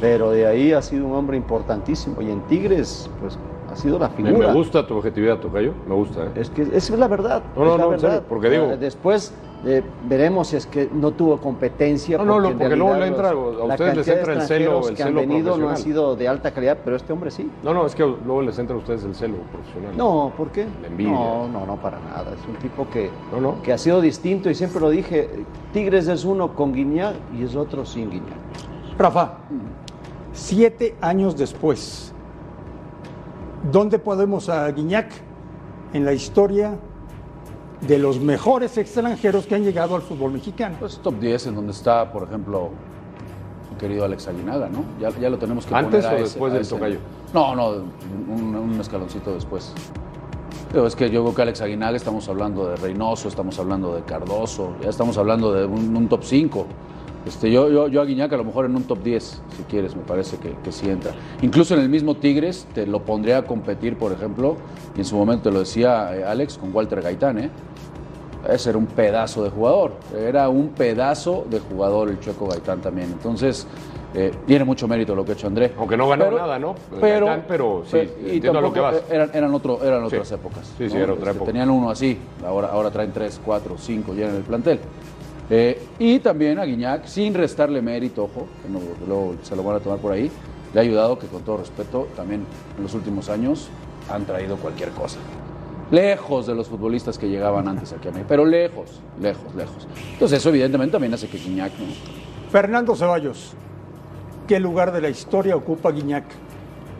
pero 0.00 0.30
de 0.30 0.46
ahí 0.46 0.72
ha 0.72 0.80
sido 0.80 1.06
un 1.06 1.14
hombre 1.14 1.36
importantísimo. 1.36 2.22
Y 2.22 2.30
en 2.30 2.40
Tigres, 2.46 3.10
pues 3.20 3.38
sido 3.78 3.98
la 3.98 4.08
Me, 4.08 4.14
figura. 4.16 4.48
me 4.48 4.54
gusta 4.54 4.86
tu 4.86 4.96
objetividad, 4.96 5.38
Tocayo. 5.38 5.72
Me 5.88 5.94
gusta, 5.94 6.24
¿eh? 6.24 6.28
Es 6.36 6.50
que 6.50 6.62
esa 6.62 6.76
es 6.94 6.98
la 6.98 7.08
verdad. 7.08 7.42
No, 7.56 7.64
no, 7.64 7.78
la 7.78 7.84
no, 7.84 7.92
en 7.94 8.00
serio, 8.00 8.14
verdad. 8.14 8.26
porque 8.28 8.50
digo- 8.50 8.64
Eh, 8.72 8.76
Después 8.76 9.32
eh, 9.66 9.82
veremos 10.08 10.48
si 10.48 10.56
es 10.56 10.66
que 10.66 10.88
no 10.92 11.10
tuvo 11.10 11.38
competencia. 11.38 12.16
No, 12.18 12.24
no, 12.40 12.48
en 12.50 12.58
porque 12.58 12.76
luego 12.76 12.94
le 12.94 13.06
entra- 13.08 13.32
los- 13.32 13.60
a 13.60 13.64
ustedes 13.64 13.96
les 13.96 14.08
entra 14.08 14.32
el 14.34 14.40
celo- 14.42 14.88
el 14.88 14.94
que 14.94 15.02
han 15.02 15.08
celo 15.08 15.20
venido 15.20 15.48
no 15.48 15.54
ha 15.54 15.68
profesional. 15.70 15.76
sido 15.78 16.16
de 16.16 16.28
alta 16.28 16.50
calidad, 16.52 16.78
pero 16.84 16.96
este 16.96 17.12
hombre 17.12 17.30
sí. 17.32 17.50
No, 17.64 17.74
no, 17.74 17.84
es 17.86 17.94
que 17.94 18.04
luego 18.04 18.42
les 18.42 18.58
entra 18.58 18.76
a 18.76 18.78
ustedes 18.78 19.02
el 19.04 19.14
celo 19.16 19.34
profesional. 19.52 19.96
No, 19.96 20.32
¿por 20.36 20.48
qué? 20.50 20.66
La 20.80 20.86
envidia. 20.88 21.12
No, 21.12 21.48
no, 21.48 21.66
no, 21.66 21.76
para 21.76 21.98
nada. 21.98 22.32
Es 22.40 22.46
un 22.48 22.54
tipo 22.56 22.86
que, 22.92 23.10
No, 23.32 23.40
no. 23.40 23.62
que 23.62 23.72
ha 23.72 23.78
sido 23.78 24.00
distinto 24.00 24.48
y 24.48 24.54
siempre 24.54 24.80
lo 24.80 24.90
dije. 24.90 25.28
Tigres 25.72 26.06
es 26.06 26.24
uno 26.24 26.54
con 26.54 26.72
Guiñac 26.72 27.14
y 27.36 27.42
es 27.42 27.56
otro 27.56 27.84
sin 27.84 28.10
Guiñac. 28.10 28.28
Rafa, 28.96 29.38
siete 30.32 30.94
años 31.00 31.36
después, 31.36 32.12
¿dónde 33.72 33.98
podemos 33.98 34.48
a 34.48 34.70
Guiñac 34.70 35.10
en 35.92 36.04
la 36.04 36.12
historia 36.12 36.76
de 37.80 37.98
los 37.98 38.18
mejores 38.20 38.76
extranjeros 38.78 39.46
que 39.46 39.54
han 39.54 39.62
llegado 39.62 39.94
al 39.96 40.02
fútbol 40.02 40.32
mexicano? 40.32 40.76
Pues 40.80 40.98
top 40.98 41.18
10 41.20 41.46
en 41.48 41.54
donde 41.54 41.72
está, 41.72 42.10
por 42.12 42.24
ejemplo, 42.24 42.70
mi 43.70 43.76
querido 43.78 44.04
Alex 44.04 44.28
Aguinaga, 44.28 44.68
¿no? 44.68 44.84
Ya, 45.00 45.10
ya 45.18 45.30
lo 45.30 45.38
tenemos 45.38 45.64
que 45.66 45.74
¿Antes 45.74 46.04
poner 46.04 46.06
a 46.06 46.10
o 46.10 46.24
ese- 46.24 46.24
después 46.24 46.50
a 46.50 46.54
del 46.54 46.62
ese- 46.62 46.74
tocayo? 46.74 46.98
No, 47.32 47.54
no, 47.54 47.68
un, 48.28 48.54
un 48.54 48.80
escaloncito 48.80 49.32
después. 49.34 49.72
Pero 50.72 50.86
es 50.86 50.94
que 50.96 51.08
yo 51.10 51.22
creo 51.22 51.34
que 51.34 51.42
Alex 51.42 51.60
Aguinaga 51.62 51.96
estamos 51.96 52.28
hablando 52.28 52.68
de 52.68 52.76
Reynoso, 52.76 53.28
estamos 53.28 53.58
hablando 53.58 53.94
de 53.94 54.02
Cardoso, 54.02 54.74
ya 54.82 54.90
estamos 54.90 55.16
hablando 55.16 55.52
de 55.52 55.64
un, 55.64 55.96
un 55.96 56.08
top 56.08 56.22
5. 56.24 56.66
Este, 57.26 57.50
yo, 57.50 57.68
yo, 57.68 57.88
yo 57.88 58.00
a 58.00 58.04
Guiñac 58.04 58.32
a 58.32 58.36
lo 58.36 58.44
mejor 58.44 58.64
en 58.64 58.74
un 58.76 58.84
top 58.84 59.02
10, 59.02 59.42
si 59.56 59.62
quieres, 59.64 59.94
me 59.96 60.02
parece 60.02 60.38
que, 60.38 60.54
que 60.62 60.72
sí 60.72 60.88
entra. 60.88 61.12
Incluso 61.42 61.74
en 61.74 61.80
el 61.80 61.88
mismo 61.88 62.14
Tigres 62.14 62.66
te 62.74 62.86
lo 62.86 63.02
pondría 63.02 63.38
a 63.38 63.42
competir, 63.42 63.96
por 63.96 64.12
ejemplo, 64.12 64.56
y 64.96 65.00
en 65.00 65.04
su 65.04 65.16
momento 65.16 65.44
te 65.44 65.52
lo 65.52 65.58
decía 65.60 66.16
eh, 66.16 66.24
Alex, 66.24 66.56
con 66.58 66.74
Walter 66.74 67.02
Gaitán, 67.02 67.38
¿eh? 67.38 67.50
Ese 68.48 68.70
era 68.70 68.78
un 68.78 68.86
pedazo 68.86 69.42
de 69.42 69.50
jugador. 69.50 69.92
Era 70.16 70.48
un 70.48 70.68
pedazo 70.68 71.44
de 71.50 71.58
jugador 71.58 72.08
el 72.08 72.20
Chueco 72.20 72.46
Gaitán 72.46 72.80
también. 72.80 73.10
Entonces, 73.10 73.66
eh, 74.14 74.32
tiene 74.46 74.64
mucho 74.64 74.86
mérito 74.88 75.14
lo 75.14 75.24
que 75.24 75.32
ha 75.32 75.34
hecho 75.34 75.48
André. 75.48 75.72
Aunque 75.76 75.96
no 75.96 76.08
ganó 76.08 76.30
nada, 76.30 76.58
¿no? 76.58 76.76
Pero, 77.00 77.26
Gaitán, 77.26 77.44
pero 77.48 77.82
sí, 77.84 77.98
y 78.40 78.46
a 78.46 78.52
lo 78.52 78.72
que 78.72 78.80
vas. 78.80 79.02
Eran, 79.10 79.30
eran, 79.34 79.52
otro, 79.52 79.82
eran 79.84 80.04
otras 80.04 80.28
Sí. 80.28 80.34
épocas. 80.34 80.72
Sí, 80.78 80.88
sí, 80.88 80.94
¿no? 80.96 81.02
era 81.02 81.12
otra 81.14 81.24
Este, 81.26 81.36
época. 81.36 81.46
Tenían 81.52 81.68
uno 81.68 81.90
así, 81.90 82.16
ahora, 82.46 82.68
ahora 82.68 82.90
traen 82.90 83.12
tres, 83.12 83.38
cuatro, 83.44 83.74
cinco 83.76 84.14
ya 84.14 84.28
en 84.30 84.36
el 84.36 84.42
plantel. 84.42 84.78
Eh, 85.50 85.80
y 85.98 86.18
también 86.18 86.58
a 86.58 86.64
Guiñac, 86.64 87.06
sin 87.06 87.32
restarle 87.34 87.80
mérito, 87.80 88.24
ojo, 88.24 88.46
que 88.62 88.68
no- 88.68 88.80
luego 89.06 89.34
se 89.42 89.56
lo 89.56 89.62
van 89.62 89.76
a 89.76 89.80
tomar 89.80 89.98
por 89.98 90.12
ahí, 90.12 90.30
le 90.74 90.80
ha 90.80 90.82
ayudado 90.82 91.18
que 91.18 91.26
con 91.26 91.42
todo 91.42 91.56
respeto, 91.58 92.06
también 92.14 92.44
en 92.76 92.82
los 92.82 92.92
últimos 92.94 93.30
años 93.30 93.68
han 94.10 94.24
traído 94.26 94.56
cualquier 94.56 94.90
cosa. 94.90 95.18
Lejos 95.90 96.46
de 96.46 96.54
los 96.54 96.68
futbolistas 96.68 97.16
que 97.16 97.28
llegaban 97.30 97.66
antes 97.66 97.92
aquí 97.94 98.08
a 98.08 98.10
México, 98.10 98.26
pero 98.28 98.44
lejos, 98.44 99.00
lejos, 99.20 99.54
lejos. 99.54 99.88
Entonces 100.12 100.38
eso 100.38 100.50
evidentemente 100.50 100.92
también 100.92 101.14
hace 101.14 101.28
que 101.28 101.38
Guiñac, 101.38 101.72
¿no? 101.78 101.86
Fernando 102.50 102.94
Ceballos, 102.94 103.54
¿qué 104.46 104.60
lugar 104.60 104.92
de 104.92 105.00
la 105.00 105.08
historia 105.08 105.56
ocupa 105.56 105.90
Guiñac? 105.92 106.24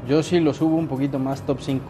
Yo 0.08 0.22
sí 0.22 0.40
lo 0.40 0.54
subo 0.54 0.76
un 0.76 0.86
poquito 0.88 1.18
más 1.18 1.42
top 1.42 1.58
5. 1.60 1.84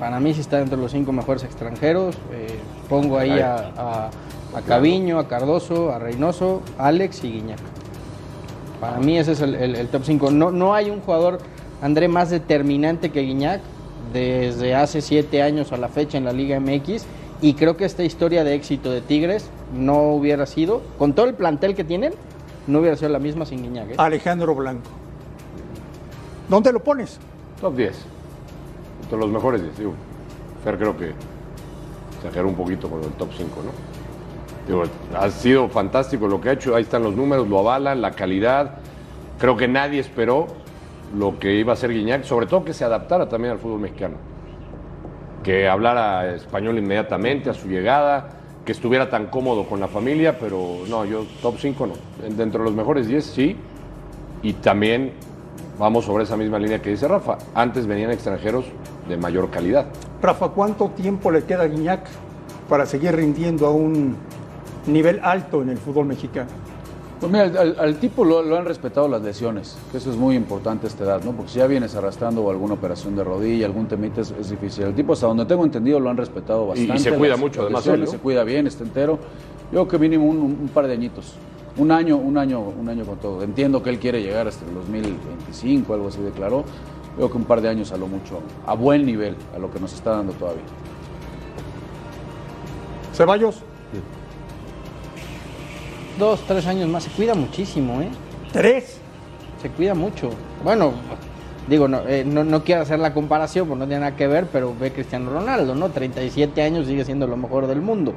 Para 0.00 0.20
mí 0.20 0.32
sí 0.32 0.40
está 0.40 0.60
entre 0.60 0.78
los 0.78 0.92
cinco 0.92 1.12
mejores 1.12 1.44
extranjeros. 1.44 2.16
Eh, 2.32 2.58
pongo 2.88 3.18
ahí 3.18 3.38
a, 3.40 3.56
a, 3.76 4.10
a 4.54 4.60
Caviño, 4.62 5.18
a 5.18 5.28
Cardoso, 5.28 5.92
a 5.92 5.98
Reynoso, 5.98 6.62
Alex 6.78 7.24
y 7.24 7.32
Guiñac. 7.32 7.58
Para 8.80 8.98
mí 8.98 9.18
ese 9.18 9.32
es 9.32 9.40
el, 9.40 9.54
el- 9.54 9.74
el 9.76 9.88
top 9.88 10.02
5. 10.04 10.30
No, 10.30 10.50
no 10.50 10.74
hay 10.74 10.90
un 10.90 11.00
jugador, 11.00 11.38
André, 11.82 12.08
más 12.08 12.30
determinante 12.30 13.10
que 13.10 13.20
Guiñac 13.22 13.60
desde 14.12 14.74
hace 14.74 15.00
siete 15.02 15.42
años 15.42 15.72
a 15.72 15.76
la 15.76 15.88
fecha 15.88 16.16
en 16.18 16.24
la 16.24 16.32
Liga 16.32 16.58
MX. 16.60 17.04
Y 17.40 17.54
creo 17.54 17.76
que 17.76 17.84
esta 17.84 18.02
historia 18.02 18.42
de 18.42 18.54
éxito 18.54 18.90
de 18.90 19.00
Tigres 19.00 19.48
no 19.72 20.10
hubiera 20.12 20.44
sido, 20.46 20.82
con 20.98 21.12
todo 21.12 21.26
el 21.26 21.34
plantel 21.34 21.74
que 21.76 21.84
tienen, 21.84 22.12
no 22.66 22.80
hubiera 22.80 22.96
sido 22.96 23.10
la 23.10 23.18
misma 23.20 23.44
sin 23.46 23.62
Guiñac. 23.62 23.90
¿eh? 23.90 23.94
Alejandro 23.98 24.54
Blanco. 24.54 24.90
¿Dónde 26.48 26.72
lo 26.72 26.82
pones? 26.82 27.18
Top 27.60 27.76
10. 27.76 27.92
Entre 29.02 29.18
los 29.18 29.28
mejores 29.28 29.62
10. 29.62 29.78
Digo, 29.78 29.92
Fer 30.64 30.78
creo 30.78 30.96
que 30.96 31.12
exageró 32.16 32.48
un 32.48 32.54
poquito 32.54 32.88
con 32.88 33.02
el 33.04 33.10
top 33.12 33.28
5, 33.36 33.50
¿no? 33.64 33.97
Ha 35.16 35.30
sido 35.30 35.68
fantástico 35.68 36.28
lo 36.28 36.40
que 36.40 36.50
ha 36.50 36.52
hecho. 36.52 36.74
Ahí 36.74 36.82
están 36.82 37.02
los 37.02 37.14
números, 37.14 37.48
lo 37.48 37.58
avalan, 37.58 38.00
la 38.00 38.12
calidad. 38.12 38.78
Creo 39.38 39.56
que 39.56 39.68
nadie 39.68 40.00
esperó 40.00 40.46
lo 41.16 41.38
que 41.38 41.54
iba 41.54 41.72
a 41.72 41.76
ser 41.76 41.92
Guiñac, 41.92 42.24
sobre 42.24 42.46
todo 42.46 42.64
que 42.64 42.74
se 42.74 42.84
adaptara 42.84 43.28
también 43.28 43.52
al 43.52 43.58
fútbol 43.58 43.80
mexicano. 43.80 44.16
Que 45.42 45.68
hablara 45.68 46.34
español 46.34 46.78
inmediatamente 46.78 47.48
a 47.48 47.54
su 47.54 47.68
llegada, 47.68 48.28
que 48.64 48.72
estuviera 48.72 49.08
tan 49.08 49.26
cómodo 49.26 49.64
con 49.64 49.80
la 49.80 49.88
familia, 49.88 50.38
pero 50.38 50.80
no, 50.88 51.04
yo 51.04 51.24
top 51.40 51.56
5 51.58 51.86
no. 51.86 51.94
Dentro 52.36 52.60
de 52.60 52.64
los 52.66 52.74
mejores 52.74 53.06
10 53.06 53.24
sí, 53.24 53.56
y 54.42 54.52
también 54.54 55.12
vamos 55.78 56.04
sobre 56.04 56.24
esa 56.24 56.36
misma 56.36 56.58
línea 56.58 56.82
que 56.82 56.90
dice 56.90 57.08
Rafa. 57.08 57.38
Antes 57.54 57.86
venían 57.86 58.10
extranjeros 58.10 58.66
de 59.08 59.16
mayor 59.16 59.50
calidad. 59.50 59.86
Rafa, 60.20 60.48
¿cuánto 60.48 60.90
tiempo 60.90 61.30
le 61.30 61.44
queda 61.44 61.62
a 61.62 61.66
Guiñac 61.68 62.06
para 62.68 62.84
seguir 62.84 63.16
rindiendo 63.16 63.66
a 63.66 63.70
un 63.70 64.16
nivel 64.88 65.20
alto 65.22 65.62
en 65.62 65.68
el 65.70 65.78
fútbol 65.78 66.06
mexicano? 66.06 66.48
Pues 67.20 67.32
mira, 67.32 67.44
al, 67.46 67.76
al 67.80 67.96
tipo 67.96 68.24
lo, 68.24 68.42
lo 68.42 68.56
han 68.56 68.64
respetado 68.64 69.08
las 69.08 69.20
lesiones, 69.22 69.76
que 69.90 69.98
eso 69.98 70.08
es 70.10 70.16
muy 70.16 70.36
importante 70.36 70.86
a 70.86 70.88
esta 70.88 71.02
edad, 71.02 71.22
¿no? 71.24 71.32
Porque 71.32 71.50
si 71.50 71.58
ya 71.58 71.66
vienes 71.66 71.96
arrastrando 71.96 72.42
o 72.44 72.50
alguna 72.50 72.74
operación 72.74 73.16
de 73.16 73.24
rodilla, 73.24 73.66
algún 73.66 73.86
temita, 73.88 74.20
es, 74.20 74.30
es 74.30 74.50
difícil. 74.50 74.84
El 74.84 74.94
tipo, 74.94 75.14
hasta 75.14 75.26
donde 75.26 75.44
tengo 75.44 75.64
entendido, 75.64 75.98
lo 75.98 76.10
han 76.10 76.16
respetado 76.16 76.62
Y- 76.76 76.80
y 76.82 76.86
bastante. 76.86 77.02
se 77.10 77.16
cuida 77.16 77.32
las- 77.32 77.40
mucho, 77.40 77.58
las 77.62 77.66
además, 77.66 77.86
lesiones. 77.86 78.10
Se 78.10 78.18
cuida 78.18 78.44
bien, 78.44 78.66
está 78.68 78.84
entero. 78.84 79.18
Yo 79.72 79.86
creo 79.86 79.88
que 79.88 79.98
mínimo 79.98 80.26
un, 80.26 80.38
un 80.42 80.68
par 80.72 80.86
de 80.86 80.92
añitos. 80.92 81.34
Un 81.76 81.90
año, 81.90 82.16
un 82.16 82.38
año, 82.38 82.60
un 82.60 82.88
año 82.88 83.04
con 83.04 83.18
todo. 83.18 83.42
Entiendo 83.42 83.82
que 83.82 83.90
él 83.90 83.98
quiere 83.98 84.22
llegar 84.22 84.46
hasta 84.46 84.64
el 84.64 84.74
2025, 84.74 85.94
algo 85.94 86.08
así 86.08 86.20
declaró. 86.22 86.58
Yo 86.60 87.16
creo 87.16 87.30
que 87.32 87.36
un 87.36 87.44
par 87.44 87.60
de 87.60 87.68
años 87.68 87.90
a 87.90 87.96
lo 87.96 88.06
mucho, 88.06 88.40
a 88.64 88.74
buen 88.74 89.04
nivel, 89.04 89.34
a 89.54 89.58
lo 89.58 89.70
que 89.72 89.80
nos 89.80 89.92
está 89.92 90.12
dando 90.12 90.32
todavía. 90.34 90.62
Ceballos, 93.12 93.62
Dos, 96.18 96.40
tres 96.46 96.66
años 96.66 96.88
más. 96.88 97.04
Se 97.04 97.10
cuida 97.10 97.34
muchísimo, 97.34 98.00
¿eh? 98.02 98.08
tres. 98.52 98.98
Se 99.62 99.70
cuida 99.70 99.94
mucho. 99.94 100.30
Bueno, 100.64 100.92
digo, 101.68 101.88
no, 101.88 102.00
eh, 102.06 102.24
no, 102.26 102.44
no 102.44 102.64
quiero 102.64 102.82
hacer 102.82 102.98
la 102.98 103.14
comparación, 103.14 103.68
porque 103.68 103.80
no 103.80 103.86
tiene 103.86 104.00
nada 104.00 104.16
que 104.16 104.26
ver, 104.26 104.46
pero 104.52 104.74
ve 104.78 104.92
Cristiano 104.92 105.30
Ronaldo, 105.30 105.74
¿no? 105.74 105.90
37 105.90 106.62
años 106.62 106.86
sigue 106.86 107.04
siendo 107.04 107.26
lo 107.26 107.36
mejor 107.36 107.66
del 107.66 107.80
mundo. 107.80 108.14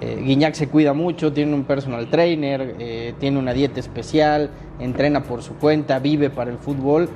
Eh, 0.00 0.20
Guiñac 0.20 0.54
se 0.54 0.68
cuida 0.68 0.92
mucho, 0.92 1.32
tiene 1.32 1.54
un 1.54 1.64
personal 1.64 2.08
trainer, 2.08 2.74
eh, 2.78 3.14
tiene 3.20 3.38
una 3.38 3.52
dieta 3.52 3.78
especial, 3.78 4.50
entrena 4.80 5.22
por 5.22 5.42
su 5.42 5.54
cuenta, 5.54 5.98
vive 6.00 6.28
para 6.30 6.50
el 6.50 6.58
fútbol. 6.58 7.08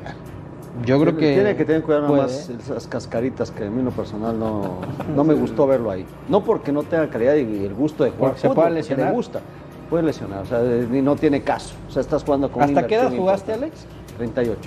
Yo 0.84 1.00
creo 1.00 1.16
que. 1.16 1.34
Tiene 1.34 1.56
que 1.56 1.64
tener 1.64 1.82
cuidado 1.82 2.02
nada 2.02 2.14
puede, 2.14 2.22
más 2.28 2.48
¿eh? 2.50 2.56
esas 2.60 2.86
cascaritas 2.86 3.50
que 3.50 3.64
a 3.64 3.70
mí 3.70 3.80
en 3.80 3.86
lo 3.86 3.90
personal 3.90 4.38
no, 4.38 4.78
no 5.16 5.24
me 5.24 5.34
gustó 5.34 5.66
verlo 5.66 5.90
ahí. 5.90 6.04
No 6.28 6.44
porque 6.44 6.70
no 6.70 6.82
tenga 6.82 7.08
calidad 7.08 7.34
y 7.34 7.64
el 7.64 7.74
gusto 7.74 8.04
de 8.04 8.10
jugar 8.10 8.32
Porque 8.32 8.40
se 8.40 8.48
porque 8.54 8.70
lesionar. 8.70 9.06
le 9.08 9.12
gusta. 9.12 9.40
Puede 9.90 10.02
lesionar, 10.04 10.42
o 10.42 10.46
sea, 10.46 10.60
y 10.64 11.00
no 11.02 11.14
tiene 11.16 11.42
caso. 11.42 11.74
O 11.88 11.92
sea, 11.92 12.00
estás 12.02 12.24
jugando 12.24 12.50
con 12.50 12.62
¿Hasta 12.62 12.86
qué 12.86 12.96
edad 12.96 13.10
jugaste, 13.16 13.52
importante. 13.52 13.76
Alex? 13.76 13.86
38. 14.16 14.60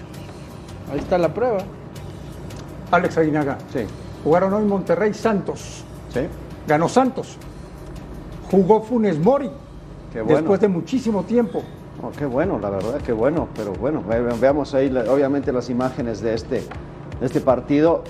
Ahí 0.94 1.00
está 1.00 1.18
la 1.18 1.34
prueba. 1.34 1.58
Alex 2.92 3.18
Aguinaga. 3.18 3.58
Sí. 3.74 3.82
Jugaron 4.24 4.54
hoy 4.54 4.64
Monterrey 4.66 5.14
Santos. 5.14 5.84
Sí. 6.14 6.22
Ganó 6.68 6.88
Santos. 6.88 7.38
Jugó 8.50 8.82
Funes 8.82 9.20
Mori. 9.20 9.50
Qué 10.14 10.22
bueno. 10.22 10.38
Después 10.38 10.60
de 10.62 10.68
muchísimo 10.70 11.24
tiempo. 11.24 11.64
Oh, 12.02 12.12
qué 12.18 12.26
bueno, 12.26 12.58
la 12.60 12.70
verdad, 12.70 13.00
qué 13.06 13.12
bueno. 13.12 13.48
Pero 13.56 13.74
bueno, 13.74 14.02
ve- 14.08 14.22
ve- 14.22 14.34
veamos 14.40 14.74
ahí, 14.74 14.90
la- 14.90 15.12
obviamente, 15.12 15.52
las 15.52 15.70
imágenes 15.70 16.22
de 16.22 16.34
este, 16.34 16.56
de 17.20 17.26
este 17.26 17.42
partido. 17.42 18.04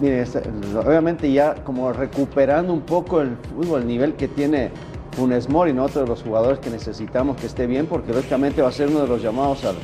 Mire, 0.00 0.22
este- 0.22 0.42
obviamente 0.84 1.30
ya 1.32 1.54
como 1.64 1.92
recuperando 1.92 2.72
un 2.72 2.80
poco 2.82 3.20
el 3.22 3.36
fútbol, 3.54 3.82
el 3.82 3.86
nivel 3.86 4.14
que 4.14 4.28
tiene 4.28 4.70
Funes 5.16 5.48
Mori, 5.48 5.72
¿no? 5.72 5.84
otro 5.84 6.02
de 6.02 6.08
los 6.08 6.22
jugadores 6.22 6.58
que 6.58 6.68
necesitamos 6.70 7.36
que 7.38 7.46
esté 7.46 7.66
bien, 7.66 7.86
porque 7.86 8.12
lógicamente 8.12 8.60
va 8.62 8.68
a 8.68 8.72
ser 8.72 8.88
uno 8.88 9.00
de 9.00 9.08
los 9.08 9.22
llamados 9.22 9.64
al, 9.64 9.76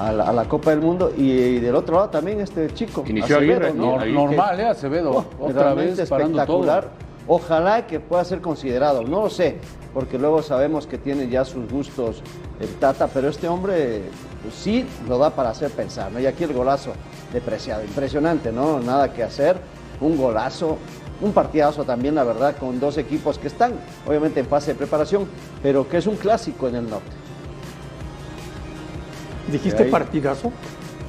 a 0.00 0.12
la, 0.12 0.24
a 0.24 0.32
la 0.32 0.44
Copa 0.46 0.70
del 0.70 0.80
Mundo 0.80 1.12
y, 1.16 1.30
y 1.30 1.60
del 1.60 1.74
otro 1.76 1.94
lado 1.96 2.08
también 2.10 2.40
este 2.40 2.72
chico. 2.74 3.04
Inició 3.06 3.36
Acevedo, 3.36 3.74
¿no? 3.74 3.98
Nor- 3.98 4.12
normal, 4.12 4.60
¿eh? 4.60 4.64
Acevedo. 4.66 5.10
Oh, 5.10 5.24
Otra 5.46 5.62
realmente 5.74 6.00
vez 6.02 6.08
todo. 6.08 6.18
espectacular. 6.18 6.88
Ojalá 7.28 7.86
que 7.88 7.98
pueda 7.98 8.24
ser 8.24 8.40
considerado, 8.40 9.02
no 9.02 9.22
lo 9.22 9.30
sé, 9.30 9.56
porque 9.92 10.16
luego 10.16 10.42
sabemos 10.42 10.86
que 10.86 10.96
tiene 10.96 11.28
ya 11.28 11.44
sus 11.44 11.68
gustos 11.70 12.22
el 12.60 12.68
Tata, 12.76 13.08
pero 13.12 13.28
este 13.28 13.48
hombre 13.48 14.02
pues, 14.42 14.54
sí 14.54 14.86
lo 15.08 15.18
da 15.18 15.30
para 15.30 15.50
hacer 15.50 15.70
pensar, 15.72 16.12
¿no? 16.12 16.20
Y 16.20 16.26
aquí 16.26 16.44
el 16.44 16.52
golazo 16.52 16.92
de 17.32 17.40
Preciado, 17.40 17.82
impresionante, 17.82 18.52
¿no? 18.52 18.78
Nada 18.78 19.12
que 19.12 19.24
hacer, 19.24 19.56
un 20.00 20.16
golazo, 20.16 20.76
un 21.20 21.32
partidazo 21.32 21.84
también, 21.84 22.14
la 22.14 22.24
verdad, 22.24 22.56
con 22.56 22.78
dos 22.78 22.98
equipos 22.98 23.38
que 23.38 23.46
están 23.48 23.72
obviamente 24.06 24.40
en 24.40 24.46
fase 24.46 24.72
de 24.72 24.78
preparación, 24.78 25.26
pero 25.62 25.88
que 25.88 25.96
es 25.98 26.06
un 26.06 26.16
clásico 26.16 26.68
en 26.68 26.76
el 26.76 26.90
norte. 26.90 27.10
¿Dijiste 29.50 29.84
Ahí. 29.84 29.90
partidazo? 29.90 30.50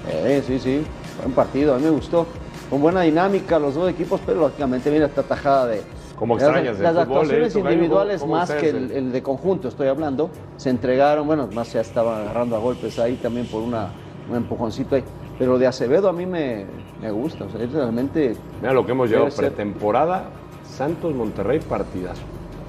Eh, 0.10 0.44
sí, 0.46 0.60
sí, 0.60 0.84
buen 1.22 1.34
partido, 1.34 1.74
a 1.74 1.78
mí 1.78 1.84
me 1.84 1.90
gustó. 1.90 2.28
Con 2.70 2.82
buena 2.82 3.02
dinámica 3.02 3.58
los 3.60 3.76
dos 3.76 3.90
equipos, 3.90 4.20
pero 4.26 4.42
lógicamente 4.42 4.92
mira 4.92 5.06
esta 5.06 5.24
tajada 5.24 5.68
de... 5.68 5.82
Como 6.18 6.36
las- 6.36 6.44
extrañas 6.44 6.80
Las 6.80 6.92
fútbol, 6.92 7.02
actuaciones 7.04 7.48
¿eh? 7.56 7.58
Tocayo, 7.60 7.74
individuales 7.76 8.22
¿cómo 8.22 8.34
más 8.36 8.50
ustedes 8.50 8.62
que 8.64 8.70
el, 8.70 8.76
el- 8.86 8.92
el 8.92 9.12
de 9.12 9.22
conjunto, 9.24 9.68
estoy 9.68 9.88
hablando, 9.88 10.30
se 10.58 10.70
entregaron, 10.70 11.28
bueno, 11.28 11.48
más 11.54 11.72
ya 11.74 11.82
estaban 11.82 12.22
agarrando 12.22 12.56
a 12.56 12.60
golpes 12.60 12.98
ahí 13.00 13.16
también 13.16 13.46
por 13.48 13.62
una, 13.62 13.90
un 14.30 14.36
empujoncito 14.36 14.96
ahí. 14.96 15.04
Pero 15.40 15.60
de 15.60 15.68
Acevedo 15.68 16.10
a 16.10 16.14
mí 16.14 16.26
me, 16.26 16.66
me 17.02 17.12
gusta, 17.12 17.46
o 17.46 17.50
sea, 17.50 17.62
es 17.64 17.72
realmente... 17.72 18.36
Mira 18.62 18.74
lo 18.74 18.86
que 18.86 18.92
hemos 18.94 19.10
llevado 19.10 19.30
pretemporada, 19.36 20.26
Santos 20.68 21.14
Monterrey 21.14 21.60
partidazo. 21.60 22.22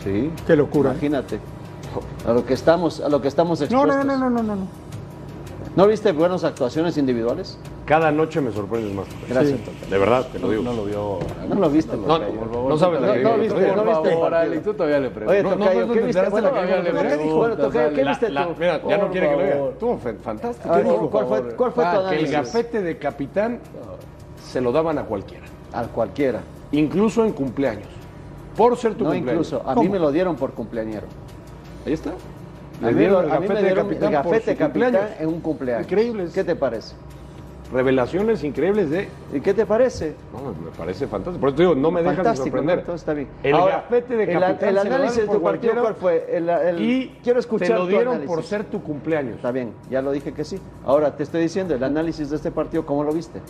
Sí, 0.04 0.30
Qué 0.46 0.54
locura. 0.54 0.90
imagínate. 0.90 1.40
A 2.26 2.32
lo 2.32 2.44
que 2.44 2.54
estamos, 2.54 3.00
a 3.00 3.08
lo 3.08 3.22
que 3.22 3.28
estamos 3.28 3.58
No, 3.60 3.64
expuestos. 3.64 4.04
no, 4.04 4.04
no, 4.04 4.18
no, 4.18 4.30
no, 4.30 4.42
no, 4.42 4.56
no. 4.56 4.66
¿No 5.76 5.86
viste 5.86 6.12
buenas 6.12 6.44
actuaciones 6.44 6.98
individuales? 6.98 7.58
Cada 7.88 8.12
noche 8.12 8.40
me 8.42 8.52
sorprendes 8.52 8.92
más. 8.94 9.06
Gracias, 9.28 9.58
Sí. 9.60 9.90
De 9.90 9.96
verdad, 9.98 10.26
te 10.30 10.38
lo 10.38 10.50
digo. 10.50 10.62
No 10.62 10.74
lo 10.74 10.84
vio. 10.84 11.18
No 11.48 11.54
lo 11.54 11.70
viste, 11.70 11.96
No, 11.96 12.02
Tocayo. 12.18 12.68
no 12.68 12.76
sabes 12.76 13.00
No, 13.00 13.06
lo 13.06 13.12
que 13.14 13.22
no 13.22 13.38
viste, 13.38 13.54
no 13.68 13.74
Por 13.76 13.86
viste 13.86 14.08
el 14.08 14.14
favor, 14.14 14.30
partido. 14.30 14.36
Alex, 14.36 14.62
tú 14.62 14.74
todavía 14.74 15.00
le 15.00 15.10
preguntas. 15.10 15.30
Oye, 15.32 15.42
No, 15.42 15.50
no, 15.50 15.56
Tocayo, 15.56 15.86
no, 15.86 15.92
¿qué 15.94 16.00
no, 16.00 16.06
viste? 16.06 16.22
te 16.22 16.28
Bueno, 16.30 16.48
enteraste 16.48 16.68
la 16.68 16.76
que- 16.76 16.90
bueno, 16.92 17.02
la 17.02 17.08
que 17.16 17.22
dijo. 17.24 17.36
bueno, 17.36 17.56
Tocayo, 17.56 17.94
¿qué 17.94 18.04
La- 18.04 18.10
viste 18.10 18.28
la- 18.28 18.44
tú? 18.46 18.54
Mira, 18.58 18.82
ya 18.86 18.98
no 18.98 19.10
quiere 19.10 19.28
que 19.30 19.36
lo 19.36 19.42
diga. 19.42 19.56
Estuvo 19.70 19.98
fe- 19.98 20.14
fantástico. 20.22 20.68
A 20.72 20.76
ver, 20.76 20.84
¿Qué 20.84 20.90
dijo? 20.92 21.10
¿cuál 21.10 21.26
fue, 21.26 21.42
cuál 21.56 21.72
fue 21.72 21.84
tu 21.84 21.88
Ah, 21.88 21.92
que 21.94 21.98
el 21.98 22.04
análisis? 22.26 22.32
gafete 22.32 22.82
de 22.82 22.98
capitán 22.98 23.58
se 24.44 24.60
lo 24.60 24.70
daban 24.72 24.98
a 24.98 25.04
cualquiera, 25.04 25.44
A 25.72 25.82
cualquiera. 25.84 26.40
incluso 26.72 27.24
en 27.24 27.32
cumpleaños. 27.32 27.88
Por 28.54 28.76
ser 28.76 28.94
tu 28.96 29.04
No 29.04 29.10
cumpleaños. 29.12 29.46
incluso, 29.48 29.66
a 29.66 29.74
mí 29.76 29.88
me 29.88 29.98
lo 29.98 30.12
dieron 30.12 30.36
por 30.36 30.52
cumpleañero. 30.52 31.06
Ahí 31.86 31.94
está. 31.94 32.10
Le 32.82 32.92
dieron 32.94 33.24
el 33.24 33.30
gafete 33.30 33.54
de 33.62 33.68
el 33.70 33.74
capitán 34.58 35.08
en 35.18 35.28
un 35.28 35.40
cumpleaños. 35.40 35.86
Increíbles. 35.86 36.32
¿Qué 36.34 36.44
te 36.44 36.54
parece? 36.54 36.94
Revelaciones 37.72 38.42
increíbles 38.44 38.88
de. 38.88 39.08
¿Y 39.32 39.40
qué 39.40 39.52
te 39.52 39.66
parece? 39.66 40.14
No, 40.32 40.52
me 40.64 40.70
parece 40.76 41.06
fantástico. 41.06 41.38
Por 41.40 41.50
eso 41.50 41.56
te 41.56 41.62
digo, 41.64 41.74
no 41.74 41.90
me 41.90 42.00
dejan 42.00 42.16
de 42.16 42.22
Fantástico, 42.22 42.44
sorprender. 42.46 42.78
Entonces 42.78 43.02
está 43.02 43.12
bien. 43.12 43.28
El 43.42 43.54
Ahora, 43.54 43.74
gafete 43.76 44.16
de 44.16 44.24
el- 44.24 44.40
capitán 44.40 44.68
el, 44.70 44.78
se 44.78 44.84
lo 44.88 44.94
análisis 44.94 45.16
de 45.16 45.22
tu 45.22 45.26
partido, 45.26 45.40
cualquiera 45.42 45.80
¿cuál 45.82 45.94
fue? 45.96 46.26
El, 46.30 46.48
el- 46.48 46.80
Y 46.80 47.18
quiero 47.22 47.38
escuchar 47.40 47.68
te 47.68 47.74
lo 47.74 47.86
dieron 47.86 48.20
por 48.22 48.42
ser 48.42 48.64
tu 48.64 48.82
cumpleaños. 48.82 49.36
Está 49.36 49.52
bien, 49.52 49.72
ya 49.90 50.00
lo 50.00 50.12
dije 50.12 50.32
que 50.32 50.44
sí. 50.44 50.58
Ahora 50.86 51.14
te 51.14 51.22
estoy 51.24 51.42
diciendo, 51.42 51.74
el 51.74 51.84
análisis 51.84 52.30
de 52.30 52.36
este 52.36 52.50
partido, 52.50 52.86
¿cómo 52.86 53.04
lo 53.04 53.12
viste? 53.12 53.40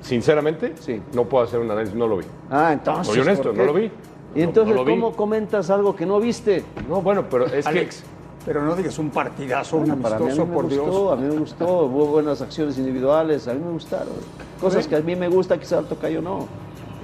Sinceramente, 0.00 0.72
Sí. 0.80 1.02
no 1.12 1.24
puedo 1.24 1.44
hacer 1.44 1.60
un 1.60 1.70
análisis, 1.70 1.94
no 1.94 2.08
lo 2.08 2.16
vi. 2.16 2.24
Ah, 2.50 2.70
entonces. 2.72 3.06
Soy 3.06 3.20
honesto, 3.20 3.52
no 3.52 3.64
lo 3.64 3.74
vi. 3.74 3.90
Y 4.34 4.40
entonces, 4.42 4.74
no 4.74 4.80
lo 4.82 4.86
vi. 4.86 4.92
¿cómo 4.98 5.12
comentas 5.14 5.68
algo 5.68 5.94
que 5.94 6.06
no 6.06 6.18
viste? 6.20 6.64
No, 6.88 7.02
bueno, 7.02 7.26
pero 7.30 7.46
es 7.46 7.66
Alex, 7.66 8.02
pero 8.44 8.62
no 8.64 8.74
digas 8.74 8.98
un 8.98 9.10
partidazo, 9.10 9.76
un 9.76 9.86
Bueno, 9.86 10.02
para 10.02 10.18
mí, 10.18 10.24
a 10.24 10.26
mí 10.26 10.30
amistoso, 10.32 10.46
me 10.48 10.54
por 10.54 10.64
gustó, 10.64 10.82
Dios. 10.84 11.12
a 11.12 11.16
mí 11.16 11.28
me 11.28 11.38
gustó, 11.40 11.82
hubo 11.86 12.06
buenas 12.06 12.42
acciones 12.42 12.78
individuales, 12.78 13.46
a 13.48 13.54
mí 13.54 13.60
me 13.64 13.72
gustaron. 13.72 14.14
Cosas 14.60 14.86
que 14.86 14.96
a 14.96 15.00
mí 15.00 15.14
me 15.16 15.28
gusta, 15.28 15.58
quizás 15.58 15.78
al 15.80 15.84
tocayo 15.86 16.20
no. 16.22 16.46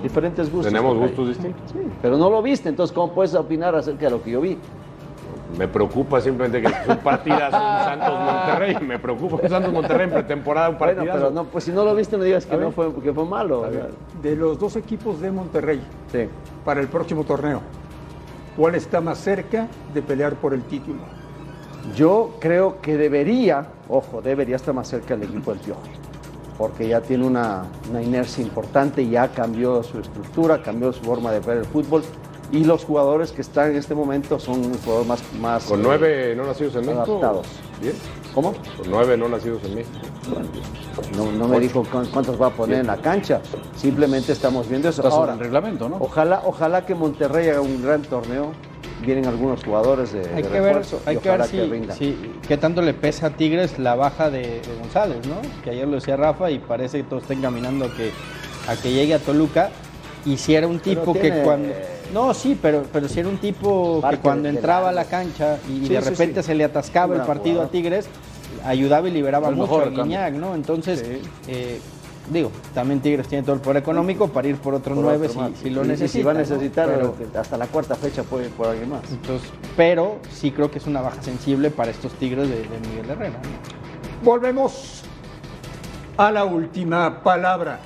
Diferentes 0.03 0.51
gustos. 0.51 0.66
tenemos 0.72 0.95
tocayo. 0.95 1.09
gustos 1.09 1.28
distintos. 1.28 1.62
Sí, 1.72 1.78
pero 2.03 2.16
no 2.16 2.30
lo 2.30 2.43
viste, 2.43 2.68
entonces 2.68 2.95
¿cómo 2.95 3.12
puedes 3.12 3.34
opinar 3.34 3.74
acerca 3.74 4.07
de 4.07 4.11
lo 4.11 4.22
que 4.22 4.30
yo 4.32 4.41
vi? 4.41 4.59
Me 5.57 5.66
preocupa 5.66 6.20
simplemente 6.20 6.61
que 6.61 6.66
es 6.68 6.89
un 6.89 6.99
partidazo 6.99 7.57
un 7.57 7.84
Santos 7.84 8.14
Monterrey. 8.20 8.76
Me 8.86 8.99
preocupa 8.99 9.36
un 9.43 9.49
Santos 9.49 9.72
Monterrey 9.72 10.05
en 10.05 10.11
pretemporada, 10.12 10.68
un 10.68 10.76
Bueno, 10.78 10.95
partidazo. 10.95 11.18
pero 11.18 11.30
no, 11.30 11.45
pues 11.45 11.64
si 11.64 11.72
no 11.72 11.84
lo 11.84 11.95
viste 11.95 12.18
no 12.18 12.24
digas 12.24 12.45
que 12.47 12.57
no 12.57 12.70
fue, 12.70 12.93
que 13.03 13.12
fue 13.14 13.24
malo. 13.24 13.64
De 14.22 14.36
los 14.36 14.59
dos 14.59 14.76
equipos 14.76 15.20
de 15.20 15.30
Monterrey 15.32 15.80
Sí. 16.12 16.28
para 16.66 16.80
el 16.80 16.89
próximo 16.89 17.24
torneo, 17.24 17.62
¿cuál 18.57 18.74
está 18.74 19.01
más 19.01 19.18
cerca 19.18 19.68
de 19.95 20.03
pelear 20.03 20.34
por 20.34 20.53
el 20.53 20.62
título? 20.64 20.99
Yo 21.95 22.30
creo 22.41 22.80
que 22.80 22.97
debería, 22.97 23.66
ojo, 23.89 24.20
debería 24.22 24.57
estar 24.57 24.74
más 24.74 24.89
cerca 24.89 25.14
el 25.14 25.22
equipo 25.22 25.51
del 25.53 25.61
Piojo, 25.61 25.80
porque 26.57 26.89
ya 26.89 27.01
tiene 27.01 27.24
una, 27.26 27.64
una 27.91 28.03
inercia 28.03 28.43
importante, 28.43 29.07
ya 29.09 29.28
cambió 29.28 29.82
su 29.82 29.99
estructura, 29.99 30.62
cambió 30.62 30.93
su 30.93 31.03
forma 31.05 31.32
de 31.32 31.41
ver 31.41 31.59
el 31.59 31.64
fútbol 31.66 32.03
y 32.51 32.64
los 32.64 32.84
jugadores 32.84 33.32
que 33.32 33.43
están 33.43 33.70
en 33.70 33.76
este 33.76 33.95
momento 33.95 34.39
son 34.39 34.61
un 34.64 34.78
jugador 34.78 35.07
más, 35.07 35.22
más 35.41 35.64
Con 35.64 35.80
eh, 35.80 35.82
nueve 35.84 36.34
no 36.36 36.47
nacidos 36.47 36.74
en 36.76 36.86
México. 36.86 37.03
adaptados. 37.03 37.47
Bien. 37.80 37.95
¿Cómo? 38.34 38.53
Con 38.53 38.91
nueve 38.91 39.16
no 39.16 39.28
nacidos 39.28 39.62
en 39.64 39.74
México. 39.74 39.99
No, 41.16 41.30
no 41.32 41.49
me 41.49 41.61
dijo 41.61 41.82
cu- 41.84 42.07
cuántos 42.12 42.41
va 42.41 42.47
a 42.49 42.51
poner 42.51 42.80
en 42.80 42.86
la 42.86 42.97
cancha, 42.97 43.41
simplemente 43.76 44.32
estamos 44.32 44.68
viendo 44.68 44.89
eso. 44.89 45.07
Ahora, 45.07 45.34
el 45.34 45.39
reglamento, 45.39 45.89
¿no? 45.89 45.97
ojalá, 46.01 46.43
ojalá 46.45 46.84
que 46.84 46.95
Monterrey 46.95 47.49
haga 47.49 47.61
un 47.61 47.82
gran 47.82 48.03
torneo, 48.03 48.53
vienen 49.01 49.26
algunos 49.26 49.62
jugadores 49.64 50.12
de, 50.12 50.20
Hay 50.34 50.42
de 50.42 50.49
que 50.49 50.61
ver, 50.61 50.76
refuerzo 50.76 51.01
y 51.07 51.11
hay 51.11 51.16
que 51.18 51.30
ver 51.30 51.44
si, 51.96 52.16
qué 52.46 52.57
tanto 52.57 52.82
le 52.82 52.94
pesa 52.94 53.28
a 53.28 53.30
Tigres 53.30 53.78
la 53.78 53.94
baja 53.94 54.30
de, 54.30 54.40
de 54.61 54.74
González, 54.80 55.18
¿no? 55.26 55.40
Que 55.62 55.70
ayer 55.70 55.86
lo 55.86 55.94
decía 55.96 56.16
Rafa 56.16 56.51
y 56.51 56.59
parece 56.59 56.99
que 56.99 57.05
todos 57.05 57.22
están 57.22 57.40
caminando 57.40 57.84
a 57.86 57.88
que, 57.88 58.11
a 58.66 58.76
que 58.76 58.92
llegue 58.92 59.14
a 59.14 59.18
Toluca. 59.18 59.70
Y 60.24 60.36
si 60.36 60.55
era 60.55 60.66
un 60.66 60.80
tipo 60.80 61.12
que 61.12 61.42
cuando... 61.42 61.72
No, 62.12 62.34
sí, 62.34 62.59
pero, 62.61 62.84
pero 62.92 63.09
si 63.09 63.20
era 63.20 63.28
un 63.28 63.38
tipo 63.38 64.03
que 64.11 64.16
cuando 64.18 64.49
entraba 64.49 64.88
a 64.88 64.92
la- 64.92 65.05
cancha 65.05 65.59
y 65.68 65.86
Sí, 65.86 65.88
de 65.94 66.01
repente 66.01 66.42
sí. 66.42 66.46
se 66.49 66.55
le 66.55 66.64
atascaba 66.64 67.14
el 67.14 67.22
partido 67.22 67.62
a 67.62 67.70
Tigres, 67.70 68.09
ayudaba 68.64 69.09
y 69.09 69.12
liberaba 69.12 69.51
mucho 69.51 69.62
mejor 69.62 69.82
a. 69.84 69.90
Guiñac, 69.90 70.34
¿no? 70.34 70.55
Entonces, 70.55 71.05
eh, 71.46 71.80
digo, 72.31 72.51
también 72.74 73.01
Tigres 73.01 73.26
tiene 73.29 73.43
todo 73.45 73.55
el 73.57 73.61
poder 73.61 73.79
económico 73.79 74.29
para 74.29 74.49
ir 74.49 74.57
por 74.57 74.74
otro 74.74 74.95
Por 74.95 75.05
nueve 75.05 75.29
otro 75.29 75.51
si, 75.62 75.70
lo 75.70 75.85
necesita. 75.85 76.09
si 76.18 76.22
va 76.22 76.31
a 76.33 76.35
¿no? 76.35 76.41
necesitar, 76.41 76.89
Pero- 76.89 77.14
hasta 77.41 77.57
la 77.57 77.66
cuarta 77.66 77.95
fecha 77.95 78.22
puede 78.22 78.47
ir 78.47 78.51
por 78.53 78.68
alguien 78.68 78.91
más. 78.91 79.03
entonces, 79.11 79.49
pero 79.76 80.18
sí 80.31 80.51
creo 80.53 80.70
que 80.70 80.79
es 80.79 80.87
una 80.87 81.01
baja 81.01 81.22
sensible 81.22 81.70
para 81.70 81.91
estos 81.91 82.12
Tigres 82.14 82.49
de, 82.49 82.57
de 82.59 82.89
Miguel 82.89 83.11
Herrera. 83.11 83.39
¿no? 83.43 84.24
Volvemos 84.24 85.03
a 86.16 86.31
la 86.33 86.45
última 86.45 87.22
palabra. 87.22 87.81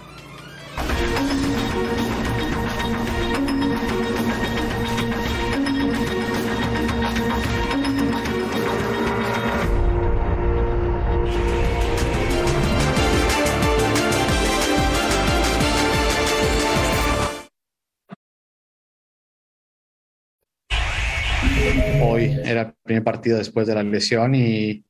Primer 22.82 23.04
partido 23.04 23.38
después 23.38 23.66
de 23.66 23.74
la 23.74 23.82
lesión 23.82 24.34
y, 24.34 24.84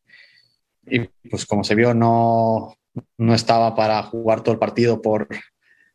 y, 0.87 1.01
pues 1.31 1.47
como 1.47 1.65
se 1.65 1.75
vio 1.75 1.95
no, 1.95 2.75
no 3.19 3.35
estaba 3.35 3.75
para 3.75 4.03
jugar 4.03 4.43
todo 4.43 4.55
el 4.55 4.59
partido 4.59 5.01
por 5.03 5.29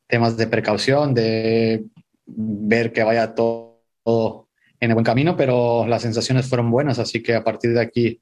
temas 0.08 0.38
de 0.38 0.48
precaución, 0.48 1.14
de 1.14 1.86
ver 2.26 2.94
que 2.94 3.04
vaya 3.04 3.36
todo, 3.36 3.82
todo 4.04 4.48
en 4.80 4.92
el 4.92 4.96
buen 4.96 5.06
camino, 5.06 5.36
pero 5.36 5.88
las 5.88 6.04
sensaciones 6.04 6.48
fueron 6.48 6.72
buenas, 6.72 7.00
así 7.00 7.22
que 7.24 7.36
a 7.36 7.44
partir 7.44 7.74
de 7.74 7.82
aquí 7.82 8.22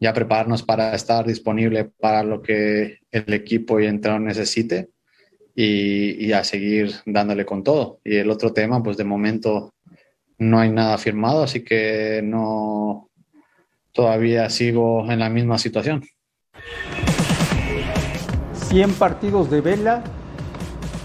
ya 0.00 0.12
prepararnos 0.12 0.62
para 0.62 0.94
estar 0.94 1.26
disponible 1.26 1.84
para 1.84 2.22
lo 2.22 2.40
que 2.42 2.98
el 3.10 3.32
equipo 3.32 3.80
y 3.80 3.84
el 3.84 3.90
entrenador 3.90 4.26
necesite 4.26 4.90
y, 5.54 6.24
y 6.24 6.32
a 6.32 6.44
seguir 6.44 6.92
dándole 7.04 7.44
con 7.44 7.64
todo. 7.64 8.00
Y 8.04 8.16
el 8.16 8.30
otro 8.30 8.52
tema, 8.52 8.80
pues 8.80 8.96
de 8.96 9.04
momento 9.04 9.74
no 10.38 10.60
hay 10.60 10.70
nada 10.70 10.96
firmado, 10.98 11.42
así 11.42 11.64
que 11.64 12.20
no 12.22 13.10
todavía 13.92 14.48
sigo 14.50 15.10
en 15.10 15.18
la 15.18 15.28
misma 15.28 15.58
situación. 15.58 16.04
100 18.68 18.92
partidos 18.94 19.50
de 19.50 19.60
vela 19.60 20.04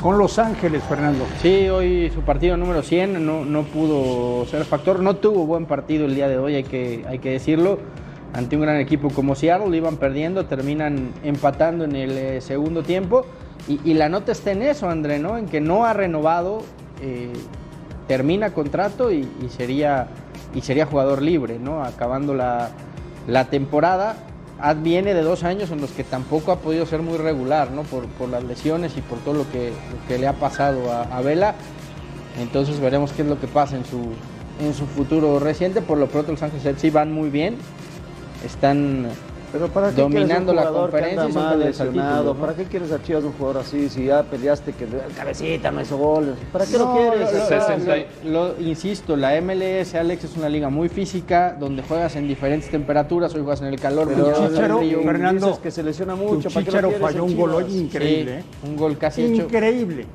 con 0.02 0.18
Los 0.18 0.38
Ángeles, 0.38 0.84
Fernando. 0.84 1.26
Sí, 1.42 1.70
hoy 1.70 2.12
su 2.14 2.22
partido 2.22 2.58
número 2.58 2.84
100 2.84 3.26
no, 3.26 3.46
no 3.46 3.64
pudo 3.64 4.46
ser 4.46 4.66
factor, 4.66 5.00
no 5.00 5.16
tuvo 5.16 5.46
buen 5.46 5.66
partido 5.66 6.06
el 6.06 6.14
día 6.14 6.28
de 6.28 6.38
hoy, 6.38 6.56
hay 6.56 6.64
que, 6.64 7.06
hay 7.08 7.20
que 7.20 7.32
decirlo. 7.32 7.80
Ante 8.34 8.56
un 8.56 8.64
gran 8.64 8.78
equipo 8.78 9.10
como 9.10 9.36
Seattle, 9.36 9.78
iban 9.78 9.98
perdiendo, 9.98 10.46
terminan 10.46 11.12
empatando 11.24 11.86
en 11.86 11.96
el 11.96 12.18
eh, 12.18 12.42
segundo 12.42 12.84
tiempo. 12.84 13.26
Y, 13.68 13.80
y 13.86 13.94
la 13.94 14.10
nota 14.10 14.32
está 14.34 14.52
en 14.52 14.64
eso, 14.64 14.90
André, 14.90 15.20
¿no? 15.20 15.38
En 15.38 15.46
que 15.46 15.62
no 15.62 15.86
ha 15.86 15.94
renovado, 15.94 16.64
eh, 17.02 17.32
termina 18.08 18.54
contrato 18.54 19.12
y, 19.12 19.28
sería, 19.56 20.08
y 20.54 20.62
sería 20.62 20.86
jugador 20.86 21.22
libre, 21.22 21.60
¿no? 21.60 21.84
Acabando 21.84 22.34
la, 22.34 22.70
la 23.28 23.46
temporada. 23.46 24.16
adviene 24.60 25.14
de 25.14 25.22
dos 25.22 25.44
años 25.44 25.72
en 25.72 25.82
los 25.82 25.92
que 25.92 26.04
tampoco 26.04 26.52
ha 26.52 26.60
podido 26.60 26.86
ser 26.86 27.02
muy 27.02 27.18
regular, 27.18 27.72
¿no? 27.72 27.84
Por, 27.84 28.06
por 28.08 28.30
las 28.30 28.44
lesiones 28.44 28.98
y 28.98 29.02
por 29.02 29.20
todo 29.20 29.34
lo 29.36 29.52
que, 29.52 29.72
que 30.08 30.18
le 30.18 30.28
ha 30.28 30.34
pasado 30.34 30.92
a, 30.92 31.22
Vela. 31.22 31.56
Entonces 32.40 32.80
veremos 32.80 33.12
qué 33.12 33.22
es 33.22 33.28
lo 33.28 33.40
que 33.40 33.48
pasa 33.48 33.76
en 33.76 33.86
su, 33.86 34.14
en 34.60 34.74
su 34.74 34.86
futuro 34.86 35.40
reciente. 35.40 35.82
Por 35.82 35.98
lo 35.98 36.08
pronto 36.08 36.32
los 36.32 36.42
Ángeles 36.42 36.66
FC 36.66 36.92
van 36.92 37.12
muy 37.12 37.30
bien. 37.30 37.58
Están 38.46 39.08
Pero 39.54 39.68
¿para 39.68 39.92
qué 39.92 40.02
dominando 40.02 40.52
quieres 40.52 40.66
la 40.66 40.72
que 40.72 40.78
conferencia. 40.78 41.22
son 41.22 41.34
mal 41.36 41.60
lesionado? 41.60 42.34
¿Para 42.36 42.54
qué 42.56 42.64
quieres 42.64 42.92
a 42.92 43.02
Chivas 43.04 43.24
un 43.24 43.34
jugador 43.34 43.62
así 43.62 43.88
si 43.88 44.06
ya 44.06 44.24
peleaste 44.24 44.74
que 44.74 44.86
el 44.86 44.90
cabecita 45.16 45.70
no 45.72 45.80
hizo 45.82 45.96
goles? 45.96 46.36
¿Para 46.52 46.66
qué 46.66 46.74
lo 46.78 46.86
No, 46.86 46.94
quieres? 46.96 47.30
lo- 47.86 47.96
y- 47.96 48.30
lo- 48.32 48.48
lo- 48.58 48.62
insisto, 48.62 49.16
la 49.16 49.36
MLS, 49.36 49.94
Alex, 49.96 50.24
es 50.24 50.36
una 50.38 50.50
liga 50.50 50.70
muy 50.70 50.90
física, 50.90 51.56
donde 51.60 51.84
juegas 51.84 52.16
en 52.16 52.28
diferentes 52.28 52.72
temperaturas, 52.72 53.34
hoy 53.36 53.42
juegas 53.42 53.62
en 53.62 53.68
el 53.68 53.80
calor, 53.80 54.08
Pero 54.08 54.34
Chicharo, 54.50 54.80
frío. 54.80 55.04
Fernando, 55.04 55.46
dices 55.48 55.62
que 55.62 55.70
se 55.72 55.84
lesiona 55.84 56.16
mucho. 56.16 56.50
¿para 56.50 56.66
qué 56.66 56.72
Chicharo 56.72 56.88
quieres 56.90 57.08
falló 57.08 57.24
un 57.24 57.38
gol 57.38 57.54
hoy 57.54 57.78
increíble, 57.78 58.40
¿eh? 58.40 58.44
Un 58.68 58.76
gol 58.76 58.98
casi 58.98 59.22
hecho. 59.24 59.44
Increíble. 59.44 60.08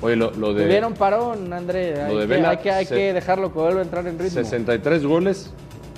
Oye, 0.00 0.16
lo, 0.16 0.30
lo 0.30 0.54
de 0.54 0.64
Tuvieron 0.64 0.94
parón, 0.94 1.52
André. 1.52 2.00
Hay, 2.02 2.12
Lo 2.14 2.20
de 2.20 2.26
que, 2.26 2.32
Vela, 2.34 2.50
hay 2.50 2.56
que, 2.58 2.70
hay 2.70 2.86
se- 2.86 2.94
que 2.94 3.12
dejarlo 3.12 3.52
que 3.52 3.58
vuelva 3.58 3.80
a 3.80 3.84
entrar 3.84 4.06
en 4.06 4.18
ritmo. 4.18 4.30
63 4.42 5.04
goles, 5.04 5.50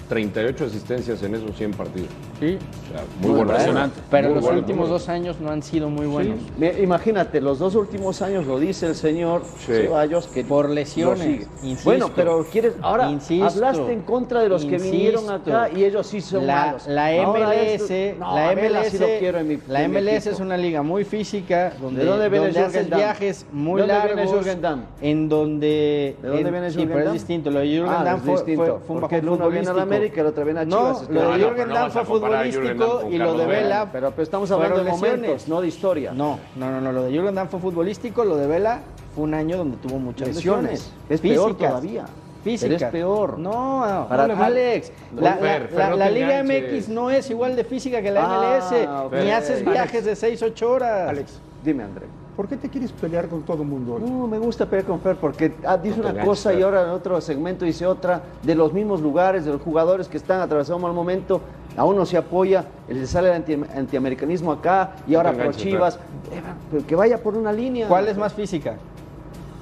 38 0.09 0.65
asistencias 0.65 1.23
en 1.23 1.35
esos 1.35 1.55
100 1.57 1.73
partidos. 1.73 2.09
Sí, 2.41 2.57
O 2.57 2.93
sea, 2.93 3.05
muy, 3.21 3.31
bueno. 3.31 3.51
impresionante. 3.51 4.01
pero 4.11 4.29
Muy 4.29 4.35
los 4.37 4.45
bueno, 4.45 4.59
últimos 4.61 4.89
muy 4.89 4.91
dos 4.91 5.09
años 5.09 5.41
no 5.41 5.51
han 5.51 5.63
sido 5.63 5.91
muy 5.91 6.07
buenos. 6.07 6.39
Imagínate, 6.81 7.41
los 7.41 7.59
dos 7.59 7.75
últimos 7.75 8.23
años 8.23 8.47
lo 8.47 8.59
dice 8.59 8.87
el 8.87 8.95
señor 8.95 9.43
Sí. 9.67 9.73
Ceballos 9.73 10.27
que 10.29 10.45
Por 10.45 10.71
lesiones, 10.71 11.21
sigue. 11.21 11.47
insisto. 11.63 11.85
Bueno, 11.91 12.11
pero 12.15 12.47
quieres 12.51 12.75
ahora 12.81 13.11
Insisto. 13.11 13.45
hablaste 13.47 13.93
en 13.93 14.03
contra 14.03 14.41
de 14.41 14.49
los 14.49 14.65
que 14.65 14.79
vinieron 14.79 15.29
acá 15.31 15.69
y 15.75 15.85
ellos 15.85 16.07
sí 16.07 16.21
son 16.21 16.47
la, 16.47 16.67
malos. 16.67 16.87
La 16.87 17.13
MLS, 17.13 18.11
esto- 18.11 18.19
no, 18.21 18.35
la 18.35 18.53
MLS, 18.53 18.91
sí 18.91 18.99
lo 18.99 19.07
quiero 19.19 19.39
en 19.39 19.49
mi- 19.49 19.59
la 19.69 19.83
en 19.83 19.91
MLS 19.93 20.27
es 20.31 20.41
una 20.41 20.57
liga 20.57 20.83
muy 20.83 21.05
física 21.05 21.73
donde, 21.81 22.01
¿De 22.05 22.07
dónde 22.09 22.29
viene 22.29 22.47
donde 22.47 22.61
haces 22.61 22.89
Damm? 22.89 22.99
viajes 22.99 23.47
muy 23.53 23.83
¿De 23.83 23.89
dónde 23.89 24.07
viene 24.07 24.23
largos, 24.25 24.37
Jürgen 24.45 24.61
Damm? 24.63 24.85
en 25.03 25.29
donde 25.29 26.17
¿De 26.23 26.29
dónde 26.29 26.43
en- 26.43 26.51
viene 26.53 26.71
sí, 26.71 26.75
Jürgen 26.79 26.89
pero 26.89 26.99
es 27.01 27.05
Damm? 27.07 27.15
distinto. 27.15 27.51
Lo 27.51 27.59
de 27.61 27.67
Jürgen 27.67 27.89
Ah, 27.99 28.05
Damm 28.05 28.17
es 28.17 28.23
fue, 28.23 28.33
distinto, 28.35 28.63
fue, 28.65 28.79
fue 28.87 28.97
un 28.97 29.03
bajón 29.03 29.21
viene 29.21 29.29
futbolístico. 29.67 29.98
América, 29.99 30.21
el 30.23 30.27
otro 30.29 30.45
viene 30.45 30.61
a 30.61 30.65
No, 30.65 30.77
Chivas, 30.77 31.07
que- 31.09 31.13
lo 31.13 31.21
de 31.21 31.27
No, 31.27 31.33
no, 31.39 31.45
Jürgen 31.49 31.69
no 31.69 31.75
Damm 31.75 31.91
fue 31.91 32.05
futbolístico 32.05 33.03
y 33.11 33.19
lo 33.19 33.39
de 33.39 33.47
Vela. 33.47 33.89
Pero, 33.93 34.13
estamos 34.19 34.51
hablando 34.51 34.85
de 34.85 34.91
momentos, 34.91 35.49
no 35.49 35.61
de 35.61 35.69
historia. 35.69 36.13
No, 36.13 36.39
no, 36.57 36.71
no, 36.71 36.81
no, 36.81 36.93
lo 36.93 37.03
de 37.05 37.13
Jürgen 37.13 37.35
Damm 37.35 37.49
fue 37.49 37.61
futbolístico, 37.61 38.25
lo 38.25 38.37
de 38.37 38.47
Vela 38.47 38.81
fue 39.15 39.25
un 39.25 39.35
año 39.35 39.57
donde 39.59 39.77
tuvo 39.79 39.99
muchas 39.99 40.29
Lesiones. 40.29 40.93
Es 41.09 41.21
peor 41.21 41.57
todavía. 41.57 42.07
Físicas. 42.45 42.77
Pero 42.79 42.87
es 42.87 42.93
peor. 42.93 43.39
No, 43.39 44.07
Para- 44.09 44.29
no, 44.29 44.43
Alex, 44.43 44.93
la, 45.17 45.35
Fer, 45.35 45.63
la- 45.63 45.69
Fer, 45.69 45.73
la- 45.73 45.91
no 45.91 45.97
la 45.97 46.05
te 46.07 46.13
Liga 46.13 46.39
enganches. 46.41 46.73
MX 46.87 46.89
no 46.89 47.11
es 47.11 47.29
igual 47.31 47.57
de 47.57 47.65
física 47.65 48.01
que 48.01 48.11
la 48.13 48.21
Ah, 48.25 48.59
MLS, 48.61 48.89
ok. 49.07 49.13
ni 49.25 49.31
haces 49.33 49.65
viajes 49.65 50.05
de 50.05 50.15
6, 50.15 50.41
8 50.43 50.71
horas. 50.71 51.09
Alex, 51.11 51.41
Dime, 51.65 51.83
André. 51.83 52.07
¿Por 52.39 52.47
qué 52.47 52.57
te 52.57 52.69
quieres 52.71 52.93
pelear 52.93 53.27
con 53.29 53.43
todo 53.43 53.65
el 53.65 53.69
mundo 53.69 53.95
hoy? 53.95 54.03
No, 54.09 54.29
me 54.29 54.39
gusta 54.39 54.65
pelear 54.65 54.87
con 54.87 55.01
Fer 55.01 55.17
porque 55.17 55.57
ah, 55.67 55.77
dice 55.77 56.01
No 56.01 56.09
una 56.11 56.25
cosa 56.25 56.55
y 56.55 56.63
ahora 56.63 56.83
en 56.85 56.91
otro 56.91 57.21
segmento 57.21 57.65
dice 57.65 57.85
otra, 57.85 58.23
de 58.45 58.55
los 58.55 58.73
mismos 58.73 59.01
lugares, 59.01 59.45
de 59.45 59.51
los 59.51 59.61
jugadores 59.61 60.07
que 60.07 60.19
están 60.19 60.41
atravesando 60.41 60.77
un 60.77 60.83
mal 60.85 60.93
momento, 60.93 61.41
a 61.77 61.85
uno 61.85 62.07
se 62.07 62.17
apoya, 62.17 62.65
le 62.89 63.05
sale 63.09 63.31
el 63.31 63.35
anti- 63.35 63.59
antiamericanismo 63.77 64.53
acá 64.53 64.93
y 65.09 65.17
ahora 65.17 65.33
por 65.33 65.53
Chivas, 65.57 65.97
Eh, 66.31 66.41
pero 66.71 66.87
que 66.87 66.95
vaya 66.95 67.19
por 67.21 67.37
una 67.37 67.53
línea. 67.53 67.89
¿Cuál 67.89 68.07
es 68.07 68.17
más 68.17 68.33
física? 68.33 68.77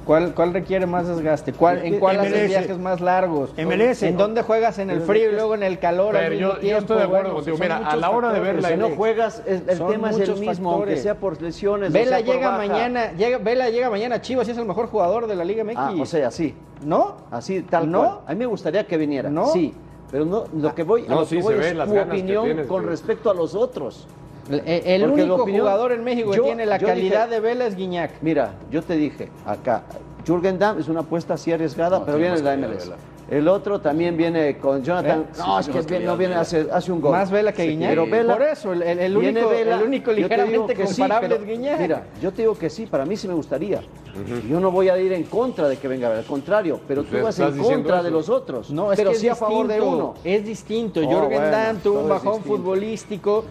¿Cuál, 0.06 0.34
cuál 0.34 0.52
requiere 0.52 0.86
más 0.86 1.08
desgaste? 1.08 1.52
¿Cuál, 1.52 1.84
¿En 1.84 1.98
cuál 1.98 2.20
haces 2.20 2.32
MLS. 2.32 2.48
viajes 2.48 2.78
más 2.78 3.00
largos? 3.00 3.50
MLS. 3.58 4.04
¿En 4.04 4.16
dónde 4.16 4.42
juegas 4.42 4.78
en 4.78 4.88
el 4.90 5.00
frío 5.00 5.30
y 5.30 5.32
luego 5.32 5.56
en 5.56 5.64
el 5.64 5.80
calor 5.80 6.16
al 6.16 6.22
Fer, 6.22 6.30
mismo 6.32 6.46
yo- 6.60 6.76
estoy 6.78 6.96
de 6.98 7.02
acuerdo 7.02 7.08
Bueno, 7.08 7.34
contigo. 7.34 7.56
son 7.56 7.66
Mira, 7.66 7.76
a 7.78 7.96
la 7.96 8.10
hora 8.10 8.32
de 8.32 8.38
ver 8.40 8.62
la 8.62 8.68
Si 8.68 8.76
no 8.76 8.90
juegas, 8.90 9.42
el 9.46 9.62
tema 9.64 10.10
es 10.10 10.18
el 10.20 10.36
mismo, 10.36 10.70
aunque 10.72 10.96
sea 10.96 11.16
por 11.16 11.42
lesiones. 11.42 11.90
o 11.90 11.92
Vela 11.92 12.18
por 12.18 12.26
llega 12.26 12.48
baja. 12.50 12.58
mañana, 12.68 13.12
llega, 13.14 13.38
Vela 13.38 13.68
llega 13.68 13.90
mañana 13.90 14.14
a 14.16 14.20
Chivas 14.20 14.46
y 14.46 14.52
es 14.52 14.58
el 14.58 14.64
mejor 14.64 14.86
jugador 14.86 15.26
de 15.26 15.34
la 15.34 15.44
Liga 15.44 15.64
MX. 15.64 15.76
Ah, 15.76 15.92
o 16.00 16.06
sea, 16.06 16.28
así, 16.28 16.54
¿no? 16.84 17.16
así, 17.32 17.62
tal 17.62 17.90
¿No? 17.90 17.98
cual. 17.98 18.18
A 18.28 18.32
mí 18.32 18.38
me 18.38 18.46
gustaría 18.46 18.86
que 18.86 18.96
viniera, 18.96 19.28
¿No? 19.28 19.48
sí. 19.48 19.74
Pero 20.08 20.24
no, 20.24 20.44
lo 20.56 20.72
que 20.72 20.84
voy, 20.84 21.04
a 21.06 21.08
No, 21.10 21.16
lo 21.16 21.26
sí, 21.26 21.38
que 21.38 21.42
voy 21.42 21.54
se 21.54 21.70
es 21.70 21.74
tu 21.84 21.98
opinión 21.98 22.44
tienes, 22.44 22.66
con 22.68 22.86
respecto 22.86 23.28
a 23.28 23.34
los 23.34 23.56
otros. 23.56 24.06
El, 24.50 24.60
el 24.64 25.00
Porque 25.02 25.16
la 25.16 25.24
único 25.24 25.42
opinión- 25.42 25.60
jugador 25.62 25.92
en 25.92 26.04
México 26.04 26.30
que 26.30 26.40
tiene 26.40 26.66
la 26.66 26.78
calidad 26.78 27.24
dije- 27.26 27.34
de 27.34 27.40
Vela 27.40 27.66
es 27.66 27.74
Guiñac. 27.76 28.10
Mira, 28.22 28.54
yo 28.70 28.82
te 28.82 28.96
dije 28.96 29.28
acá, 29.44 29.82
Jürgen 30.26 30.58
Damm 30.58 30.78
es 30.78 30.88
una 30.88 31.00
apuesta 31.00 31.34
así 31.34 31.52
arriesgada, 31.52 32.04
pero 32.04 32.18
viene 32.18 32.40
la 32.40 32.54
MLS. 32.56 32.92
El 33.28 33.48
otro 33.48 33.80
también 33.80 34.16
viene 34.16 34.56
con 34.58 34.84
Jonathan. 34.84 35.22
¿Eh? 35.22 35.38
No, 35.38 35.58
es 35.58 35.66
que 35.68 35.80
bien- 35.82 36.04
no 36.04 36.16
viene, 36.16 36.36
hace, 36.36 36.68
hace 36.70 36.92
un 36.92 37.00
gol. 37.00 37.10
Más 37.10 37.28
Vela 37.28 37.50
que 37.52 37.62
Sí, 37.64 37.70
Guiñac. 37.70 37.90
Pero 37.90 38.06
Vela, 38.06 38.34
Por 38.34 38.42
eso, 38.44 38.72
el, 38.72 38.82
el- 38.82 38.98
el 39.00 39.16
viene 39.18 39.40
único, 39.40 39.50
Vela, 39.50 39.76
el 39.78 39.82
único 39.82 40.12
ligeramente 40.12 40.74
que 40.74 40.86
sí, 40.86 41.00
comparable 41.00 41.28
pero 41.28 41.42
es 41.42 41.48
Guiñac. 41.48 41.80
Mira, 41.80 42.06
yo 42.22 42.30
te 42.32 42.42
digo 42.42 42.56
que 42.56 42.70
sí, 42.70 42.86
para 42.86 43.04
mí 43.04 43.16
sí 43.16 43.26
me 43.26 43.34
gustaría. 43.34 43.80
Yo 44.48 44.60
no 44.60 44.70
voy 44.70 44.90
a 44.90 44.98
ir 44.98 45.12
en 45.12 45.24
contra 45.24 45.68
de 45.68 45.76
que 45.76 45.88
venga 45.88 46.08
Vela, 46.08 46.20
al 46.20 46.26
contrario, 46.26 46.78
pero 46.86 47.02
tú 47.02 47.08
Pues 47.10 47.22
vas 47.24 47.36
estás 47.38 47.56
en 47.56 47.62
contra 47.64 47.96
eso. 47.96 48.04
de 48.04 48.10
los 48.12 48.28
otros. 48.28 48.70
No, 48.70 48.92
es 48.92 48.96
pero 48.96 49.10
que 49.10 49.16
sí 49.16 49.26
es 49.26 49.32
a 49.32 49.34
favor 49.36 49.66
de 49.66 49.74
distinto, 49.74 49.96
uno. 49.96 50.14
Es 50.22 50.44
distinto. 50.44 51.00
Oh, 51.00 51.02
Jürgen 51.10 51.28
bueno, 51.40 51.50
Damm 51.50 51.76
tuvo 51.78 52.00
un 52.02 52.08
bajón 52.08 52.42
futbolístico 52.44 53.44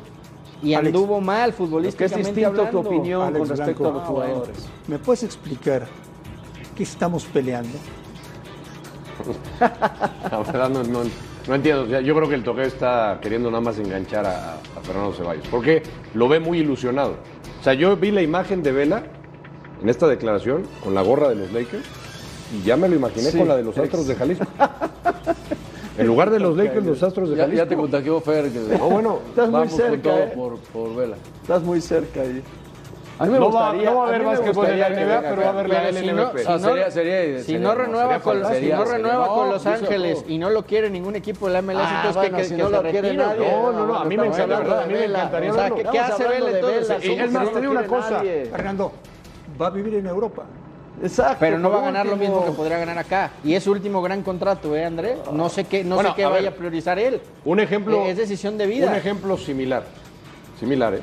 y 0.63 0.73
Alex, 0.73 0.95
anduvo 0.95 1.21
mal 1.21 1.45
que 1.45 1.49
es 1.51 1.55
futbolísticamente 1.57 2.27
distinto 2.41 2.65
tu 2.69 2.77
opinión 2.79 3.21
Alex 3.23 3.39
con 3.39 3.49
respecto 3.49 3.83
Blanco. 3.83 3.97
a 3.97 3.99
los 4.01 4.07
jugadores. 4.09 4.69
¿Me 4.87 4.97
puedes 4.99 5.23
explicar 5.23 5.85
qué 6.75 6.83
estamos 6.83 7.25
peleando? 7.25 7.77
La 10.31 10.39
verdad 10.39 10.69
no, 10.69 10.83
no- 10.83 11.03
no 11.47 11.55
entiendo. 11.55 11.83
O 11.83 11.87
sea, 11.87 12.01
yo 12.01 12.15
creo 12.15 12.27
que 12.27 12.35
el 12.35 12.43
toque 12.43 12.63
está 12.63 13.19
queriendo 13.21 13.49
nada 13.51 13.61
más 13.61 13.77
enganchar 13.77 14.25
a, 14.25 14.55
a 14.55 14.81
Fernando 14.83 15.13
Ceballos. 15.13 15.47
Porque 15.49 15.83
lo 16.13 16.27
ve 16.27 16.39
muy 16.39 16.59
ilusionado. 16.59 17.17
O 17.59 17.63
sea, 17.63 17.73
yo 17.73 17.95
vi 17.97 18.11
la 18.11 18.21
imagen 18.21 18.63
de 18.63 18.71
Vela 18.71 19.03
en 19.81 19.89
esta 19.89 20.07
declaración 20.07 20.63
con 20.83 20.95
la 20.95 21.01
gorra 21.01 21.29
de 21.29 21.35
los 21.35 21.51
Lakers 21.51 21.85
y 22.53 22.65
ya 22.65 22.75
me 22.77 22.87
lo 22.89 22.95
imaginé 22.95 23.29
Sí, 23.31 23.37
con 23.37 23.47
la 23.47 23.55
de 23.57 23.63
los 23.63 23.77
Astros 23.77 24.07
de 24.07 24.15
Jalisco. 24.15 24.45
En 25.97 26.07
lugar 26.07 26.29
de 26.29 26.39
los 26.39 26.57
Lakers, 26.57 26.85
los 26.85 27.01
Astros 27.03 27.29
de 27.29 27.35
Ya, 27.37 27.43
Jalisco. 27.43 27.63
ya 27.63 27.69
te 27.69 27.75
contagió 27.75 28.19
Fer. 28.21 28.51
Que 28.51 28.59
No, 28.77 28.89
bueno, 28.89 29.19
Estás 29.29 29.45
muy 29.49 29.59
vamos 29.59 29.69
con 29.73 29.79
cerca, 29.81 30.01
todo 30.09 30.17
¿eh? 30.19 30.31
por, 30.35 30.57
por 30.59 30.95
Vela. 30.95 31.15
Estás 31.41 31.63
muy 31.63 31.79
cerca 31.81 32.21
ahí. 32.21 32.43
A 33.17 33.23
mí 33.25 33.31
me 33.31 33.39
No 33.39 33.49
va- 33.49 33.69
gustaría. 33.69 33.89
no 33.89 33.95
va 33.97 34.03
a 34.03 34.07
haber 34.09 34.19
me 34.19 34.25
básquetbol 34.25 34.65
en 34.67 34.79
la 34.81 34.87
que 34.89 34.93
NBA, 35.05 35.21
pero 35.21 35.35
va 35.41 35.45
a 35.47 35.49
haber 35.51 35.69
la 35.69 35.75
Pero 35.83 35.97
si 35.97 36.05
no- 36.05 36.11
LNBP. 36.11 36.37
si 37.43 37.57
no- 37.57 37.75
renueva 37.75 38.19
sería 38.51 38.77
con, 39.29 39.49
Los 39.51 39.65
Ángeles 39.65 40.25
y 40.27 40.37
no 40.37 40.49
lo 40.49 40.65
quiere 40.65 40.89
ningún 40.89 41.15
equipo 41.15 41.47
de 41.47 41.53
la 41.53 41.59
MLS, 41.61 41.79
Ah, 41.81 41.93
entonces 42.03 42.15
bueno, 42.21 42.37
que, 42.37 42.43
si 42.43 42.55
que 42.57 42.61
no 42.61 42.67
se 42.67 42.75
lo 42.75 42.81
quiere 42.81 43.01
retire, 43.03 43.23
¿o 43.23 43.27
nadie. 43.27 43.51
No, 43.51 43.71
no, 43.71 43.87
no, 43.87 43.95
a 43.95 44.03
mí 44.03 44.17
me 44.17 44.27
estamos 44.27 44.37
encanta, 44.37 44.47
la 44.47 44.57
hablando 44.57 44.69
verdad, 44.69 44.83
a 44.83 44.87
mí 44.87 44.93
me 44.93 45.05
encantaría 45.05 45.51
O 45.51 45.53
sea. 45.55 45.69
¿qué- 45.91 45.99
hace 45.99 46.27
Vela 46.27 46.49
entonces? 46.51 46.89
Es 47.05 47.31
más, 47.31 47.47
que 47.47 47.53
te 47.55 47.61
digo 47.61 47.71
una 47.71 47.87
cosa. 47.87 48.19
Fernando, 48.51 48.91
va 49.61 49.67
a 49.67 49.69
vivir 49.69 49.95
en 49.95 50.07
Europa. 50.07 50.43
Exacto. 51.03 51.37
Pero 51.39 51.59
no 51.59 51.69
va 51.69 51.79
a 51.79 51.85
ganar 51.85 52.05
lo 52.05 52.15
mismo 52.15 52.45
que 52.45 52.51
podría 52.51 52.77
ganar 52.77 52.97
acá. 52.97 53.31
Y 53.43 53.53
es 53.53 53.63
su 53.63 53.71
último 53.71 54.01
gran 54.01 54.21
contrato, 54.23 54.75
¿eh, 54.75 54.85
André? 54.85 55.17
No 55.33 55.49
sé 55.49 55.65
qué, 55.65 55.83
no 55.83 55.95
Bueno, 55.95 56.11
sé 56.11 56.15
qué 56.15 56.23
a 56.23 56.29
vaya 56.29 56.43
ver. 56.49 56.53
a 56.53 56.55
priorizar 56.55 56.97
él. 56.99 57.21
Un 57.43 57.59
ejemplo. 57.59 58.03
Es 58.05 58.17
decisión 58.17 58.57
de 58.57 58.65
vida. 58.67 58.87
Un 58.89 58.95
ejemplo 58.95 59.37
similar. 59.37 59.83
Similar, 60.59 60.95
¿eh? 60.95 61.01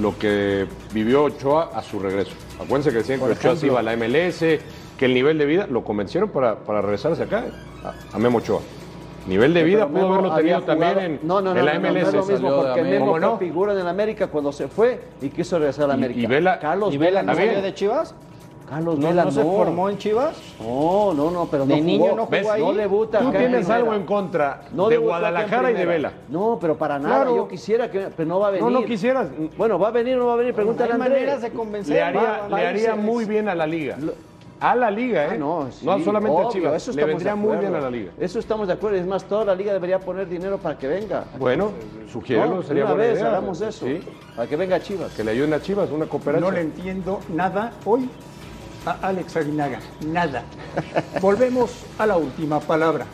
Lo 0.00 0.16
que 0.18 0.66
vivió 0.92 1.24
Ochoa 1.24 1.70
a 1.74 1.82
su 1.82 1.98
regreso. 1.98 2.32
Acuérdense 2.56 2.90
que 2.90 2.98
decían 2.98 3.18
que 3.18 3.26
Ochoa 3.26 3.56
se 3.56 3.66
iba 3.66 3.80
a 3.80 3.82
la 3.82 3.96
MLS, 3.96 4.38
que 4.40 5.04
el 5.06 5.14
nivel 5.14 5.38
de 5.38 5.46
vida 5.46 5.66
lo 5.68 5.82
convencieron 5.82 6.28
para, 6.30 6.56
para 6.56 6.80
regresarse 6.80 7.22
acá, 7.24 7.46
¿eh? 7.46 7.52
a, 7.84 8.16
a 8.16 8.18
Memo 8.18 8.38
Ochoa. 8.38 8.60
Nivel 9.26 9.52
de 9.52 9.62
vida 9.64 9.86
pudo 9.86 10.00
Memo 10.02 10.14
haberlo 10.14 10.34
tenido 10.36 10.62
también 10.62 10.98
en, 10.98 11.20
no, 11.22 11.40
no, 11.42 11.52
no, 11.52 11.60
en 11.60 11.66
la 11.66 11.74
no, 11.74 11.80
no, 11.80 11.92
MLS. 11.92 12.02
No, 12.02 12.08
es 12.08 12.14
lo 12.14 12.22
mismo 12.24 12.48
salió 12.48 12.62
de 12.62 12.68
porque. 12.68 12.82
Memo 12.82 13.06
¿Cómo 13.06 13.18
no? 13.18 13.38
figura 13.38 13.78
en 13.78 13.86
América 13.86 14.26
cuando 14.28 14.52
se 14.52 14.68
fue 14.68 15.00
y 15.20 15.28
quiso 15.28 15.58
regresar 15.58 15.84
a 15.84 15.88
la 15.88 15.94
América. 15.94 16.20
y 16.20 16.26
Vela- 16.26 16.58
Carlos 16.58 16.94
¿Y 16.94 16.98
Vela 16.98 17.22
no 17.22 17.34
salió 17.34 17.60
de 17.60 17.74
Chivas? 17.74 18.14
Carlos 18.70 18.98
¿No, 19.00 19.08
Vela 19.08 19.24
no 19.24 19.30
se 19.32 19.42
formó 19.42 19.88
en 19.90 19.98
Chivas? 19.98 20.36
No, 20.60 21.12
no, 21.12 21.28
no, 21.32 21.46
pero 21.46 21.66
¿De 21.66 21.76
no 21.76 21.82
niño 21.84 22.04
jugó. 22.04 22.16
no 22.16 22.24
jugó 22.26 22.30
¿Ves? 22.30 22.48
ahí? 22.48 22.62
No 22.62 22.72
debuta 22.72 23.18
Tú 23.18 23.30
tienes 23.32 23.68
algo 23.68 23.94
en 23.94 24.04
contra 24.04 24.62
No 24.72 24.88
de 24.88 24.96
Guadalajara 24.96 25.72
y 25.72 25.74
de. 25.74 25.84
Vela. 25.86 26.12
No, 26.28 26.56
pero 26.60 26.76
para 26.78 26.98
nada. 27.00 27.16
Claro. 27.16 27.34
Yo 27.36 27.48
quisiera 27.48 27.90
que. 27.90 28.08
Pero 28.16 28.28
no 28.28 28.38
va 28.38 28.46
a 28.46 28.50
venir. 28.52 28.64
No, 28.64 28.70
no 28.70 28.84
quisieras. 28.86 29.26
Bueno, 29.58 29.76
¿va 29.76 29.88
a 29.88 29.90
venir 29.90 30.14
o 30.16 30.20
no 30.20 30.26
va 30.26 30.34
a 30.34 30.36
venir? 30.36 30.54
Pregúntale 30.54 30.92
a 30.92 30.94
Hay 30.94 31.00
Andrés. 31.02 31.12
maneras 31.20 31.42
de 31.42 31.50
convencer. 31.50 31.94
Le 31.96 32.02
haría, 32.02 32.22
va, 32.22 32.46
le 32.48 32.52
va 32.62 32.68
haría 32.68 32.94
muy 32.94 33.24
bien 33.24 33.48
a 33.48 33.56
la 33.56 33.66
liga. 33.66 33.96
A 34.60 34.76
la 34.76 34.90
liga, 34.90 35.24
¿eh? 35.24 35.28
Ah, 35.32 35.36
no, 35.38 35.68
sí, 35.72 35.86
no 35.86 35.98
solamente 36.00 36.38
a 36.42 36.48
Chivas. 36.50 36.74
Eso 36.74 36.92
le 36.92 37.00
estamos 37.00 37.06
vendría 37.08 37.32
de 37.32 37.36
muy 37.38 37.48
bien 37.56 37.64
acuerdo. 37.74 37.76
a 37.78 37.90
la 37.90 37.96
liga. 37.96 38.12
Eso 38.20 38.38
estamos 38.38 38.66
de 38.68 38.74
acuerdo. 38.74 38.98
Es 38.98 39.06
más, 39.06 39.24
toda 39.24 39.46
la 39.46 39.54
liga 39.56 39.72
debería 39.72 39.98
poner 39.98 40.28
dinero 40.28 40.58
para 40.58 40.76
que 40.78 40.86
venga. 40.86 41.24
Bueno, 41.38 41.70
sugiérelo, 42.12 42.56
No, 42.56 42.62
sería 42.62 42.84
una 42.84 42.92
buena 42.94 43.08
vez 43.08 43.18
idea. 43.18 43.28
hagamos 43.30 43.60
eso. 43.62 43.86
Sí, 43.86 44.00
Para 44.36 44.46
que 44.48 44.56
venga 44.56 44.78
Chivas. 44.78 45.12
que 45.14 45.24
le 45.24 45.30
ayuden 45.32 45.54
a 45.54 45.60
Chivas, 45.62 45.90
una 45.90 46.04
cooperación. 46.06 46.48
No 46.50 46.54
le 46.54 46.60
entiendo 46.60 47.20
nada 47.34 47.72
hoy 47.86 48.08
a 48.86 48.92
Alex 49.02 49.36
Aguinaga. 49.36 49.80
Nada. 50.06 50.44
Volvemos 51.20 51.70
a 51.98 52.06
la 52.06 52.16
última 52.16 52.60
palabra. 52.60 53.06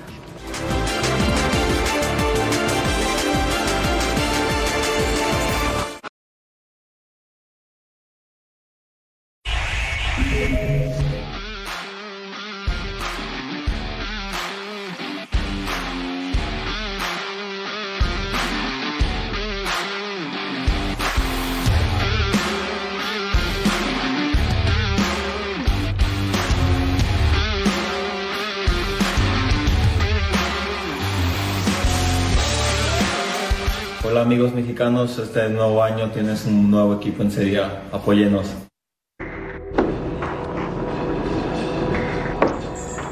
Hola 34.17 34.25
amigos 34.25 34.55
mexicanos, 34.55 35.19
este 35.19 35.51
nuevo 35.51 35.83
año 35.83 36.11
tienes 36.11 36.47
un 36.47 36.71
nuevo 36.71 36.95
equipo 36.95 37.23
en 37.23 37.31
Serie 37.31 37.61
A, 37.61 37.83
apóyenos. 37.93 38.51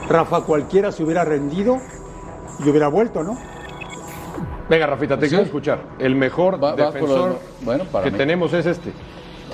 Rafa, 0.09 0.41
cualquiera 0.47 0.91
se 0.93 1.05
hubiera 1.05 1.23
rendido 1.27 1.77
y 2.65 2.71
hubiera 2.71 2.89
vuelto, 2.89 3.23
¿no? 3.23 3.37
Venga, 4.71 4.87
Rafita, 4.87 5.19
te 5.19 5.27
Sí. 5.27 5.31
quiero 5.33 5.45
escuchar. 5.45 5.81
El 5.99 6.15
mejor 6.17 6.55
Va- 6.55 6.75
va 6.75 6.87
defensor 6.91 7.39
bueno, 7.61 7.85
para 7.85 8.05
que 8.05 8.11
mí. 8.11 8.17
tenemos 8.17 8.55
es 8.55 8.65
este. 8.65 8.91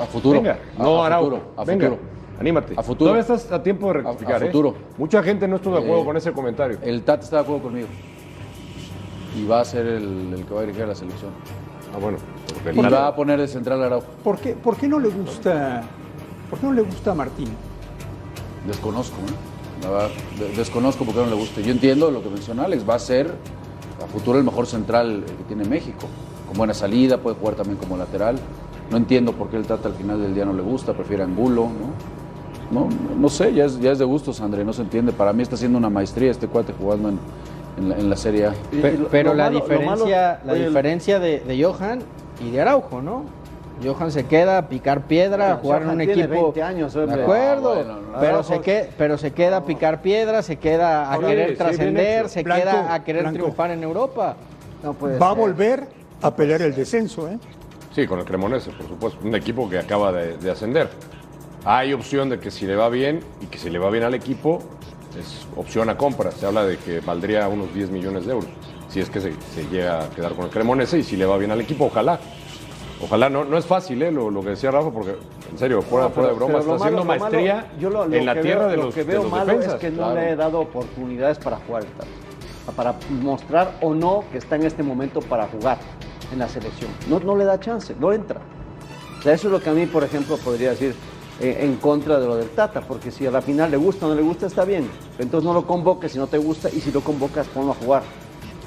A 0.01 0.07
futuro. 0.07 0.41
Venga, 0.41 0.57
A- 0.79 0.83
no 0.85 1.03
a 1.03 1.07
Araujo. 1.07 1.31
futuro, 1.31 1.53
a 1.57 1.65
Venga, 1.65 1.89
futuro. 1.89 2.09
anímate. 2.39 2.75
A 2.77 2.83
futuro. 2.85 3.11
Todavía 3.11 3.23
estás 3.23 3.51
a 3.51 3.61
tiempo 3.61 3.89
de 3.89 3.95
rectificar. 3.95 4.41
a 4.41 4.45
¿eh? 4.45 4.47
futuro. 4.47 4.75
Mucha 4.99 5.21
gente 5.25 5.49
no 5.49 5.57
estuvo 5.57 5.75
de 5.75 5.81
acuerdo 5.83 6.03
Eh, 6.03 6.07
con 6.07 6.17
ese 6.17 6.31
comentario. 6.31 6.79
El 6.81 7.03
Tata 7.03 7.25
está 7.25 7.37
de 7.39 7.43
acuerdo 7.43 7.65
conmigo. 7.65 7.89
Y 9.37 9.47
va 9.47 9.61
a 9.61 9.65
ser 9.65 9.87
el, 9.87 10.33
el 10.35 10.45
que 10.45 10.55
va 10.55 10.61
a 10.61 10.63
dirigir 10.63 10.83
a 10.85 10.87
la 10.89 10.95
selección. 10.95 11.31
Ah, 11.95 11.99
bueno. 11.99 12.19
porque 12.65 12.79
Y 12.79 12.83
va 12.83 13.07
a 13.09 13.15
poner 13.15 13.41
de 13.41 13.49
central 13.49 13.83
a 13.83 13.87
Araujo. 13.87 14.07
¿Por 14.25 14.39
qué, 14.39 14.53
por 14.55 14.77
qué 14.77 14.89
no 14.89 14.99
le 14.99 15.09
gusta, 15.09 15.83
por 16.49 16.59
qué 16.59 16.67
no 16.67 16.73
le 16.73 16.83
gusta 16.83 17.13
a 17.13 17.15
Martín? 17.15 17.49
Desconozco, 18.67 19.17
¿eh? 19.17 19.83
La 19.83 19.91
verdad, 19.91 20.09
de- 20.39 20.53
desconozco 20.57 21.05
por 21.05 21.15
qué 21.15 21.21
no 21.21 21.27
le 21.27 21.37
gusta. 21.37 21.61
Yo 21.61 21.71
entiendo 21.73 22.11
lo 22.11 22.23
que 22.23 22.29
menciona 22.29 22.65
Alex, 22.65 22.89
va 22.89 22.95
a 22.95 22.99
ser 22.99 23.35
a 24.03 24.07
futuro 24.07 24.39
el 24.39 24.45
mejor 24.45 24.67
central 24.67 25.25
que 25.27 25.45
tiene 25.45 25.65
México. 25.65 26.07
Con 26.47 26.57
buena 26.59 26.75
salida, 26.75 27.19
puede 27.19 27.37
jugar 27.37 27.55
también 27.55 27.79
como 27.79 27.97
lateral. 27.97 28.37
No 28.91 28.97
entiendo 28.97 29.33
por 29.33 29.49
qué 29.49 29.57
el 29.57 29.67
Tata 29.67 29.89
al 29.89 29.95
final 29.95 30.21
del 30.21 30.35
día 30.35 30.45
no 30.45 30.53
le 30.53 30.63
gusta, 30.63 30.93
prefiere 30.93 31.23
Angulo, 31.23 31.69
¿no? 31.69 32.21
No, 32.73 32.89
no 33.19 33.29
sé, 33.29 33.53
ya 33.55 33.65
es, 33.65 33.81
ya 33.81 33.91
es 33.93 33.99
de 33.99 34.05
gustos, 34.05 34.41
André, 34.41 34.65
no 34.65 34.73
se 34.73 34.83
entiende. 34.83 35.13
Para 35.13 35.33
mí 35.33 35.43
está 35.43 35.55
haciendo 35.57 35.79
una 35.79 35.91
maestría 35.91 36.31
este 36.31 36.47
cuate 36.47 36.73
jugando 36.73 37.09
en, 37.09 37.19
en 37.81 37.89
la, 37.89 37.97
en 37.97 38.11
la 38.11 38.17
Serie 38.17 38.47
A. 38.47 38.53
Pe- 38.71 38.93
lo- 38.99 39.09
pero 39.09 39.31
lo 39.31 39.37
la 39.37 39.45
malo- 39.45 39.61
diferencia, 39.61 40.41
malo- 40.45 40.59
la 40.59 40.67
diferencia 40.67 41.19
de, 41.19 41.41
de 41.41 41.65
Johan 41.65 42.01
y 42.41 42.51
de 42.51 42.61
Araujo, 42.61 43.03
¿no? 43.03 43.25
Johan 43.83 44.13
se 44.13 44.27
queda 44.27 44.59
a 44.59 44.69
picar 44.69 45.07
piedra, 45.07 45.53
a 45.53 45.57
jugar 45.57 45.83
en 45.83 45.89
un 45.91 45.97
tiene 45.99 46.13
equipo. 46.13 46.43
20 46.53 46.63
años, 46.63 46.93
de 46.93 47.03
acuerdo, 47.05 47.71
Ah, 47.73 47.75
bueno, 47.77 47.95
no. 48.13 48.21
pero, 48.21 48.33
Araujo- 48.43 48.45
se 48.57 48.61
que- 48.61 48.91
pero 48.99 49.17
se 49.19 49.33
queda 49.33 49.57
a 49.59 49.65
picar 49.65 50.03
piedra, 50.03 50.43
se 50.43 50.57
queda 50.57 51.11
a 51.13 51.19
querer 51.19 51.51
sí, 51.51 51.57
trascender, 51.57 52.29
se 52.29 52.43
Blanco, 52.43 52.63
queda 52.63 52.95
a 52.95 53.03
querer 53.05 53.23
Blanco. 53.23 53.39
triunfar 53.39 53.71
en 53.71 53.83
Europa. 53.83 54.37
No 54.83 54.93
puede 54.95 55.19
Va 55.19 55.31
a 55.31 55.33
volver 55.33 55.89
a 56.23 56.35
pelear 56.35 56.61
el 56.63 56.75
descenso, 56.75 57.27
¿eh? 57.29 57.39
Sí, 57.95 58.07
con 58.07 58.19
el 58.19 58.25
Cremonese, 58.27 58.71
por 58.71 58.87
supuesto. 58.87 59.19
Un 59.27 59.35
equipo 59.35 59.69
que 59.69 59.79
acaba 59.79 60.13
de, 60.13 60.37
de 60.37 60.51
ascender. 60.51 60.89
Hay 61.65 61.93
opción 61.93 62.29
de 62.31 62.39
que 62.39 62.51
si 62.51 62.67
le 62.67 62.77
va 62.77 62.89
bien 62.89 63.21
y 63.43 63.47
que 63.47 63.59
si 63.59 63.69
le 63.69 63.79
va 63.79 63.91
bien 63.91 64.05
al 64.05 64.15
equipo, 64.15 64.63
es 65.19 65.47
opción 65.57 65.89
a 65.91 65.97
compra. 65.97 66.31
Se 66.31 66.47
habla 66.47 66.65
de 66.65 66.77
que 66.79 67.01
valdría 67.01 67.49
unos 67.49 67.73
10 67.75 67.91
millones 67.91 68.27
de 68.27 68.33
euros. 68.33 68.51
Si 68.89 69.01
es 69.01 69.09
que 69.11 69.21
se, 69.21 69.33
se 69.55 69.65
llega 69.71 70.05
a 70.05 70.11
quedar 70.11 70.33
con 70.35 70.45
el 70.47 70.51
Cremonese 70.51 70.99
y 70.99 71.03
si 71.05 71.17
le 71.17 71.25
va 71.27 71.37
bien 71.39 71.51
al 71.51 71.61
equipo, 71.61 71.87
ojalá. 71.87 72.19
Ojalá, 73.03 73.31
no, 73.31 73.45
no 73.45 73.57
es 73.57 73.65
fácil 73.65 74.03
¿eh? 74.03 74.13
lo, 74.13 74.31
lo 74.31 74.43
que 74.43 74.51
decía 74.51 74.71
Rafa, 74.71 74.91
porque 74.91 75.17
en 75.51 75.59
serio, 75.59 75.81
fuera, 75.81 76.09
No, 76.09 76.11
fuera 76.15 76.29
de 76.31 76.35
broma, 76.35 76.59
está 76.59 76.67
lo 76.71 76.75
haciendo 76.77 76.99
lo 76.99 77.05
maestría 77.07 77.55
malo- 77.55 77.69
yo 77.79 77.91
lo- 77.91 78.07
lo 78.07 78.15
en 78.15 78.27
la 78.27 78.35
que 78.35 78.41
tierra 78.43 78.61
veo- 78.63 78.69
de 78.71 78.77
lo 78.77 78.83
los, 78.85 78.95
que 78.95 79.05
de 79.05 79.13
veo 79.13 79.23
malo 79.25 79.47
defensas. 79.47 79.75
es 79.75 79.81
que 79.81 79.91
no 79.91 80.15
le 80.15 80.31
he 80.31 80.37
dado 80.37 80.61
oportunidades 80.61 81.39
para 81.39 81.57
jugar. 81.59 81.85
Para 82.77 82.95
mostrar 83.23 83.73
o 83.81 83.95
no 83.95 84.25
que 84.31 84.39
está 84.39 84.57
en 84.57 84.65
este 84.65 84.83
momento 84.83 85.21
para 85.21 85.47
jugar 85.49 85.79
en 86.31 86.39
la 86.41 86.49
selección. 86.49 86.91
No, 87.09 87.19
no 87.21 87.37
le 87.37 87.45
da 87.45 87.59
chance, 87.59 87.95
no 87.99 88.13
entra. 88.13 88.41
O 89.19 89.23
sea, 89.23 89.33
eso 89.33 89.49
es 89.49 89.53
lo 89.53 89.61
que 89.63 89.71
a 89.71 89.73
mí, 89.73 89.87
por 89.87 90.05
ejemplo, 90.05 90.37
podría 90.37 90.71
decir 90.71 90.95
en 91.41 91.77
contra 91.77 92.19
de 92.21 92.27
lo 92.27 92.37
del 92.37 92.51
Tata, 92.51 92.81
porque 92.83 93.11
si 93.11 93.27
a 93.27 93.31
la 93.31 93.41
final 93.41 93.71
le 93.71 93.77
gusta 93.77 94.07
o 94.07 94.11
no 94.11 94.15
le 94.15 94.23
gusta, 94.23 94.47
está 94.47 94.65
bien. 94.65 94.89
Entonces 95.19 95.45
no 95.47 95.55
lo 95.55 95.67
convoques 95.67 96.13
si 96.13 96.19
no 96.19 96.27
te 96.27 96.39
gusta 96.39 96.69
y 96.71 96.81
si 96.81 96.93
lo 96.93 97.01
convocas, 97.01 97.47
ponlo 97.49 97.73
a 97.73 97.75
jugar. 97.75 98.03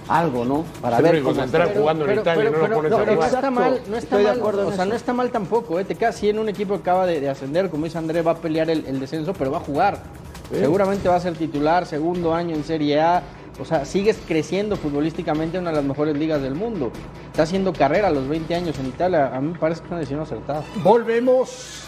Algo, 0.08 0.44
¿no? 0.44 0.66
Para 0.82 1.00
ver 1.00 1.22
cómo 1.22 1.42
está. 1.42 1.66
jugando 1.68 2.06
en 2.10 2.20
Italia, 2.20 2.50
no 2.50 2.68
lo 2.68 2.76
pones 2.76 2.92
pero 2.92 2.98
a 2.98 3.06
no 3.06 3.14
jugar. 3.16 3.34
está 3.36 3.52
mal, 3.52 3.72
no 3.90 3.96
está 3.96 3.98
Estoy 3.98 4.24
de 4.24 4.30
mal, 4.30 4.38
acuerdo 4.40 4.62
en 4.64 4.68
o 4.68 4.72
sea, 4.72 4.84
eso. 4.84 4.90
no 4.90 4.96
está 4.96 5.14
mal 5.14 5.32
tampoco, 5.32 5.80
¿eh? 5.80 5.86
te 5.86 5.96
quedas 5.96 6.16
así 6.16 6.30
en 6.30 6.40
un 6.40 6.50
equipo 6.50 6.74
que 6.76 6.82
acaba 6.82 7.06
de, 7.06 7.22
de 7.22 7.30
ascender, 7.30 7.70
como 7.70 7.86
dice 7.86 7.98
André, 8.00 8.22
va 8.22 8.32
a 8.32 8.36
pelear 8.38 8.70
el, 8.70 8.86
el 8.86 9.00
descenso, 9.00 9.34
pero 9.34 9.52
va 9.52 9.60
a 9.60 9.62
jugar. 9.62 10.02
Seguramente 10.52 11.08
va 11.08 11.16
a 11.16 11.20
ser 11.20 11.36
titular, 11.36 11.86
segundo 11.86 12.34
año 12.34 12.54
en 12.54 12.64
Serie 12.66 13.00
A, 13.00 13.24
o 13.60 13.66
sea, 13.66 13.86
sigues 13.86 14.20
creciendo 14.28 14.76
futbolísticamente 14.76 15.58
en 15.58 15.64
una 15.64 15.72
de 15.72 15.78
las 15.78 15.86
mejores 15.86 16.18
ligas 16.18 16.42
del 16.42 16.54
mundo. 16.54 16.92
Está 17.32 17.44
haciendo 17.44 17.72
carrera 17.72 18.10
a 18.10 18.12
los 18.12 18.28
20 18.28 18.54
años 18.56 18.78
en 18.80 18.88
Italia, 18.88 19.32
a 19.34 19.40
mí 19.40 19.54
me 19.54 19.58
parece 19.60 19.82
que 19.82 19.86
es 19.86 19.92
una 19.92 20.00
decisión 20.00 20.20
acertada. 20.22 20.64
Volvemos 20.84 21.88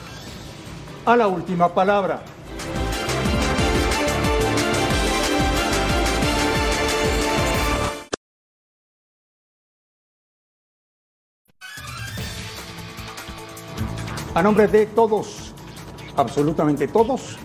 a 1.05 1.15
la 1.15 1.27
última 1.27 1.73
palabra. 1.73 2.21
A 14.33 14.43
nombre 14.43 14.67
de 14.67 14.85
todos, 14.87 15.53
absolutamente 16.17 16.89
todos, 16.89 17.37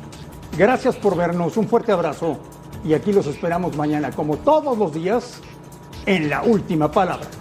gracias 0.58 0.96
por 0.96 1.16
vernos, 1.16 1.56
un 1.56 1.68
fuerte 1.68 1.92
abrazo 1.92 2.38
y 2.84 2.94
aquí 2.94 3.12
los 3.12 3.26
esperamos 3.26 3.76
mañana, 3.76 4.10
como 4.10 4.38
todos 4.38 4.76
los 4.76 4.92
días, 4.92 5.40
en 6.06 6.28
la 6.30 6.42
última 6.42 6.90
palabra. 6.90 7.39